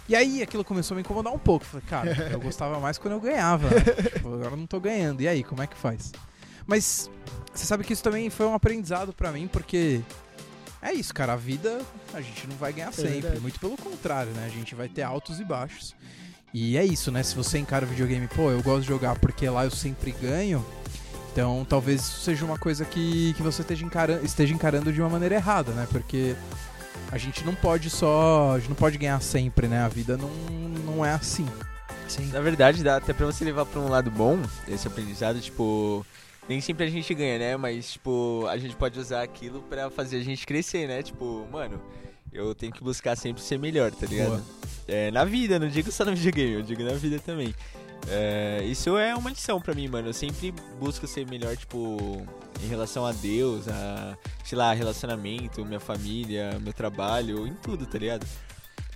E 0.09 0.15
aí 0.15 0.41
aquilo 0.43 0.63
começou 0.63 0.93
a 0.93 0.97
me 0.97 1.01
incomodar 1.01 1.33
um 1.33 1.39
pouco. 1.39 1.65
Falei, 1.65 1.85
cara, 1.87 2.29
eu 2.31 2.39
gostava 2.39 2.79
mais 2.79 2.97
quando 2.97 3.13
eu 3.13 3.19
ganhava. 3.21 3.69
né? 3.69 3.79
Tipo, 4.13 4.33
agora 4.33 4.51
eu 4.51 4.57
não 4.57 4.67
tô 4.67 4.79
ganhando. 4.79 5.21
E 5.21 5.27
aí, 5.27 5.43
como 5.43 5.61
é 5.63 5.67
que 5.67 5.77
faz? 5.77 6.11
Mas 6.67 7.09
você 7.53 7.65
sabe 7.65 7.83
que 7.83 7.93
isso 7.93 8.03
também 8.03 8.29
foi 8.29 8.45
um 8.45 8.53
aprendizado 8.53 9.13
pra 9.13 9.31
mim, 9.31 9.47
porque 9.47 10.01
é 10.81 10.93
isso, 10.93 11.13
cara. 11.13 11.33
A 11.33 11.37
vida 11.37 11.81
a 12.13 12.21
gente 12.21 12.47
não 12.47 12.55
vai 12.57 12.73
ganhar 12.73 12.91
sempre. 12.93 13.21
verdade. 13.21 13.39
Muito 13.39 13.59
pelo 13.59 13.77
contrário, 13.77 14.31
né? 14.33 14.45
A 14.45 14.49
gente 14.49 14.75
vai 14.75 14.87
ter 14.87 15.01
altos 15.03 15.39
e 15.39 15.43
baixos. 15.43 15.95
E 16.53 16.77
é 16.77 16.85
isso, 16.85 17.11
né? 17.11 17.21
Se 17.23 17.35
você 17.35 17.57
encara 17.57 17.85
o 17.85 17.89
videogame, 17.89 18.27
pô, 18.27 18.49
eu 18.49 18.61
gosto 18.61 18.81
de 18.81 18.87
jogar 18.87 19.17
porque 19.19 19.49
lá 19.49 19.65
eu 19.65 19.71
sempre 19.71 20.11
ganho. 20.11 20.65
Então 21.31 21.65
talvez 21.67 22.01
isso 22.01 22.21
seja 22.21 22.45
uma 22.45 22.57
coisa 22.57 22.85
que, 22.85 23.33
que 23.33 23.43
você 23.43 23.61
esteja 23.61 23.85
encarando, 23.85 24.25
esteja 24.25 24.53
encarando 24.53 24.93
de 24.93 25.01
uma 25.01 25.09
maneira 25.09 25.35
errada, 25.35 25.71
né? 25.73 25.85
Porque 25.91 26.35
a 27.11 27.17
gente 27.17 27.43
não 27.45 27.53
pode 27.55 27.89
só. 27.89 28.53
A 28.53 28.59
gente 28.59 28.69
não 28.69 28.75
pode 28.75 28.97
ganhar 28.97 29.19
sempre, 29.21 29.67
né? 29.67 29.79
A 29.79 29.87
vida 29.87 30.15
não, 30.15 30.29
não 30.85 31.05
é 31.05 31.11
assim. 31.11 31.47
Sim. 32.07 32.27
Na 32.31 32.39
verdade, 32.39 32.83
dá 32.83 32.97
até 32.97 33.11
pra 33.11 33.25
você 33.25 33.43
levar 33.43 33.65
pra 33.65 33.79
um 33.79 33.89
lado 33.89 34.11
bom 34.11 34.39
esse 34.67 34.87
aprendizado, 34.87 35.39
tipo. 35.41 36.05
Nem 36.47 36.61
sempre 36.61 36.85
a 36.85 36.89
gente 36.89 37.13
ganha, 37.13 37.39
né? 37.39 37.57
Mas, 37.57 37.93
tipo, 37.93 38.45
a 38.47 38.57
gente 38.57 38.75
pode 38.75 38.99
usar 38.99 39.23
aquilo 39.23 39.61
pra 39.63 39.89
fazer 39.89 40.17
a 40.17 40.23
gente 40.23 40.45
crescer, 40.45 40.87
né? 40.87 41.01
Tipo, 41.01 41.47
mano, 41.51 41.81
eu 42.31 42.53
tenho 42.53 42.71
que 42.71 42.83
buscar 42.83 43.15
sempre 43.15 43.41
ser 43.41 43.57
melhor, 43.57 43.91
tá 43.91 44.05
ligado? 44.05 44.43
É, 44.87 45.09
na 45.09 45.25
vida, 45.25 45.57
não 45.57 45.67
digo 45.67 45.91
só 45.91 46.05
no 46.05 46.13
videogame, 46.15 46.53
eu 46.53 46.61
digo 46.61 46.83
na 46.83 46.93
vida 46.93 47.19
também. 47.19 47.53
É, 48.07 48.61
isso 48.63 48.95
é 48.97 49.15
uma 49.15 49.29
lição 49.29 49.59
pra 49.59 49.73
mim, 49.73 49.87
mano. 49.87 50.09
Eu 50.09 50.13
sempre 50.13 50.53
busco 50.79 51.07
ser 51.07 51.25
melhor, 51.27 51.57
tipo, 51.57 52.25
em 52.63 52.67
relação 52.67 53.05
a 53.05 53.11
Deus, 53.11 53.67
a, 53.67 54.17
sei 54.43 54.57
lá, 54.57 54.73
relacionamento, 54.73 55.65
minha 55.65 55.79
família, 55.79 56.59
meu 56.61 56.73
trabalho, 56.73 57.47
em 57.47 57.53
tudo, 57.53 57.85
tá 57.85 57.97
ligado? 57.97 58.25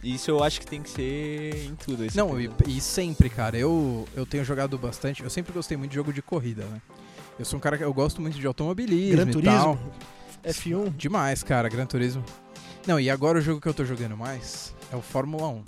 Isso 0.04 0.32
eu 0.32 0.44
acho 0.44 0.62
que 0.62 0.68
tem 0.68 0.82
que 0.82 0.90
ser 0.90 1.66
em 1.66 1.76
tudo. 1.76 2.06
Não, 2.16 2.40
e, 2.40 2.50
e 2.68 2.80
sempre, 2.80 3.30
cara, 3.30 3.58
eu, 3.58 4.08
eu 4.16 4.26
tenho 4.26 4.46
jogado 4.46 4.78
bastante. 4.78 5.24
Eu 5.24 5.30
sempre 5.30 5.52
gostei 5.52 5.76
muito 5.76 5.92
de 5.92 5.96
jogo 5.96 6.14
de 6.14 6.22
corrida, 6.22 6.64
né? 6.66 6.82
Eu 7.40 7.46
sou 7.46 7.58
um 7.58 7.60
cara 7.62 7.78
que 7.78 7.84
eu 7.84 7.94
gosto 7.94 8.22
muito 8.22 8.38
de 8.38 8.46
automobilismo 8.46 9.16
Gran 9.26 9.30
e 9.30 9.42
tal. 9.44 9.78
Turismo, 10.44 10.86
F1. 10.88 10.96
Demais, 10.98 11.42
cara, 11.42 11.70
Gran 11.70 11.86
Turismo. 11.86 12.24
Não, 12.86 13.00
e 13.00 13.10
agora 13.10 13.40
o 13.40 13.42
jogo 13.42 13.62
que 13.62 13.68
eu 13.68 13.74
tô 13.74 13.86
jogando 13.86 14.18
mais 14.18 14.74
é 14.92 14.96
o 14.96 15.02
Fórmula 15.02 15.48
1. 15.48 15.64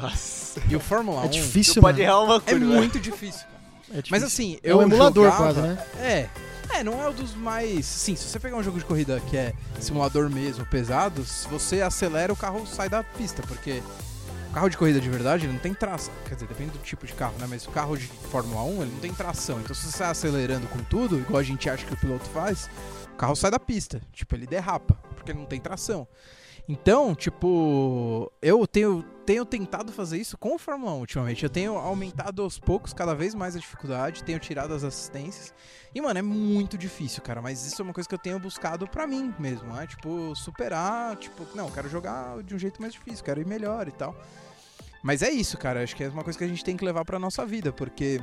Nossa. 0.00 0.60
E 0.68 0.76
o 0.76 0.80
Fórmula 0.80 1.22
1 1.22 1.24
É 1.24 1.28
difícil, 1.28 1.74
Tu 1.74 1.80
pode 1.80 1.98
mano. 2.02 2.10
errar 2.10 2.20
uma 2.22 2.36
é 2.36 2.40
curva. 2.40 2.64
muito 2.66 2.98
difícil. 3.00 3.46
É 3.90 3.96
difícil. 3.96 4.10
Mas 4.10 4.22
assim, 4.22 4.58
É 4.62 4.70
eu 4.72 4.78
um 4.78 4.82
emulador 4.82 5.24
jogava- 5.30 5.54
quase, 5.54 5.60
né? 5.60 5.86
É. 5.98 6.28
É, 6.72 6.84
não 6.84 7.02
é 7.02 7.08
o 7.08 7.12
dos 7.12 7.34
mais. 7.34 7.84
Sim, 7.84 8.14
se 8.14 8.24
você 8.28 8.38
pegar 8.38 8.56
um 8.56 8.62
jogo 8.62 8.78
de 8.78 8.84
corrida 8.84 9.20
que 9.28 9.36
é 9.36 9.52
simulador 9.80 10.30
mesmo, 10.30 10.64
pesado, 10.66 11.24
se 11.24 11.48
você 11.48 11.80
acelera, 11.82 12.32
o 12.32 12.36
carro 12.36 12.64
sai 12.64 12.88
da 12.88 13.02
pista, 13.02 13.42
porque 13.42 13.82
carro 14.52 14.68
de 14.68 14.76
corrida 14.76 15.00
de 15.00 15.08
verdade 15.08 15.46
ele 15.46 15.52
não 15.52 15.60
tem 15.60 15.72
tração. 15.72 16.12
Quer 16.26 16.34
dizer, 16.34 16.46
depende 16.46 16.72
do 16.72 16.78
tipo 16.78 17.06
de 17.06 17.12
carro, 17.12 17.34
né? 17.38 17.46
Mas 17.48 17.66
o 17.66 17.70
carro 17.70 17.96
de 17.96 18.06
Fórmula 18.06 18.62
1 18.62 18.82
ele 18.82 18.92
não 18.92 19.00
tem 19.00 19.12
tração. 19.12 19.60
Então 19.60 19.74
se 19.74 19.82
você 19.86 19.98
sai 19.98 20.10
acelerando 20.10 20.66
com 20.68 20.78
tudo, 20.78 21.18
igual 21.18 21.38
a 21.38 21.42
gente 21.42 21.68
acha 21.68 21.86
que 21.86 21.94
o 21.94 21.96
piloto 21.96 22.24
faz, 22.30 22.68
o 23.12 23.16
carro 23.16 23.36
sai 23.36 23.50
da 23.50 23.58
pista. 23.60 24.00
Tipo, 24.12 24.34
ele 24.34 24.46
derrapa, 24.46 24.94
porque 25.14 25.32
ele 25.32 25.38
não 25.38 25.46
tem 25.46 25.60
tração. 25.60 26.06
Então, 26.68 27.14
tipo, 27.14 28.30
eu 28.40 28.66
tenho, 28.66 29.04
tenho 29.30 29.44
tentado 29.44 29.92
fazer 29.92 30.18
isso 30.18 30.36
com 30.36 30.56
o 30.56 30.58
Fórmula 30.58 30.92
1 30.92 30.98
ultimamente. 30.98 31.44
Eu 31.44 31.50
tenho 31.50 31.76
aumentado 31.76 32.42
aos 32.42 32.58
poucos, 32.58 32.92
cada 32.92 33.14
vez 33.14 33.32
mais 33.32 33.54
a 33.54 33.60
dificuldade, 33.60 34.24
tenho 34.24 34.40
tirado 34.40 34.74
as 34.74 34.82
assistências. 34.82 35.54
E, 35.94 36.00
mano, 36.00 36.18
é 36.18 36.22
muito 36.22 36.76
difícil, 36.76 37.22
cara. 37.22 37.40
Mas 37.40 37.64
isso 37.64 37.80
é 37.80 37.84
uma 37.84 37.94
coisa 37.94 38.08
que 38.08 38.14
eu 38.16 38.18
tenho 38.18 38.40
buscado 38.40 38.88
pra 38.88 39.06
mim 39.06 39.32
mesmo, 39.38 39.72
né? 39.72 39.86
Tipo, 39.86 40.34
superar, 40.34 41.14
tipo, 41.14 41.46
não, 41.54 41.70
quero 41.70 41.88
jogar 41.88 42.42
de 42.42 42.56
um 42.56 42.58
jeito 42.58 42.80
mais 42.82 42.92
difícil, 42.92 43.24
quero 43.24 43.40
ir 43.40 43.46
melhor 43.46 43.86
e 43.86 43.92
tal. 43.92 44.16
Mas 45.00 45.22
é 45.22 45.30
isso, 45.30 45.56
cara. 45.56 45.84
Acho 45.84 45.94
que 45.94 46.02
é 46.02 46.08
uma 46.08 46.24
coisa 46.24 46.36
que 46.36 46.44
a 46.44 46.48
gente 46.48 46.64
tem 46.64 46.76
que 46.76 46.84
levar 46.84 47.04
pra 47.04 47.16
nossa 47.16 47.46
vida, 47.46 47.72
porque 47.72 48.20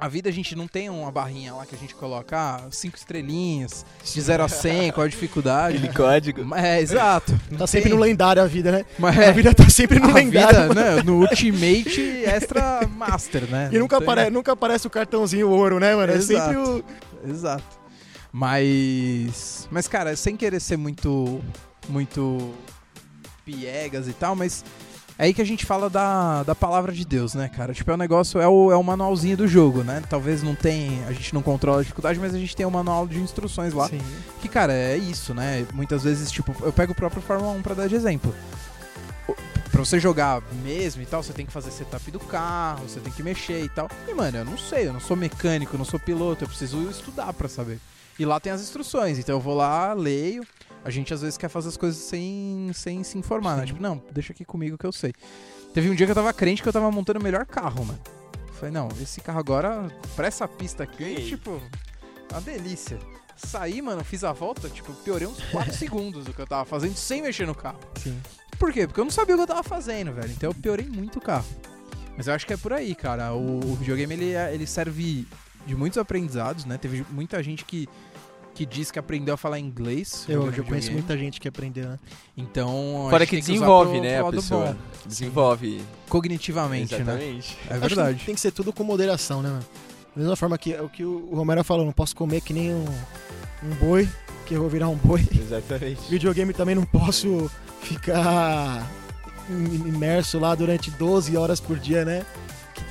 a 0.00 0.08
vida 0.08 0.28
a 0.30 0.32
gente 0.32 0.56
não 0.56 0.66
tem 0.66 0.88
uma 0.88 1.12
barrinha 1.12 1.52
lá 1.54 1.66
que 1.66 1.74
a 1.74 1.78
gente 1.78 1.94
coloca, 1.94 2.36
ah, 2.38 2.60
cinco 2.70 2.96
estrelinhas, 2.96 3.84
de 4.02 4.20
0 4.20 4.42
a 4.44 4.48
100, 4.48 4.92
qual 4.92 5.04
a 5.04 5.08
dificuldade. 5.08 5.76
Aquele 5.76 5.92
código. 5.92 6.54
É, 6.54 6.80
exato. 6.80 7.38
Tá 7.58 7.66
sempre 7.66 7.90
tem. 7.90 7.98
no 7.98 8.02
lendário 8.04 8.42
a 8.42 8.46
vida, 8.46 8.72
né? 8.72 8.84
Mas 8.98 9.18
A 9.18 9.24
é, 9.24 9.32
vida 9.32 9.52
tá 9.54 9.68
sempre 9.68 9.98
no 9.98 10.08
a 10.10 10.12
lendário. 10.14 10.68
vida, 10.68 10.74
né, 10.74 11.02
no 11.02 11.20
Ultimate 11.20 12.24
Extra 12.24 12.86
Master, 12.88 13.42
né? 13.50 13.68
E 13.70 13.74
Não 13.74 13.82
nunca, 13.82 13.98
tem- 13.98 14.08
apare- 14.08 14.30
nunca 14.30 14.52
aparece 14.52 14.86
o 14.86 14.90
cartãozinho 14.90 15.48
ouro, 15.50 15.78
né, 15.78 15.94
mano? 15.94 16.12
É 16.12 16.16
Exato. 16.16 16.40
sempre 16.54 16.56
o. 16.56 16.84
Exato. 17.30 17.64
Mas. 18.32 19.68
Mas, 19.70 19.86
cara, 19.86 20.16
sem 20.16 20.36
querer 20.36 20.60
ser 20.60 20.76
muito. 20.76 21.40
Muito. 21.88 22.54
piegas 23.44 24.08
e 24.08 24.12
tal, 24.12 24.34
mas. 24.36 24.64
É 25.20 25.24
aí 25.24 25.34
que 25.34 25.42
a 25.42 25.44
gente 25.44 25.66
fala 25.66 25.90
da, 25.90 26.42
da 26.44 26.54
palavra 26.54 26.92
de 26.92 27.04
Deus, 27.04 27.34
né, 27.34 27.46
cara? 27.46 27.74
Tipo, 27.74 27.90
é 27.90 27.94
o 27.94 27.96
negócio, 27.98 28.40
é 28.40 28.48
o, 28.48 28.72
é 28.72 28.76
o 28.76 28.82
manualzinho 28.82 29.36
do 29.36 29.46
jogo, 29.46 29.84
né? 29.84 30.02
Talvez 30.08 30.42
não 30.42 30.54
tem. 30.54 31.04
A 31.04 31.12
gente 31.12 31.34
não 31.34 31.42
controla 31.42 31.80
a 31.80 31.82
dificuldade, 31.82 32.18
mas 32.18 32.34
a 32.34 32.38
gente 32.38 32.56
tem 32.56 32.64
o 32.64 32.70
manual 32.70 33.06
de 33.06 33.18
instruções 33.18 33.74
lá. 33.74 33.86
Sim. 33.86 34.00
Que, 34.40 34.48
cara, 34.48 34.72
é 34.72 34.96
isso, 34.96 35.34
né? 35.34 35.66
Muitas 35.74 36.04
vezes, 36.04 36.30
tipo, 36.30 36.56
eu 36.64 36.72
pego 36.72 36.92
o 36.92 36.94
próprio 36.94 37.20
Fórmula 37.20 37.52
1 37.52 37.60
pra 37.60 37.74
dar 37.74 37.86
de 37.86 37.96
exemplo. 37.96 38.34
Pra 39.70 39.84
você 39.84 40.00
jogar 40.00 40.42
mesmo 40.64 41.02
e 41.02 41.06
tal, 41.06 41.22
você 41.22 41.34
tem 41.34 41.44
que 41.44 41.52
fazer 41.52 41.70
setup 41.70 42.10
do 42.10 42.20
carro, 42.20 42.88
você 42.88 42.98
tem 42.98 43.12
que 43.12 43.22
mexer 43.22 43.62
e 43.62 43.68
tal. 43.68 43.90
E, 44.08 44.14
mano, 44.14 44.38
eu 44.38 44.44
não 44.46 44.56
sei, 44.56 44.88
eu 44.88 44.92
não 44.94 45.00
sou 45.00 45.18
mecânico, 45.18 45.74
eu 45.74 45.78
não 45.78 45.84
sou 45.84 46.00
piloto, 46.00 46.44
eu 46.44 46.48
preciso 46.48 46.88
estudar 46.88 47.30
pra 47.34 47.46
saber. 47.46 47.78
E 48.18 48.24
lá 48.24 48.40
tem 48.40 48.52
as 48.54 48.62
instruções, 48.62 49.18
então 49.18 49.34
eu 49.34 49.40
vou 49.40 49.54
lá, 49.54 49.92
leio. 49.92 50.42
A 50.84 50.90
gente 50.90 51.12
às 51.12 51.20
vezes 51.20 51.36
quer 51.36 51.48
fazer 51.48 51.68
as 51.68 51.76
coisas 51.76 52.00
sem, 52.02 52.70
sem 52.74 53.02
se 53.04 53.18
informar, 53.18 53.56
né? 53.56 53.62
Sim. 53.62 53.66
Tipo, 53.68 53.82
não, 53.82 54.02
deixa 54.12 54.32
aqui 54.32 54.44
comigo 54.44 54.78
que 54.78 54.86
eu 54.86 54.92
sei. 54.92 55.12
Teve 55.74 55.90
um 55.90 55.94
dia 55.94 56.06
que 56.06 56.10
eu 56.12 56.16
tava 56.16 56.32
crente 56.32 56.62
que 56.62 56.68
eu 56.68 56.72
tava 56.72 56.90
montando 56.90 57.18
o 57.20 57.22
melhor 57.22 57.44
carro, 57.46 57.84
mano. 57.84 58.00
Eu 58.48 58.54
Falei, 58.54 58.72
não, 58.72 58.88
esse 59.00 59.20
carro 59.20 59.38
agora, 59.38 59.88
pra 60.16 60.26
essa 60.26 60.48
pista 60.48 60.82
aqui, 60.84 61.04
Ganhei. 61.04 61.26
tipo, 61.28 61.60
uma 62.30 62.40
delícia. 62.40 62.98
Saí, 63.36 63.80
mano, 63.80 64.02
fiz 64.04 64.22
a 64.24 64.32
volta, 64.32 64.68
tipo, 64.68 64.92
piorei 65.04 65.26
uns 65.26 65.40
4 65.50 65.72
segundos 65.76 66.24
do 66.24 66.32
que 66.32 66.40
eu 66.40 66.46
tava 66.46 66.64
fazendo 66.64 66.94
sem 66.96 67.22
mexer 67.22 67.46
no 67.46 67.54
carro. 67.54 67.78
Sim. 67.98 68.18
Por 68.58 68.72
quê? 68.72 68.86
Porque 68.86 69.00
eu 69.00 69.04
não 69.04 69.10
sabia 69.10 69.34
o 69.34 69.38
que 69.38 69.42
eu 69.42 69.46
tava 69.46 69.62
fazendo, 69.62 70.12
velho. 70.12 70.30
Então 70.30 70.50
eu 70.50 70.54
piorei 70.54 70.86
muito 70.86 71.18
o 71.18 71.22
carro. 71.22 71.46
Mas 72.16 72.26
eu 72.26 72.34
acho 72.34 72.46
que 72.46 72.52
é 72.52 72.56
por 72.56 72.72
aí, 72.72 72.94
cara. 72.94 73.32
O, 73.32 73.60
o 73.64 73.74
videogame, 73.76 74.12
ele, 74.12 74.32
é- 74.34 74.52
ele 74.54 74.66
serve 74.66 75.26
de 75.66 75.74
muitos 75.74 75.96
aprendizados, 75.98 76.66
né? 76.66 76.76
Teve 76.76 77.04
muita 77.10 77.42
gente 77.42 77.64
que, 77.64 77.88
que 78.60 78.66
diz 78.66 78.90
que 78.90 78.98
aprendeu 78.98 79.32
a 79.32 79.36
falar 79.38 79.58
inglês. 79.58 80.26
Eu 80.28 80.42
já 80.42 80.48
conheço 80.48 80.62
videogame. 80.88 80.92
muita 80.92 81.16
gente 81.16 81.40
que 81.40 81.48
aprendeu, 81.48 81.88
né? 81.88 81.98
Então, 82.36 83.06
a 83.06 83.10
Fora 83.10 83.24
gente 83.24 83.30
que 83.40 83.46
tem 83.46 83.54
usar 83.56 83.64
desenvolve, 83.64 83.92
pro- 83.92 84.00
né, 84.02 84.18
pro 84.18 84.26
a 84.28 84.30
pessoa. 84.32 84.66
bom, 84.66 84.76
Desenvolve. 85.06 85.80
cognitivamente, 86.10 86.94
né? 86.94 87.00
Exatamente. 87.00 87.56
É 87.68 87.72
Acho 87.72 87.80
que 87.80 87.94
verdade. 87.94 88.24
tem 88.26 88.34
que 88.34 88.40
ser 88.40 88.50
tudo 88.50 88.70
com 88.70 88.84
moderação, 88.84 89.40
né, 89.40 89.48
mano? 89.48 89.64
Da 90.14 90.20
mesma 90.20 90.36
forma 90.36 90.58
que 90.58 90.74
o 90.74 90.88
que 90.90 91.02
o 91.02 91.34
Romero 91.34 91.64
falou, 91.64 91.86
não 91.86 91.92
posso 91.92 92.14
comer 92.14 92.42
que 92.42 92.52
nem 92.52 92.74
um, 92.74 92.84
um 93.64 93.74
boi, 93.80 94.06
que 94.44 94.52
eu 94.52 94.60
vou 94.60 94.68
virar 94.68 94.88
um 94.90 94.96
boi. 94.96 95.26
Exatamente. 95.34 96.02
Videogame 96.10 96.52
também 96.52 96.74
não 96.74 96.84
posso 96.84 97.50
ficar 97.80 98.86
im- 99.48 99.88
imerso 99.88 100.38
lá 100.38 100.54
durante 100.54 100.90
12 100.90 101.34
horas 101.34 101.60
por 101.60 101.78
dia, 101.78 102.04
né? 102.04 102.26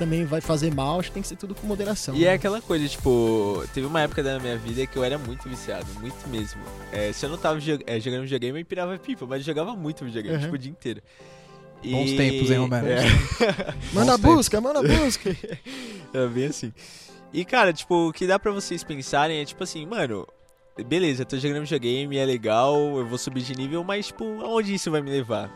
Também 0.00 0.24
vai 0.24 0.40
fazer 0.40 0.74
mal, 0.74 0.98
acho 0.98 1.10
que 1.10 1.12
tem 1.14 1.22
que 1.22 1.28
ser 1.28 1.36
tudo 1.36 1.54
com 1.54 1.66
moderação. 1.66 2.14
E 2.14 2.24
é 2.24 2.28
né? 2.28 2.32
aquela 2.32 2.58
coisa, 2.62 2.88
tipo, 2.88 3.62
teve 3.74 3.86
uma 3.86 4.00
época 4.00 4.22
da 4.22 4.38
minha 4.40 4.56
vida 4.56 4.86
que 4.86 4.96
eu 4.96 5.04
era 5.04 5.18
muito 5.18 5.46
viciado, 5.46 5.84
muito 6.00 6.26
mesmo. 6.26 6.58
É, 6.90 7.12
se 7.12 7.26
eu 7.26 7.28
não 7.28 7.36
tava 7.36 7.58
é, 7.86 8.00
jogando 8.00 8.22
videogame, 8.22 8.58
eu 8.58 8.62
empirava 8.62 8.96
pipa, 8.98 9.26
mas 9.26 9.40
eu 9.40 9.44
jogava 9.44 9.76
muito 9.76 10.02
videogame, 10.02 10.36
Uhum. 10.36 10.42
tipo, 10.42 10.54
o 10.54 10.58
dia 10.58 10.70
inteiro. 10.70 11.02
E- 11.82 11.90
Bons 11.92 12.12
tempos, 12.12 12.50
hein, 12.50 12.56
Romero? 12.56 12.86
É, 12.86 13.02
Manda 13.92 14.16
Bons 14.16 14.36
busca, 14.36 14.58
manda 14.58 14.82
busca. 14.82 15.36
é 16.14 16.26
bem 16.28 16.46
assim. 16.46 16.72
E, 17.30 17.44
cara, 17.44 17.70
tipo, 17.70 18.08
o 18.08 18.12
que 18.12 18.26
dá 18.26 18.38
pra 18.38 18.52
vocês 18.52 18.82
pensarem 18.82 19.38
é, 19.38 19.44
tipo 19.44 19.62
assim, 19.62 19.84
mano, 19.84 20.26
beleza, 20.86 21.22
eu 21.22 21.26
tô 21.26 21.36
jogando 21.36 21.60
videogame, 21.64 22.16
é 22.16 22.24
legal, 22.24 22.74
eu 22.96 23.06
vou 23.06 23.18
subir 23.18 23.42
de 23.42 23.54
nível, 23.54 23.84
mas, 23.84 24.06
tipo, 24.06 24.24
aonde 24.40 24.72
isso 24.72 24.90
vai 24.90 25.02
me 25.02 25.10
levar? 25.10 25.54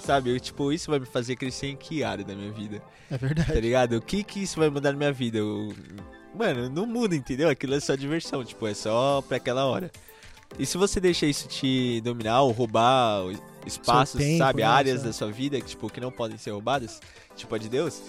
Sabe? 0.00 0.30
Eu, 0.30 0.40
tipo, 0.40 0.72
isso 0.72 0.90
vai 0.90 0.98
me 0.98 1.06
fazer 1.06 1.36
crescer 1.36 1.68
em 1.68 1.76
que 1.76 2.02
área 2.02 2.24
da 2.24 2.34
minha 2.34 2.50
vida? 2.52 2.82
É 3.10 3.16
Tá 3.16 3.26
verdade. 3.26 3.60
ligado? 3.60 3.92
O 3.96 4.00
que 4.02 4.22
que 4.24 4.42
isso 4.42 4.58
vai 4.58 4.68
mudar 4.70 4.92
na 4.92 4.98
minha 4.98 5.12
vida? 5.12 5.38
Eu- 5.38 5.74
Mano, 6.34 6.68
não 6.70 6.86
muda, 6.86 7.14
entendeu? 7.16 7.48
Aquilo 7.48 7.74
é 7.74 7.80
só 7.80 7.94
diversão, 7.96 8.44
tipo, 8.44 8.66
é 8.66 8.72
só 8.74 9.20
pra 9.22 9.36
aquela 9.36 9.64
hora. 9.66 9.90
E 10.58 10.64
se 10.66 10.76
você 10.78 11.00
deixa 11.00 11.26
isso 11.26 11.46
te 11.48 12.00
dominar 12.02 12.42
ou 12.42 12.50
roubar 12.52 13.22
espaços, 13.66 14.18
tempo, 14.20 14.38
sabe? 14.38 14.62
né, 14.62 14.68
Áreas 14.68 15.02
da 15.02 15.12
sua 15.12 15.30
vida 15.30 15.60
que, 15.60 15.66
tipo, 15.68 15.88
que 15.90 16.00
não 16.00 16.10
podem 16.10 16.36
ser 16.38 16.50
roubadas, 16.52 17.00
tipo 17.36 17.54
a 17.54 17.58
de 17.58 17.68
Deus, 17.68 18.00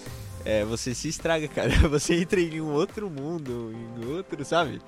é, 0.46 0.64
você 0.66 0.94
se 0.96 1.08
estraga, 1.10 1.48
cara. 1.50 1.70
Você 1.90 2.16
entra 2.16 2.40
em 2.40 2.62
um 2.62 2.72
outro 2.74 3.10
mundo, 3.10 3.74
em 3.74 4.06
outro, 4.06 4.44
sabe? 4.46 4.80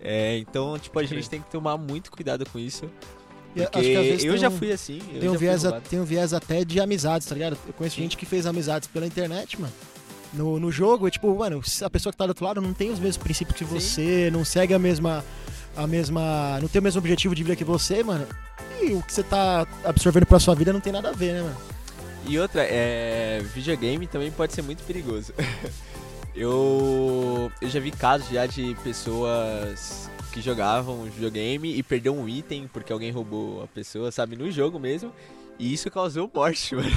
É, 0.00 0.38
então, 0.38 0.78
tipo, 0.78 0.98
a 0.98 1.04
gente 1.04 1.28
tem 1.28 1.40
que 1.42 1.50
tomar 1.50 1.76
muito 1.76 2.10
cuidado 2.10 2.48
com 2.48 2.58
isso. 2.58 2.88
E 3.56 3.62
Porque 3.62 4.26
eu 4.26 4.36
já 4.36 4.48
um- 4.48 4.56
fui 4.58 4.70
assim. 4.72 5.00
eu 5.14 5.20
Tem 5.20 5.28
um, 5.28 5.32
já 5.32 5.38
viés, 5.38 5.64
a- 5.64 5.80
tem 5.80 5.98
um 6.00 6.04
viés 6.04 6.32
até 6.32 6.64
de 6.64 6.78
amizades, 6.80 7.26
tá 7.26 7.34
ligado? 7.34 7.56
Eu 7.66 7.72
conheço 7.72 7.96
Sim. 7.96 8.02
gente 8.02 8.16
que 8.16 8.24
fez 8.26 8.46
amizades 8.46 8.88
pela 8.88 9.06
internet, 9.06 9.60
mano. 9.60 9.72
No, 10.32 10.60
no 10.60 10.70
jogo, 10.70 11.08
é 11.08 11.10
tipo, 11.10 11.34
mano, 11.34 11.60
a 11.82 11.90
pessoa 11.90 12.12
que 12.12 12.18
tá 12.18 12.26
do 12.26 12.30
outro 12.30 12.44
lado 12.44 12.60
não 12.60 12.74
tem 12.74 12.90
os 12.90 12.98
mesmos 12.98 13.16
princípios 13.16 13.56
que 13.56 13.64
Sim. 13.64 13.70
você, 13.80 14.30
não 14.30 14.44
segue 14.44 14.74
a 14.74 14.78
mesma. 14.78 15.24
a 15.76 15.86
mesma. 15.86 16.58
não 16.60 16.68
tem 16.68 16.80
o 16.80 16.82
mesmo 16.82 16.98
objetivo 16.98 17.34
de 17.34 17.42
vida 17.42 17.56
que 17.56 17.64
você, 17.64 18.02
mano. 18.04 18.26
E 18.80 18.92
o 18.92 19.02
que 19.02 19.12
você 19.12 19.22
tá 19.22 19.66
absorvendo 19.84 20.26
pra 20.26 20.38
sua 20.38 20.54
vida 20.54 20.72
não 20.72 20.80
tem 20.80 20.92
nada 20.92 21.08
a 21.08 21.12
ver, 21.12 21.32
né, 21.34 21.42
mano? 21.42 21.56
E 22.26 22.38
outra, 22.38 22.62
é, 22.62 23.40
videogame 23.54 24.06
também 24.06 24.30
pode 24.30 24.52
ser 24.52 24.60
muito 24.62 24.82
perigoso. 24.84 25.32
eu, 26.34 27.50
eu 27.60 27.68
já 27.70 27.80
vi 27.80 27.90
casos 27.90 28.28
já 28.28 28.44
de 28.46 28.76
pessoas 28.84 30.10
que 30.38 30.42
jogavam 30.44 31.02
videogame 31.02 31.76
e 31.76 31.82
perdeu 31.82 32.14
um 32.14 32.28
item 32.28 32.68
porque 32.72 32.92
alguém 32.92 33.10
roubou 33.10 33.64
a 33.64 33.66
pessoa, 33.66 34.12
sabe, 34.12 34.36
no 34.36 34.50
jogo 34.50 34.78
mesmo. 34.78 35.12
E 35.58 35.72
isso 35.72 35.90
causou 35.90 36.30
morte, 36.32 36.74
mano. 36.76 36.88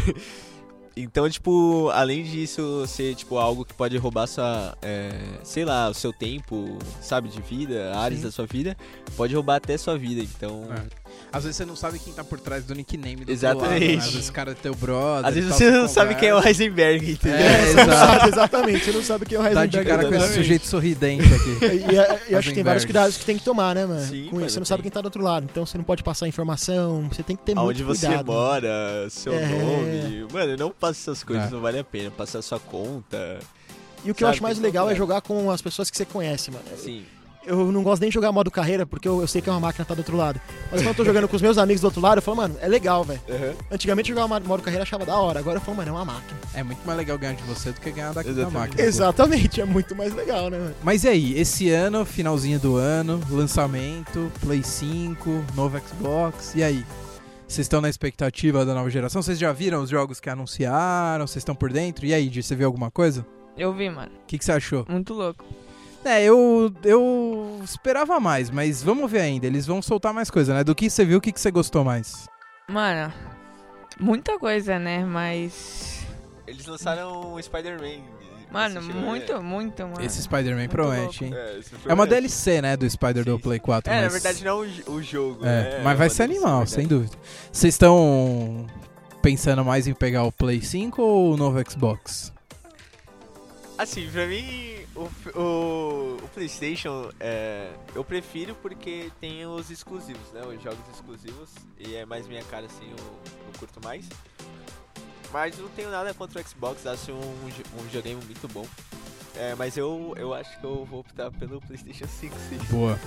Então, 0.96 1.28
tipo, 1.30 1.90
além 1.94 2.24
disso 2.24 2.86
ser, 2.86 3.16
tipo, 3.16 3.38
algo 3.38 3.66
que 3.66 3.74
pode 3.74 3.98
roubar 3.98 4.28
sua, 4.28 4.78
é, 4.82 5.12
sei 5.44 5.66
lá, 5.66 5.90
o 5.90 5.94
seu 5.94 6.14
tempo, 6.14 6.78
sabe, 7.02 7.30
de 7.30 7.42
vida, 7.42 7.98
áreas 7.98 8.20
Sim. 8.20 8.28
da 8.28 8.32
sua 8.32 8.46
vida, 8.46 8.78
pode 9.16 9.34
roubar 9.34 9.56
até 9.56 9.78
sua 9.78 9.98
vida. 9.98 10.22
Então, 10.22 10.68
É. 10.72 11.01
Às 11.34 11.44
vezes 11.44 11.58
você 11.58 11.66
não 11.66 11.76
sabe 11.78 11.98
quem 12.00 12.12
tá 12.14 12.24
por 12.24 12.40
trás 12.40 12.64
do 12.66 12.76
nickname 12.76 13.16
do 13.16 13.20
outro 13.22 13.34
Exatamente. 13.34 13.74
lado, 13.74 13.80
né? 13.98 13.98
Às 14.06 14.14
vezes 14.14 14.30
o 14.30 14.34
cara 14.34 14.52
é 14.52 14.54
teu 14.54 14.76
brother. 14.76 15.28
às 15.30 15.36
vezes 15.36 15.50
você 15.56 15.72
não 15.72 15.88
sabe 15.88 16.16
quem 16.16 16.30
é 16.30 16.36
o. 16.36 16.42
Heisenberg, 16.46 17.12
entendeu? 17.12 17.38
É, 17.40 17.66
Você 17.68 17.74
não 17.76 17.84
exato. 17.84 18.12
sabe, 18.20 18.28
exatamente, 18.34 18.86
você 18.86 18.92
não 18.92 19.04
sabe 19.04 19.26
quem 19.26 19.38
é 19.38 19.40
o 19.40 19.44
Heisenberg. 19.44 19.70
de 19.78 19.84
cara 19.86 20.08
com 20.10 20.16
esse 20.16 20.34
sujeito 20.34 20.68
sorridente 20.68 21.24
aqui. 21.34 21.52
E, 22.30 22.32
e- 22.32 22.36
acho 22.36 22.50
que 22.50 22.56
tem 22.56 22.64
vários 22.64 22.84
cuidados 22.86 23.16
que 23.18 23.24
tem 23.26 23.38
que 23.38 23.44
tomar, 23.46 23.76
né, 23.76 23.86
mano? 23.86 24.06
Sim, 24.06 24.28
Com 24.30 24.42
isso, 24.42 24.50
você 24.52 24.60
não 24.60 24.64
tem. 24.64 24.70
sabe 24.70 24.82
quem 24.84 24.92
tá 24.92 25.00
do 25.02 25.06
outro 25.06 25.24
lado. 25.24 25.48
Então 25.50 25.66
você 25.66 25.78
não 25.78 25.84
pode 25.86 26.04
passar 26.04 26.28
informação, 26.28 27.08
você 27.12 27.24
tem 27.24 27.36
que 27.36 27.44
ter 27.44 27.58
Aonde 27.58 27.84
muito 27.84 27.98
você 27.98 28.08
cuidado. 28.08 28.28
né? 28.28 28.34
mora, 28.34 29.08
seu 29.10 29.34
É. 29.34 29.48
nome. 29.48 30.28
Mano, 30.34 30.58
não 30.58 30.70
passe 30.72 31.02
essas 31.02 31.24
coisas, 31.24 31.48
É. 31.48 31.50
não 31.50 31.62
vale 31.62 31.80
a 31.80 31.84
pena. 31.84 32.12
Passar 32.12 32.42
sua 32.42 32.60
conta. 32.60 33.40
E 34.04 34.10
o 34.12 34.16
que 34.16 34.24
eu 34.24 34.28
Sabe, 34.28 34.36
acho 34.38 34.44
mais 34.44 34.60
legal 34.60 34.86
é 34.86 34.90
cuidar. 34.90 34.98
jogar 34.98 35.22
com 35.22 35.50
as 35.52 35.62
pessoas 35.62 35.90
que 35.90 35.96
você 35.98 36.06
conhece, 36.06 36.50
mano. 36.52 36.64
Sim. 36.78 37.04
Eu 37.46 37.72
não 37.72 37.82
gosto 37.82 38.02
nem 38.02 38.10
de 38.10 38.14
jogar 38.14 38.32
modo 38.32 38.52
carreira, 38.52 38.86
porque 38.86 39.08
eu, 39.08 39.22
eu 39.22 39.28
sei 39.28 39.42
que 39.42 39.50
é 39.50 39.52
uma 39.52 39.60
máquina 39.60 39.84
que 39.84 39.90
tá 39.90 39.96
do 39.96 40.00
outro 40.00 40.16
lado. 40.16 40.40
Mas 40.72 40.82
quando 40.82 40.88
eu 40.90 40.94
tô 40.96 41.06
jogando 41.06 41.28
com 41.28 41.36
os 41.36 41.42
meus 41.42 41.58
amigos 41.58 41.82
do 41.82 41.86
outro 41.86 42.00
lado, 42.00 42.20
eu 42.20 42.22
falo, 42.22 42.38
mano, 42.38 42.56
é 42.62 42.68
legal, 42.68 43.04
velho. 43.04 43.20
Antigamente 43.72 44.12
eu 44.12 44.16
jogava 44.16 44.40
modo 44.48 44.62
carreira 44.62 44.84
achava 44.84 45.06
da 45.06 45.18
hora. 45.18 45.40
Agora 45.40 45.58
eu 45.58 45.62
falo, 45.62 45.78
mano, 45.78 45.90
é 45.90 45.92
uma 45.92 46.06
máquina. 46.06 46.40
É 46.54 46.62
muito 46.64 46.86
mais 46.86 46.98
legal 46.98 47.18
ganhar 47.18 47.34
de 47.34 47.44
você 47.44 47.72
do 47.72 47.82
que 47.82 47.92
ganhar 47.92 48.14
da, 48.14 48.22
da 48.22 48.50
máquina. 48.50 48.82
Exatamente, 48.82 49.60
é 49.60 49.66
muito 49.66 49.96
mais 49.96 50.14
legal, 50.14 50.50
né, 50.50 50.60
mano? 50.60 50.76
Mas 50.84 51.04
e 51.04 51.08
aí, 51.10 51.40
esse 51.40 51.70
ano, 51.70 52.06
finalzinho 52.06 52.60
do 52.60 52.76
ano, 52.76 53.20
lançamento, 53.30 54.32
Play 54.42 54.62
5, 54.64 55.46
novo 55.56 55.80
Xbox, 55.80 56.54
e 56.56 56.64
aí? 56.64 56.86
Vocês 57.48 57.66
estão 57.66 57.82
na 57.82 57.90
expectativa 57.90 58.64
da 58.66 58.74
nova 58.74 58.90
geração? 58.90 59.22
Vocês 59.22 59.38
já 59.38 59.52
viram 59.52 59.82
os 59.82 59.90
jogos 59.90 60.20
que 60.22 60.30
anunciaram? 60.30 61.28
Vocês 61.28 61.42
estão 61.42 61.56
por 61.56 61.74
dentro? 61.74 62.06
E 62.06 62.14
aí, 62.14 62.30
você 62.30 62.56
viu 62.56 62.68
alguma 62.68 62.90
coisa? 62.90 63.26
Eu 63.58 63.74
vi, 63.74 63.90
mano. 63.90 64.12
O 64.24 64.26
que, 64.26 64.38
que 64.38 64.46
você 64.46 64.54
achou? 64.54 64.86
Muito 64.88 65.14
louco. 65.14 65.44
É, 66.04 66.24
eu, 66.24 66.74
eu 66.84 67.62
esperava 67.64 68.20
mais, 68.20 68.50
mas 68.50 68.82
vamos 68.82 69.10
ver 69.10 69.22
ainda. 69.22 69.46
Eles 69.46 69.66
vão 69.68 69.82
soltar 69.82 70.14
mais 70.14 70.30
coisa, 70.32 70.54
né? 70.54 70.64
Do 70.64 70.74
que 70.74 70.90
você 70.90 71.06
viu, 71.06 71.20
o 71.20 71.22
que, 71.22 71.32
que 71.32 71.40
você 71.40 71.52
gostou 71.52 71.84
mais? 71.84 72.28
Mano, 72.68 73.14
muita 74.00 74.38
coisa, 74.40 74.80
né? 74.80 75.06
Mas. 75.06 76.06
Eles 76.48 76.66
lançaram 76.66 77.34
o 77.34 77.42
Spider-Man. 77.42 78.02
Mano, 78.52 78.82
Você 78.82 78.88
chegou 78.88 79.00
a 79.00 79.04
ver? 79.04 79.10
muito, 79.10 79.44
muito, 79.44 79.84
mano. 79.84 80.04
Esse 80.04 80.22
Spider-Man 80.24 80.58
muito 80.58 80.72
promete, 80.72 81.24
hein? 81.24 81.34
É, 81.34 81.60
É 81.88 81.94
uma 81.94 82.06
DLC, 82.06 82.62
né, 82.62 82.76
do 82.76 82.90
Spider 82.90 83.24
do 83.24 83.36
Sim, 83.38 83.42
Play 83.42 83.60
4. 83.60 83.92
É, 83.92 83.96
na 83.96 84.02
mas... 84.04 84.14
verdade 84.14 84.44
não 84.44 84.60
o 84.60 85.02
jogo. 85.02 85.46
É, 85.46 85.78
né? 85.78 85.82
mas 85.82 85.98
vai 85.98 86.08
uma 86.08 86.14
ser 86.14 86.28
DLC, 86.28 86.44
animal, 86.46 86.68
sem 86.68 86.86
dúvida. 86.86 87.16
Vocês 87.50 87.74
estão 87.74 88.68
pensando 89.22 89.64
mais 89.64 89.88
em 89.88 89.94
pegar 89.94 90.24
o 90.24 90.32
Play 90.34 90.62
5 90.62 91.02
ou 91.02 91.34
o 91.34 91.38
novo 91.38 91.58
Xbox? 91.70 92.34
Assim, 93.82 94.08
pra 94.12 94.28
mim, 94.28 94.76
o, 94.96 95.10
o, 95.40 96.18
o 96.24 96.28
PlayStation, 96.36 97.10
é, 97.20 97.72
eu 97.96 98.04
prefiro 98.04 98.54
porque 98.62 99.12
tem 99.20 99.44
os 99.48 99.72
exclusivos, 99.72 100.32
né? 100.32 100.42
Os 100.46 100.62
jogos 100.62 100.88
exclusivos. 100.94 101.50
E 101.80 101.96
é 101.96 102.06
mais 102.06 102.28
minha 102.28 102.44
cara, 102.44 102.68
assim, 102.68 102.88
eu, 102.88 103.04
eu 103.04 103.60
curto 103.60 103.84
mais. 103.84 104.08
Mas 105.34 105.58
não 105.58 105.68
tenho 105.70 105.90
nada 105.90 106.14
contra 106.14 106.40
o 106.40 106.48
Xbox, 106.48 106.86
acho 106.86 107.12
um, 107.12 107.48
um 107.80 107.84
videogame 107.86 108.24
muito 108.24 108.48
bom. 108.50 108.68
É, 109.36 109.56
mas 109.56 109.76
eu, 109.76 110.14
eu 110.16 110.32
acho 110.32 110.60
que 110.60 110.64
eu 110.64 110.86
vou 110.86 111.00
optar 111.00 111.32
pelo 111.32 111.60
PlayStation 111.60 112.06
5, 112.06 112.36
sim. 112.50 112.58
Boa. 112.70 113.00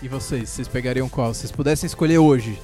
E 0.00 0.08
vocês? 0.08 0.48
Vocês 0.48 0.68
pegariam 0.68 1.06
qual? 1.06 1.34
Se 1.34 1.40
vocês 1.40 1.52
pudessem 1.52 1.86
escolher 1.86 2.16
hoje. 2.16 2.58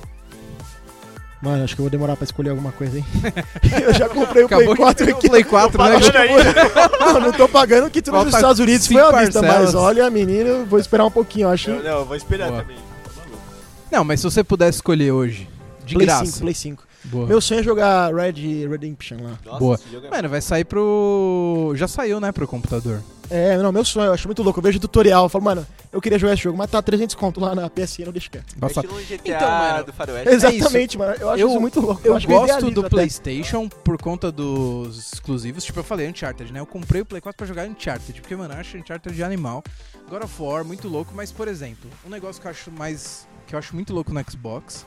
Mano, 1.40 1.62
acho 1.62 1.74
que 1.76 1.80
eu 1.80 1.84
vou 1.84 1.90
demorar 1.90 2.16
pra 2.16 2.24
escolher 2.24 2.50
alguma 2.50 2.72
coisa, 2.72 2.98
hein? 2.98 3.04
eu 3.84 3.94
já 3.94 4.08
comprei 4.08 4.42
o 4.42 4.48
Play 4.48 4.74
4 4.74 5.06
de 5.06 5.12
aqui. 5.12 5.26
o 5.26 5.30
Play 5.30 5.44
4, 5.44 5.82
né? 5.84 5.94
Ainda. 5.94 6.98
Não, 6.98 7.20
não 7.20 7.32
tô 7.32 7.48
pagando 7.48 7.88
que 7.88 8.02
tudo 8.02 8.24
nos 8.24 8.34
Estados 8.34 8.58
Unidos 8.58 8.86
foi 8.86 9.00
à 9.00 9.12
vista, 9.20 9.40
mas 9.40 9.74
olha, 9.74 10.10
menino, 10.10 10.66
vou 10.66 10.80
esperar 10.80 11.04
um 11.04 11.10
pouquinho, 11.10 11.46
eu 11.46 11.50
acho. 11.50 11.70
Eu- 11.70 11.82
não, 11.82 11.98
eu 12.00 12.04
vou 12.04 12.16
esperar 12.16 12.48
Boa. 12.48 12.62
também. 12.62 12.76
Tá 12.76 13.10
maluco. 13.16 13.42
Não, 13.90 14.04
mas 14.04 14.18
se 14.20 14.24
você 14.24 14.42
pudesse 14.42 14.78
escolher 14.78 15.12
hoje, 15.12 15.48
de 15.84 15.94
Play 15.94 16.06
graça. 16.06 16.26
5, 16.26 16.38
Play 16.40 16.54
5. 16.54 16.87
Boa. 17.04 17.26
Meu 17.26 17.40
sonho 17.40 17.60
é 17.60 17.62
jogar 17.62 18.12
Red 18.14 18.66
Redemption 18.68 19.18
lá. 19.22 19.38
Nossa, 19.44 19.58
Boa. 19.58 19.80
é 20.04 20.10
Mano, 20.10 20.28
vai 20.28 20.40
sair 20.40 20.64
pro. 20.64 21.72
Já 21.76 21.86
saiu, 21.88 22.20
né, 22.20 22.32
pro 22.32 22.46
computador. 22.46 23.00
É, 23.30 23.58
não, 23.58 23.70
meu 23.70 23.84
sonho, 23.84 24.06
eu 24.06 24.12
acho 24.14 24.26
muito 24.26 24.42
louco. 24.42 24.58
Eu 24.58 24.62
vejo 24.62 24.80
tutorial, 24.80 25.24
eu 25.26 25.28
falo, 25.28 25.44
mano, 25.44 25.66
eu 25.92 26.00
queria 26.00 26.18
jogar 26.18 26.32
esse 26.32 26.42
jogo, 26.42 26.56
mas 26.56 26.70
tá 26.70 26.80
300 26.80 27.14
conto 27.14 27.38
lá 27.38 27.54
na 27.54 27.68
PSN, 27.68 28.06
não 28.06 28.12
deixa 28.12 28.30
quieto. 28.30 28.54
É 28.56 28.60
Nossa, 28.60 28.80
estilo 28.80 28.98
GTA 29.02 29.36
Então, 29.36 29.50
mano, 29.50 29.84
do 29.84 29.92
Faroeste. 29.92 30.28
Exatamente, 30.34 30.96
mano. 30.98 31.14
Eu 31.20 31.30
acho 31.30 31.42
Eu- 31.42 31.48
isso 31.50 31.60
muito 31.60 31.78
louco. 31.80 32.00
eu 32.04 32.16
acho 32.16 32.26
que 32.26 32.32
gosto 32.32 32.70
do 32.70 32.80
até. 32.80 32.88
PlayStation 32.88 33.68
por 33.68 34.00
conta 34.00 34.32
dos 34.32 35.12
exclusivos. 35.12 35.62
Tipo, 35.62 35.80
eu 35.80 35.84
falei 35.84 36.08
Uncharted, 36.08 36.50
né? 36.52 36.60
Eu 36.60 36.66
comprei 36.66 37.02
o 37.02 37.04
Play 37.06 37.20
4 37.20 37.36
pra 37.36 37.46
jogar 37.46 37.68
Uncharted, 37.68 38.18
porque, 38.20 38.34
mano, 38.34 38.54
eu 38.54 38.58
acho 38.60 38.78
Uncharted 38.78 39.14
de 39.14 39.22
animal. 39.22 39.62
God 40.10 40.24
of 40.24 40.42
War, 40.42 40.64
muito 40.64 40.88
louco, 40.88 41.12
mas, 41.14 41.30
por 41.30 41.48
exemplo, 41.48 41.90
um 42.06 42.08
negócio 42.10 42.40
que 42.40 42.46
eu 42.46 42.50
acho 42.50 42.70
mais. 42.72 43.28
que 43.46 43.54
eu 43.54 43.58
acho 43.58 43.74
muito 43.74 43.92
louco 43.92 44.10
no 44.12 44.20
Xbox. 44.30 44.86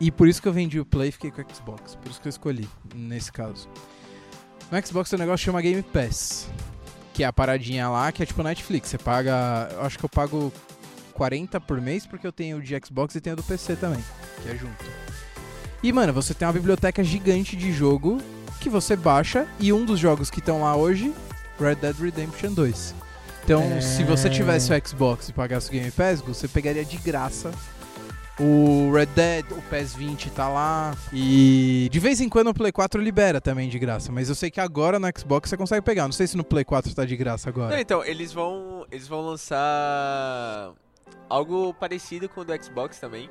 E 0.00 0.10
por 0.10 0.28
isso 0.28 0.42
que 0.42 0.48
eu 0.48 0.52
vendi 0.52 0.78
o 0.78 0.84
Play 0.84 1.08
e 1.08 1.12
fiquei 1.12 1.30
com 1.30 1.40
o 1.40 1.54
Xbox. 1.54 1.94
Por 1.96 2.10
isso 2.10 2.20
que 2.20 2.28
eu 2.28 2.30
escolhi, 2.30 2.68
nesse 2.94 3.32
caso. 3.32 3.68
No 4.70 4.86
Xbox 4.86 5.08
tem 5.08 5.16
um 5.16 5.20
negócio 5.20 5.38
que 5.38 5.44
chama 5.46 5.62
Game 5.62 5.82
Pass. 5.82 6.48
Que 7.14 7.22
é 7.24 7.26
a 7.26 7.32
paradinha 7.32 7.88
lá, 7.88 8.12
que 8.12 8.22
é 8.22 8.26
tipo 8.26 8.42
Netflix. 8.42 8.90
Você 8.90 8.98
paga. 8.98 9.68
Eu 9.72 9.82
acho 9.82 9.98
que 9.98 10.04
eu 10.04 10.08
pago 10.08 10.52
40 11.14 11.58
por 11.62 11.80
mês, 11.80 12.06
porque 12.06 12.26
eu 12.26 12.32
tenho 12.32 12.58
o 12.58 12.62
de 12.62 12.78
Xbox 12.84 13.14
e 13.14 13.20
tenho 13.22 13.34
o 13.34 13.36
do 13.38 13.42
PC 13.42 13.76
também, 13.76 14.04
que 14.42 14.50
é 14.50 14.54
junto. 14.54 14.84
E, 15.82 15.90
mano, 15.92 16.12
você 16.12 16.34
tem 16.34 16.46
uma 16.46 16.52
biblioteca 16.52 17.02
gigante 17.02 17.56
de 17.56 17.72
jogo 17.72 18.18
que 18.60 18.68
você 18.68 18.96
baixa 18.96 19.46
e 19.58 19.72
um 19.72 19.84
dos 19.84 19.98
jogos 19.98 20.30
que 20.30 20.40
estão 20.40 20.60
lá 20.62 20.76
hoje, 20.76 21.12
Red 21.58 21.76
Dead 21.76 21.96
Redemption 21.98 22.52
2. 22.52 22.94
Então, 23.44 23.62
É. 23.62 23.80
se 23.80 24.02
você 24.04 24.28
tivesse 24.28 24.70
o 24.72 24.86
Xbox 24.88 25.28
e 25.28 25.32
pagasse 25.32 25.68
o 25.68 25.72
Game 25.72 25.90
Pass, 25.90 26.20
você 26.20 26.48
pegaria 26.48 26.84
de 26.84 26.96
graça 26.98 27.50
o 28.38 28.92
Red 28.92 29.06
Dead, 29.06 29.46
o 29.52 29.62
PES 29.62 29.94
20 29.94 30.30
tá 30.30 30.48
lá. 30.48 30.94
E 31.12 31.88
de 31.90 31.98
vez 31.98 32.20
em 32.20 32.28
quando 32.28 32.48
o 32.48 32.54
Play 32.54 32.70
4 32.72 33.00
libera 33.00 33.40
também 33.40 33.68
de 33.68 33.78
graça. 33.78 34.12
Mas 34.12 34.28
eu 34.28 34.34
sei 34.34 34.50
que 34.50 34.60
agora 34.60 34.98
no 34.98 35.06
Xbox 35.16 35.48
você 35.48 35.56
consegue 35.56 35.82
pegar. 35.82 36.04
Não 36.04 36.12
sei 36.12 36.26
se 36.26 36.36
no 36.36 36.44
Play 36.44 36.64
4 36.64 36.94
tá 36.94 37.04
de 37.04 37.16
graça 37.16 37.50
Não, 37.50 37.62
agora. 37.62 37.80
então, 37.80 38.04
eles 38.04 38.32
vão. 38.32 38.86
Eles 38.90 39.08
vão 39.08 39.22
lançar 39.22 40.72
algo 41.28 41.72
parecido 41.74 42.28
com 42.28 42.42
o 42.42 42.44
do 42.44 42.62
Xbox 42.62 42.98
também. 43.00 43.30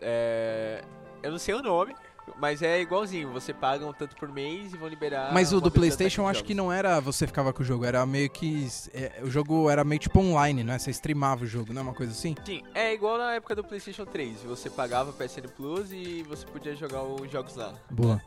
É, 0.00 0.82
eu 1.22 1.30
não 1.30 1.38
sei 1.38 1.54
o 1.54 1.62
nome, 1.62 1.94
mas 2.38 2.62
é 2.62 2.80
igualzinho. 2.80 3.30
Você 3.32 3.52
paga 3.52 3.86
um 3.86 3.92
tanto 3.92 4.16
por 4.16 4.28
mês 4.32 4.72
e 4.72 4.76
vão 4.76 4.88
liberar. 4.88 5.32
Mas 5.32 5.52
o 5.52 5.60
do 5.60 5.70
PlayStation 5.70 6.22
eu 6.22 6.28
acho 6.28 6.44
que 6.44 6.54
não 6.54 6.72
era 6.72 7.00
você 7.00 7.26
ficava 7.26 7.52
com 7.52 7.62
o 7.62 7.64
jogo, 7.64 7.84
era 7.84 8.04
meio 8.06 8.28
que. 8.30 8.66
é, 8.94 9.20
o 9.22 9.30
jogo 9.30 9.68
era 9.70 9.84
meio 9.84 9.98
tipo 9.98 10.18
online, 10.20 10.62
né? 10.64 10.78
Você 10.78 10.90
streamava 10.90 11.44
o 11.44 11.46
jogo, 11.46 11.72
não 11.72 11.80
é 11.80 11.84
uma 11.84 11.94
coisa 11.94 12.12
assim? 12.12 12.34
Sim, 12.44 12.62
é 12.74 12.92
igual 12.94 13.18
na 13.18 13.34
época 13.34 13.54
do 13.54 13.64
PlayStation 13.64 14.04
3. 14.04 14.42
Você 14.44 14.68
pagava 14.70 15.12
PSN 15.12 15.48
Plus 15.56 15.92
e 15.92 16.22
você 16.28 16.46
podia 16.46 16.74
jogar 16.74 17.02
os 17.02 17.30
jogos 17.30 17.56
lá. 17.56 17.74
Boa. 17.90 18.20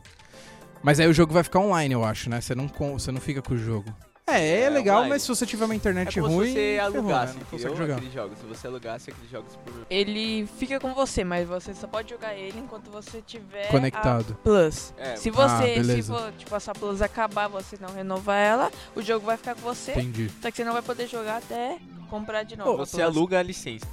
Mas 0.82 1.00
aí 1.00 1.08
o 1.08 1.14
jogo 1.14 1.32
vai 1.32 1.42
ficar 1.42 1.60
online, 1.60 1.94
eu 1.94 2.04
acho, 2.04 2.28
né? 2.28 2.40
Você 2.40 2.54
não, 2.54 2.68
com- 2.68 2.98
você 2.98 3.10
não 3.10 3.20
fica 3.20 3.40
com 3.40 3.54
o 3.54 3.58
jogo. 3.58 3.94
É, 4.26 4.38
É, 4.38 4.60
é 4.60 4.60
É, 4.62 4.68
legal, 4.70 4.96
online. 4.96 5.10
mas 5.10 5.22
se 5.22 5.28
você 5.28 5.44
tiver 5.44 5.64
uma 5.66 5.74
É 5.74 5.76
internet 5.76 6.18
como 6.20 6.34
ruim, 6.34 6.46
se 6.48 6.52
você 6.54 6.58
ferrou, 6.78 6.96
alugasse, 6.98 7.32
né? 7.34 7.38
Não 7.40 7.46
consegue 7.50 7.56
entendeu? 7.72 7.76
jogar. 7.76 7.94
Aqueles 7.96 8.14
jogos. 8.14 8.38
Se 8.38 8.46
você 8.46 8.66
alugasse 8.66 9.10
aqueles 9.10 9.30
jogos 9.30 9.56
por... 9.56 9.86
Ele 9.90 10.46
fica 10.58 10.80
com 10.80 10.94
você, 10.94 11.24
mas 11.24 11.46
você 11.46 11.74
só 11.74 11.86
pode 11.86 12.08
jogar 12.10 12.34
ele 12.34 12.58
enquanto 12.58 12.90
você 12.90 13.20
tiver 13.20 13.68
Conectado. 13.68 14.32
a 14.32 14.42
Plus. 14.42 14.94
É, 14.96 15.16
Se 15.16 15.28
Ah, 15.28 15.32
você, 15.32 15.74
se 15.74 15.80
beleza. 15.80 16.14
for, 16.14 16.32
tipo, 16.38 16.56
essa 16.56 16.72
Plus 16.72 17.02
acabar, 17.02 17.48
você 17.48 17.76
não 17.80 17.90
renovar 17.94 18.38
ela, 18.38 18.72
o 18.96 19.02
jogo 19.02 19.26
vai 19.26 19.36
ficar 19.36 19.54
com 19.54 19.60
você, 19.60 19.92
Entendi, 19.92 20.30
só 20.40 20.50
que 20.50 20.56
você 20.56 20.64
não 20.64 20.72
vai 20.72 20.82
poder 20.82 21.06
jogar 21.06 21.36
até 21.38 21.78
comprar 22.08 22.44
de 22.44 22.56
novo. 22.56 22.72
a 22.72 22.76
Você 22.86 22.96
Plus. 22.96 23.16
aluga 23.16 23.38
a 23.40 23.42
licença. 23.42 23.86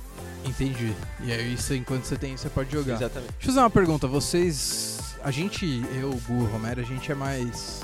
entendi. 0.45 0.95
E 1.23 1.31
aí, 1.31 1.53
isso, 1.53 1.73
enquanto 1.73 2.05
você 2.05 2.15
tem, 2.15 2.37
você 2.37 2.49
pode 2.49 2.71
jogar. 2.71 2.93
Exatamente. 2.95 3.31
Deixa 3.33 3.43
eu 3.43 3.47
fazer 3.47 3.59
uma 3.59 3.69
pergunta. 3.69 4.07
Vocês. 4.07 4.99
A 5.23 5.29
gente, 5.29 5.65
eu, 5.99 6.09
o 6.09 6.15
Gu, 6.21 6.33
o 6.33 6.45
Romero, 6.47 6.79
a 6.81 6.83
gente 6.83 7.11
é 7.11 7.15
mais. 7.15 7.81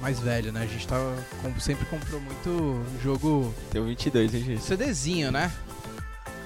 Mais 0.00 0.20
velho, 0.20 0.52
né? 0.52 0.62
A 0.62 0.66
gente 0.66 0.86
tá, 0.86 0.96
com- 1.42 1.58
sempre 1.60 1.84
comprou 1.86 2.20
muito 2.20 2.82
jogo 3.02 3.52
Tem 3.70 3.80
um 3.80 3.86
22, 3.86 4.32
hein, 4.34 4.44
gente? 4.44 4.62
CDzinho, 4.62 5.32
né? 5.32 5.50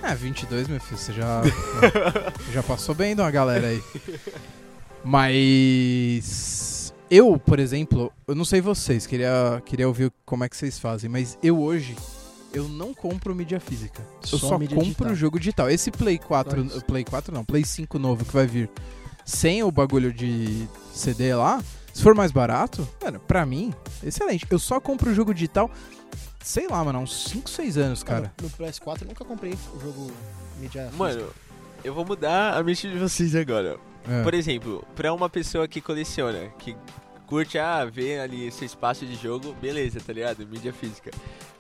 É, 0.02 0.14
22, 0.14 0.66
meu 0.68 0.80
filho, 0.80 0.98
você 0.98 1.12
já. 1.12 1.42
já 2.52 2.62
passou 2.62 2.94
bem 2.94 3.14
de 3.14 3.20
uma 3.20 3.30
galera 3.30 3.68
aí. 3.68 3.82
Mas. 5.04 6.92
Eu, 7.10 7.38
por 7.38 7.58
exemplo, 7.58 8.10
eu 8.26 8.34
não 8.34 8.44
sei 8.44 8.62
vocês, 8.62 9.06
queria, 9.06 9.62
queria 9.66 9.86
ouvir 9.86 10.10
como 10.24 10.44
é 10.44 10.48
que 10.48 10.56
vocês 10.56 10.78
fazem, 10.78 11.10
mas 11.10 11.38
eu 11.42 11.60
hoje. 11.60 11.94
Eu 12.54 12.68
não 12.68 12.92
compro 12.92 13.34
mídia 13.34 13.58
física. 13.60 14.02
Eu 14.30 14.38
Só 14.38 14.48
só 14.48 14.58
mídia 14.58 14.76
compro 14.76 14.90
digital. 14.90 15.14
jogo 15.14 15.38
digital. 15.38 15.70
Esse 15.70 15.90
Play 15.90 16.18
4, 16.18 16.60
Só 16.68 16.76
isso. 16.76 16.84
Play 16.84 17.02
4 17.04 17.32
não, 17.34 17.44
Play 17.44 17.64
5 17.64 17.98
novo 17.98 18.24
que 18.26 18.32
vai 18.32 18.46
vir 18.46 18.68
sem 19.24 19.62
o 19.62 19.70
bagulho 19.70 20.12
de 20.12 20.66
CD 20.92 21.34
lá, 21.34 21.62
se 21.92 22.02
for 22.02 22.14
mais 22.14 22.32
barato, 22.32 22.86
mano, 23.02 23.20
pra 23.20 23.44
mim, 23.44 23.72
excelente. 24.02 24.46
Eu 24.50 24.58
só 24.58 24.80
compro 24.80 25.10
o 25.10 25.14
jogo 25.14 25.32
digital, 25.34 25.70
sei 26.42 26.66
lá, 26.68 26.82
mano, 26.82 26.98
há 26.98 27.02
uns 27.02 27.28
5, 27.28 27.48
6 27.48 27.78
anos, 27.78 28.02
cara. 28.02 28.32
No, 28.40 28.48
no 28.48 28.54
PS4 28.54 29.02
eu 29.02 29.08
nunca 29.08 29.24
comprei 29.24 29.52
o 29.74 29.80
jogo 29.80 30.12
mídia 30.58 30.90
Mano, 30.96 31.28
eu 31.84 31.92
vou 31.94 32.04
mudar 32.04 32.56
a 32.56 32.62
mente 32.62 32.88
de 32.88 32.98
vocês 32.98 33.34
agora. 33.34 33.78
É. 34.08 34.22
Por 34.22 34.34
exemplo, 34.34 34.84
pra 34.96 35.12
uma 35.12 35.28
pessoa 35.28 35.68
que 35.68 35.80
coleciona, 35.80 36.48
que 36.58 36.76
curte, 37.26 37.58
ah, 37.58 37.84
ver 37.84 38.20
ali 38.20 38.46
esse 38.46 38.64
espaço 38.64 39.06
de 39.06 39.14
jogo, 39.14 39.54
beleza, 39.60 40.00
tá 40.00 40.12
ligado? 40.12 40.46
Mídia 40.46 40.72
física. 40.72 41.10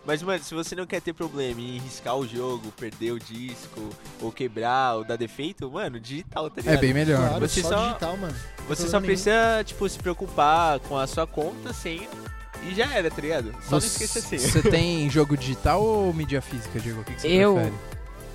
Mas, 0.04 0.20
mano, 0.22 0.42
se 0.42 0.52
você 0.52 0.74
não 0.74 0.84
quer 0.84 1.00
ter 1.00 1.12
problema 1.12 1.60
em 1.60 1.78
riscar 1.78 2.16
o 2.16 2.26
jogo, 2.26 2.72
perder 2.72 3.12
o 3.12 3.20
disco, 3.20 3.88
ou 4.20 4.32
quebrar, 4.32 4.96
ou 4.96 5.04
dar 5.04 5.14
defeito, 5.16 5.70
mano, 5.70 6.00
digital, 6.00 6.50
tá 6.50 6.60
ligado? 6.60 6.74
É 6.74 6.78
bem 6.78 6.92
melhor. 6.92 7.28
Claro, 7.28 7.48
Você 7.48 7.62
só, 7.62 7.68
só- 7.68 7.86
digital, 7.88 8.16
mano. 8.16 8.34
Você 8.68 8.88
só 8.88 9.00
precisa, 9.00 9.62
tipo, 9.64 9.88
se 9.88 9.98
preocupar 9.98 10.80
com 10.80 10.98
a 10.98 11.06
sua 11.06 11.24
conta, 11.26 11.72
senha, 11.72 12.08
e 12.68 12.74
já 12.74 12.92
era, 12.92 13.10
tá 13.10 13.22
ligado? 13.22 13.52
Só 13.62 13.72
não 13.72 13.78
esqueça 13.78 14.18
a 14.18 14.22
senha. 14.22 14.40
Você 14.40 14.62
tem 14.62 15.08
jogo 15.08 15.36
digital 15.36 15.80
ou 15.82 16.12
mídia 16.12 16.42
física, 16.42 16.80
Diego? 16.80 17.02
O 17.02 17.04
que, 17.04 17.14
que 17.14 17.20
você 17.20 17.28
Eu- 17.28 17.54
prefere? 17.54 17.74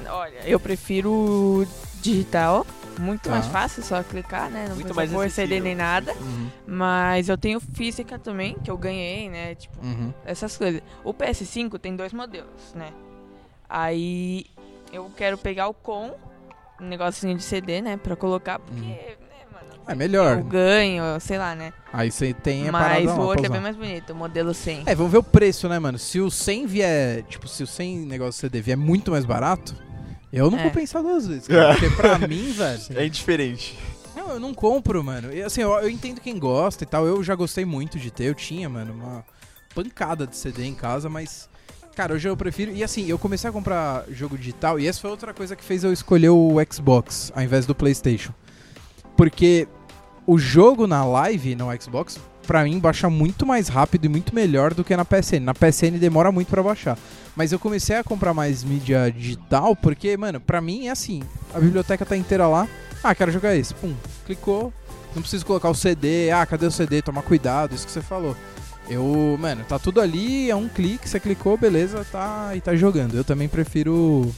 Olha, 0.10 0.40
eu 0.46 0.60
prefiro 0.62 1.68
digital, 2.02 2.66
muito 3.02 3.24
Tá. 3.24 3.32
mais 3.32 3.46
fácil, 3.48 3.84
só 3.84 4.02
clicar, 4.04 4.50
né? 4.50 4.66
Não 4.70 4.76
Muito 4.76 4.94
precisa 4.94 5.16
pôr 5.16 5.30
CD 5.30 5.60
nem 5.60 5.76
nada. 5.76 6.14
Uhum, 6.14 6.50
Mas 6.66 7.30
eu 7.30 7.38
tenho 7.38 7.60
física 7.60 8.18
também, 8.20 8.56
que 8.64 8.70
eu 8.72 8.78
ganhei, 8.78 9.30
né? 9.30 9.56
Tipo, 9.56 9.86
uhum. 9.86 10.14
essas 10.26 10.56
coisas. 10.58 10.82
O 11.04 11.14
PS5 11.14 11.78
tem 11.80 11.96
dois 11.96 12.14
modelos, 12.14 12.74
né? 12.76 12.92
Aí 13.70 14.46
eu 14.92 15.12
quero 15.16 15.38
pegar 15.38 15.68
o 15.68 15.74
com, 15.74 16.12
um 16.80 16.86
negocinho 16.88 17.36
de 17.36 17.44
CD, 17.44 17.82
né? 17.82 17.98
Pra 17.98 18.16
colocar, 18.16 18.60
porque, 18.60 18.82
Uhum. 18.82 18.88
né, 18.88 19.46
mano? 19.52 19.82
É 19.88 19.96
melhor. 19.96 20.38
Eu 20.38 20.44
ganho, 20.46 21.04
sei 21.20 21.38
lá, 21.38 21.54
né? 21.56 21.74
Aí 21.92 22.12
você 22.12 22.34
tem 22.34 22.70
a 22.70 22.72
Mas 22.72 23.10
o 23.12 23.20
outro 23.22 23.46
é 23.46 23.50
bem 23.50 23.62
mais 23.62 23.76
bonito, 23.76 24.14
o 24.14 24.16
modelo 24.16 24.54
100. 24.54 24.84
É, 24.86 24.96
vamos 24.96 25.12
ver 25.12 25.18
o 25.18 25.24
preço, 25.24 25.68
né, 25.68 25.80
mano? 25.80 25.98
Se 25.98 26.20
o 26.20 26.30
100 26.32 26.66
vier, 26.66 27.24
tipo, 27.24 27.48
se 27.48 27.64
o 27.64 27.68
100 27.68 28.00
negócio 28.00 28.40
CD 28.40 28.62
vier 28.62 28.78
muito 28.78 29.12
mais 29.12 29.26
barato, 29.26 29.76
eu 30.32 30.50
não 30.52 30.58
É. 30.60 30.64
vou 30.64 30.72
pensar 30.72 31.02
duas 31.02 31.28
vezes, 31.28 31.48
cara. 31.48 31.74
Porque 31.76 31.90
pra 31.96 32.18
mim, 32.28 32.52
velho, 32.52 32.82
É 32.96 33.06
indiferente. 33.06 33.78
não, 34.16 34.30
eu 34.32 34.40
não 34.40 34.54
compro, 34.54 35.04
mano. 35.04 35.34
E, 35.34 35.42
assim, 35.42 35.62
eu, 35.62 35.72
eu 35.74 35.90
entendo 35.90 36.20
quem 36.22 36.38
gosta 36.38 36.84
e 36.84 36.88
tal. 36.88 37.06
Eu 37.08 37.24
já 37.24 37.36
gostei 37.36 37.66
muito 37.66 37.98
de 38.00 38.12
ter, 38.12 38.26
eu 38.26 38.36
tinha, 38.36 38.68
mano, 38.70 38.94
uma 38.94 39.26
pancada 39.74 40.26
de 40.28 40.36
CD 40.36 40.66
em 40.66 40.74
casa, 40.74 41.08
mas 41.10 41.48
cara, 41.96 42.14
hoje 42.14 42.28
eu 42.30 42.38
prefiro. 42.38 42.72
E 42.72 42.84
assim, 42.84 43.08
eu 43.08 43.18
comecei 43.18 43.50
a 43.50 43.54
comprar 43.54 44.06
jogo 44.12 44.38
digital 44.38 44.80
e 44.80 44.88
essa 44.88 45.00
foi 45.02 45.10
outra 45.10 45.34
coisa 45.34 45.56
que 45.56 45.64
fez 45.64 45.84
eu 45.84 45.92
escolher 45.92 46.30
o 46.30 46.56
Xbox 46.72 47.32
ao 47.36 47.42
invés 47.44 47.66
do 47.66 47.74
PlayStation. 47.74 48.34
Porque 49.16 49.68
o 50.26 50.38
jogo 50.38 50.86
na 50.88 51.04
live 51.06 51.56
no 51.56 51.68
Xbox 51.82 52.20
pra 52.46 52.64
mim 52.64 52.80
baixa 52.80 53.10
muito 53.10 53.46
mais 53.46 53.68
rápido 53.68 54.06
e 54.06 54.10
muito 54.10 54.34
melhor 54.36 54.74
do 54.74 54.84
que 54.84 54.96
na 54.96 55.04
PSN. 55.04 55.40
Na 55.42 55.54
PSN 55.54 55.98
demora 56.00 56.32
muito 56.32 56.48
pra 56.50 56.62
baixar. 56.62 56.98
Mas 57.38 57.52
eu 57.52 57.60
comecei 57.60 57.96
a 57.96 58.04
comprar 58.04 58.34
mais 58.34 58.64
mídia 58.64 59.12
digital 59.12 59.76
porque, 59.76 60.18
mano, 60.18 60.40
pra 60.42 60.60
mim 60.60 60.88
é 60.88 60.90
assim, 60.90 61.22
a 61.54 61.60
biblioteca 61.60 62.04
tá 62.04 62.18
inteira 62.18 62.48
lá. 62.48 62.68
Ah, 63.04 63.14
quero 63.14 63.32
jogar 63.32 63.56
esse. 63.56 63.76
Pum, 63.76 63.94
clicou. 64.26 64.74
Não 65.14 65.22
preciso 65.22 65.46
colocar 65.46 65.70
o 65.70 65.76
CD. 65.76 66.32
Ah, 66.32 66.44
cadê 66.48 66.66
o 66.66 66.72
CD? 66.72 67.00
Tomar 67.00 67.22
cuidado, 67.22 67.76
isso 67.76 67.86
que 67.86 67.92
você 67.92 68.02
falou. 68.02 68.36
Eu, 68.90 69.38
mano, 69.40 69.64
tá 69.66 69.78
tudo 69.78 70.02
ali, 70.02 70.50
é 70.50 70.56
um 70.56 70.68
clique, 70.68 71.08
você 71.08 71.20
clicou, 71.20 71.56
beleza, 71.58 72.04
tá 72.12 72.56
e 72.56 72.62
tá 72.62 72.76
jogando. 72.76 73.16
Eu 73.16 73.24
também 73.24 73.48
prefiro 73.48 74.34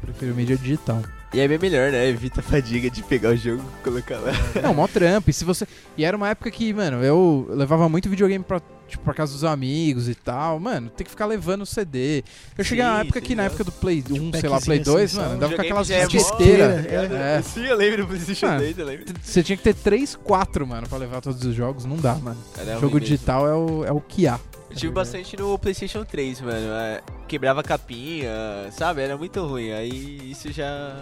prefiro 0.00 0.34
mídia 0.34 0.56
digital. 0.56 1.02
E 1.34 1.40
é 1.40 1.46
bem 1.46 1.58
melhor, 1.58 1.92
né? 1.92 2.08
Evita 2.08 2.40
a 2.40 2.42
fadiga 2.42 2.88
de 2.88 3.02
pegar 3.02 3.30
o 3.30 3.36
jogo 3.36 3.62
e 3.78 3.84
colocar 3.84 4.16
lá. 4.20 4.32
Não, 4.62 4.72
mó 4.72 4.86
trampo. 4.86 5.28
E 5.28 5.32
se 5.34 5.44
você. 5.44 5.68
E 5.98 6.04
era 6.04 6.16
uma 6.16 6.30
época 6.30 6.50
que, 6.50 6.72
mano, 6.72 7.04
eu 7.04 7.46
levava 7.50 7.90
muito 7.90 8.08
videogame 8.08 8.42
pra, 8.42 8.62
tipo, 8.88 9.04
pra 9.04 9.14
casa 9.14 9.32
dos 9.32 9.44
amigos 9.44 10.08
e 10.08 10.14
tal. 10.14 10.58
Mano, 10.58 10.88
tem 10.90 11.04
que 11.04 11.10
ficar 11.10 11.26
levando 11.26 11.64
CD. 11.64 12.24
Eu 12.56 12.64
cheguei 12.64 12.82
na 12.84 13.00
época 13.00 13.20
sim, 13.20 13.26
que 13.26 13.34
na 13.34 13.42
né? 13.42 13.46
época 13.46 13.62
do 13.64 13.70
Play 13.72 14.02
1, 14.10 14.32
sei 14.40 14.48
lá, 14.48 14.60
Play 14.60 14.78
2, 14.80 15.04
assim, 15.04 15.16
mano, 15.20 15.34
andava 15.34 15.54
com 15.54 15.62
aquelas 15.62 15.86
já 15.86 15.96
é. 15.96 16.06
É. 16.08 17.36
É. 17.38 17.42
Sim, 17.42 17.64
eu 17.66 17.76
lembro 17.76 18.02
do 18.02 18.08
PlayStation 18.08 18.46
Ah. 18.46 18.56
2, 18.58 18.78
eu 18.78 18.86
lembro. 18.86 19.04
Você 19.22 19.42
tinha 19.42 19.56
que 19.56 19.62
ter 19.62 19.74
3, 19.74 20.16
4, 20.16 20.66
mano, 20.66 20.88
pra 20.88 20.98
levar 20.98 21.20
todos 21.20 21.44
os 21.44 21.54
jogos. 21.54 21.84
Não 21.84 21.96
dá, 21.96 22.14
mano. 22.16 22.38
Era 22.56 22.74
Jogo 22.74 22.86
mesmo. 22.94 23.00
digital 23.00 23.46
é 23.46 23.54
o, 23.54 23.84
é 23.84 23.92
o 23.92 24.00
que 24.00 24.26
há. 24.26 24.40
Eu 24.70 24.76
tive 24.76 24.92
bastante 24.92 25.36
no 25.36 25.58
PlayStation 25.58 26.04
3, 26.04 26.40
mano. 26.40 26.72
É, 26.72 27.02
quebrava 27.26 27.62
capinha, 27.62 28.28
sabe? 28.72 29.00
Era 29.02 29.16
muito 29.16 29.40
ruim. 29.46 29.70
Aí 29.72 30.30
isso 30.30 30.52
já. 30.52 31.00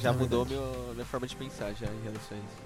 Já 0.00 0.10
É 0.10 0.12
mudou 0.12 0.44
meu, 0.44 0.62
minha 0.94 1.06
forma 1.06 1.26
de 1.26 1.34
pensar 1.36 1.72
já 1.72 1.86
em 1.86 2.04
relação 2.04 2.36
a 2.36 2.40
isso. 2.40 2.65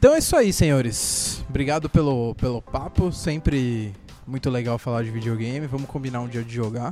Então 0.00 0.14
é 0.14 0.18
isso 0.18 0.34
aí, 0.34 0.50
senhores. 0.50 1.44
Obrigado 1.46 1.90
pelo, 1.90 2.34
pelo 2.36 2.62
papo. 2.62 3.12
Sempre 3.12 3.92
muito 4.26 4.48
legal 4.48 4.78
falar 4.78 5.02
de 5.02 5.10
videogame. 5.10 5.66
Vamos 5.66 5.86
combinar 5.90 6.22
um 6.22 6.26
dia 6.26 6.42
de 6.42 6.54
jogar. 6.54 6.90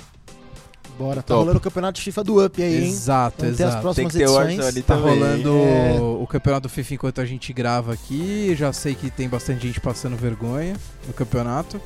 Bora, 0.98 1.16
tá 1.22 1.28
Top. 1.28 1.38
rolando 1.40 1.56
o 1.56 1.60
campeonato 1.60 1.94
de 1.96 2.02
FIFA 2.02 2.22
do 2.24 2.44
Up 2.44 2.62
aí, 2.62 2.84
hein? 2.84 2.90
Exato, 2.90 3.36
Vamos 3.44 3.56
ter 3.56 3.62
as 3.62 3.68
exato. 3.70 3.82
próximas 3.82 4.12
Tem 4.12 4.20
que 4.20 4.26
ter 4.26 4.30
edições. 4.30 4.58
Warzone 4.58 4.82
Tá 4.82 4.94
também. 4.96 5.14
rolando 5.18 5.48
É. 5.58 5.98
o 6.00 6.26
campeonato 6.26 6.68
do 6.68 6.70
FIFA 6.70 6.94
enquanto 6.94 7.20
a 7.22 7.24
gente 7.24 7.50
grava 7.52 7.94
aqui. 7.94 8.54
Já 8.54 8.74
sei 8.74 8.94
que 8.94 9.10
tem 9.10 9.26
bastante 9.26 9.66
gente 9.66 9.80
passando 9.80 10.14
vergonha 10.14 10.76
no 11.06 11.14
campeonato. 11.14 11.80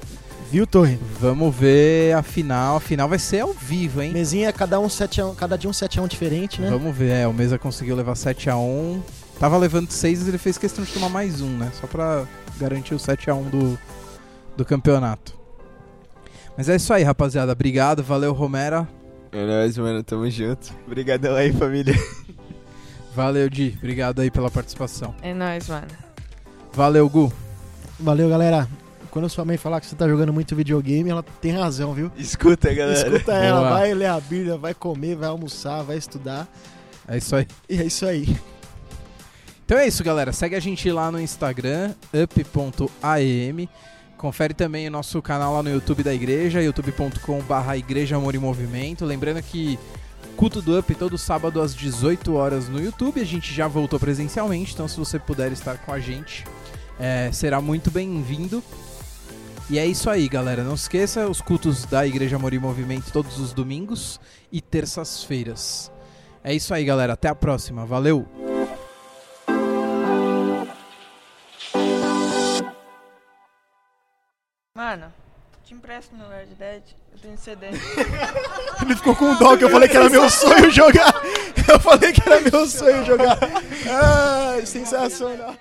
Viu, 0.51 0.67
Torre? 0.67 0.99
Vamos 1.21 1.55
ver 1.55 2.17
a 2.17 2.23
final. 2.25 2.77
A 2.77 2.81
final 2.81 3.09
vai 3.09 3.21
ser 3.21 3.41
ao 3.41 3.53
vivo, 3.53 4.03
hein? 4.03 4.13
Mesinha, 4.13 4.53
cada, 4.53 4.81
um 4.81 4.89
7 4.89 5.21
a 5.21 5.27
1, 5.29 5.35
cada 5.37 5.57
dia 5.57 5.71
um 5.71 5.73
7 5.73 6.01
a 6.01 6.03
1 6.03 6.07
diferente, 6.09 6.61
né? 6.61 6.69
Vamos 6.69 6.97
ver. 6.97 7.11
É, 7.13 7.29
o 7.29 7.33
Mesa 7.33 7.59
conseguiu 7.59 7.95
levar 7.95 8.15
7x1. 8.15 9.01
Tava 9.39 9.57
levando 9.59 9.91
6, 9.91 10.21
mas 10.21 10.29
ele 10.29 10.39
fez 10.39 10.57
questão 10.57 10.85
de 10.85 10.93
tomar 10.93 11.09
mais 11.09 11.41
um, 11.41 11.57
né? 11.57 11.71
Só 11.81 11.87
pra 11.87 12.25
garantir 12.59 12.95
o 12.95 12.99
7x1 12.99 13.51
do, 13.51 13.79
do 14.57 14.65
campeonato. 14.65 15.37
Mas 16.57 16.69
é 16.69 16.77
isso 16.77 16.93
aí, 16.93 17.03
rapaziada. 17.03 17.53
Obrigado. 17.53 18.03
Valeu, 18.03 18.33
Romera. 18.33 18.87
É 19.33 19.45
nóis, 19.47 19.77
mano. 19.79 20.03
Tamo 20.03 20.31
junto. 20.31 20.73
Obrigadão 20.87 21.35
aí, 21.35 21.53
família. 21.53 21.95
Valeu, 23.15 23.49
Di. 23.49 23.75
Obrigado 23.79 24.21
aí 24.21 24.31
pela 24.31 24.51
participação. 24.51 25.15
É 25.23 25.35
nóis, 25.35 25.69
mano. 25.69 25.89
Valeu, 26.73 27.09
Gu. 27.09 27.33
Valeu, 27.99 28.29
galera. 28.29 28.69
Quando 29.11 29.29
sua 29.29 29.45
mãe 29.45 29.59
falar 29.59 29.81
que 29.81 29.87
você 29.87 29.95
tá 29.95 30.09
jogando 30.09 30.33
muito 30.33 30.57
videogame, 30.57 31.11
ela 31.11 31.23
tem 31.23 31.53
razão, 31.53 31.93
viu? 31.93 32.11
Escuta, 32.17 32.73
galera. 32.73 32.99
Escuta 32.99 33.33
ela, 33.33 33.61
Boa. 33.61 33.71
vai 33.71 33.93
ler 33.93 34.07
a 34.07 34.19
Bíblia, 34.19 34.57
vai 34.57 34.73
comer, 34.73 35.17
vai 35.17 35.29
almoçar, 35.29 35.83
vai 35.83 35.99
estudar. 35.99 36.49
É 37.07 37.19
isso 37.19 37.37
aí. 37.37 37.47
E 37.69 37.79
é 37.79 37.85
isso 37.85 38.07
aí. 38.07 38.39
Então 39.73 39.81
é 39.81 39.89
isso, 39.89 40.05
galera. 40.05 40.35
Segue 40.35 40.55
a 40.55 40.61
gente 40.61 40.93
lá 40.93 41.11
no 41.11 41.19
Instagram, 41.19 41.95
up.aem. 42.13 43.67
Confere 44.19 44.53
também 44.53 44.87
o 44.87 44.91
nosso 44.91 45.23
canal 45.23 45.55
lá 45.55 45.63
no 45.63 45.71
YouTube 45.71 46.03
da 46.03 46.13
igreja, 46.13 46.61
youtube.com.br 46.61 47.75
Igreja 47.79 48.17
Amor 48.17 48.35
e 48.35 48.39
Movimento. 48.39 49.07
Lembrando 49.07 49.43
que 49.43 49.79
culto 50.37 50.61
do 50.61 50.79
Up 50.79 50.95
todo 50.95 51.17
sábado 51.17 51.59
às 51.59 51.75
18 51.75 52.35
horas 52.35 52.69
no 52.69 52.79
YouTube. 52.79 53.19
A 53.19 53.25
gente 53.25 53.55
já 53.55 53.67
voltou 53.67 53.99
presencialmente, 53.99 54.75
então 54.75 54.87
se 54.87 54.99
você 54.99 55.19
puder 55.19 55.51
estar 55.53 55.79
com 55.79 55.91
a 55.91 55.99
gente, 55.99 56.45
é, 57.01 57.33
será 57.33 57.59
muito 57.59 57.91
bem-vindo. 57.91 58.63
E 59.71 59.79
é 59.79 59.87
isso 59.87 60.11
aí, 60.11 60.29
galera. 60.29 60.63
Não 60.63 60.75
esqueça 60.75 61.27
os 61.27 61.41
cultos 61.41 61.87
da 61.87 62.07
Igreja 62.07 62.37
Amor 62.37 62.53
e 62.53 62.59
Movimento 62.59 63.11
todos 63.11 63.39
os 63.39 63.55
domingos 63.55 64.21
e 64.53 64.61
terças-feiras. 64.61 65.91
É 66.45 66.55
isso 66.55 66.75
aí, 66.75 66.85
galera. 66.85 67.15
Até 67.15 67.29
a 67.29 67.35
próxima. 67.35 67.87
Valeu! 67.87 68.52
Mano, 74.83 75.13
te 75.65 75.75
empresto 75.75 76.13
meu 76.17 76.29
Red 76.29 76.47
Dead. 76.59 76.83
Eu 77.13 77.19
tenho 77.21 77.39
CD. 77.39 77.69
Ele 78.83 78.97
ficou 78.97 79.15
com 79.15 79.33
dó 79.37 79.57
que 79.57 79.63
eu 79.63 79.71
falei 79.71 79.89
que 79.89 79.97
era 79.97 80.11
meu 80.11 80.29
sonho 80.29 80.69
jogar. 80.73 81.15
Eu 81.69 81.79
falei 81.79 82.13
que 82.13 82.21
era 82.29 82.41
meu 82.41 82.67
sonho 82.67 83.05
jogar. 83.05 83.39
Ah, 83.89 84.57
sensacional. 84.67 85.55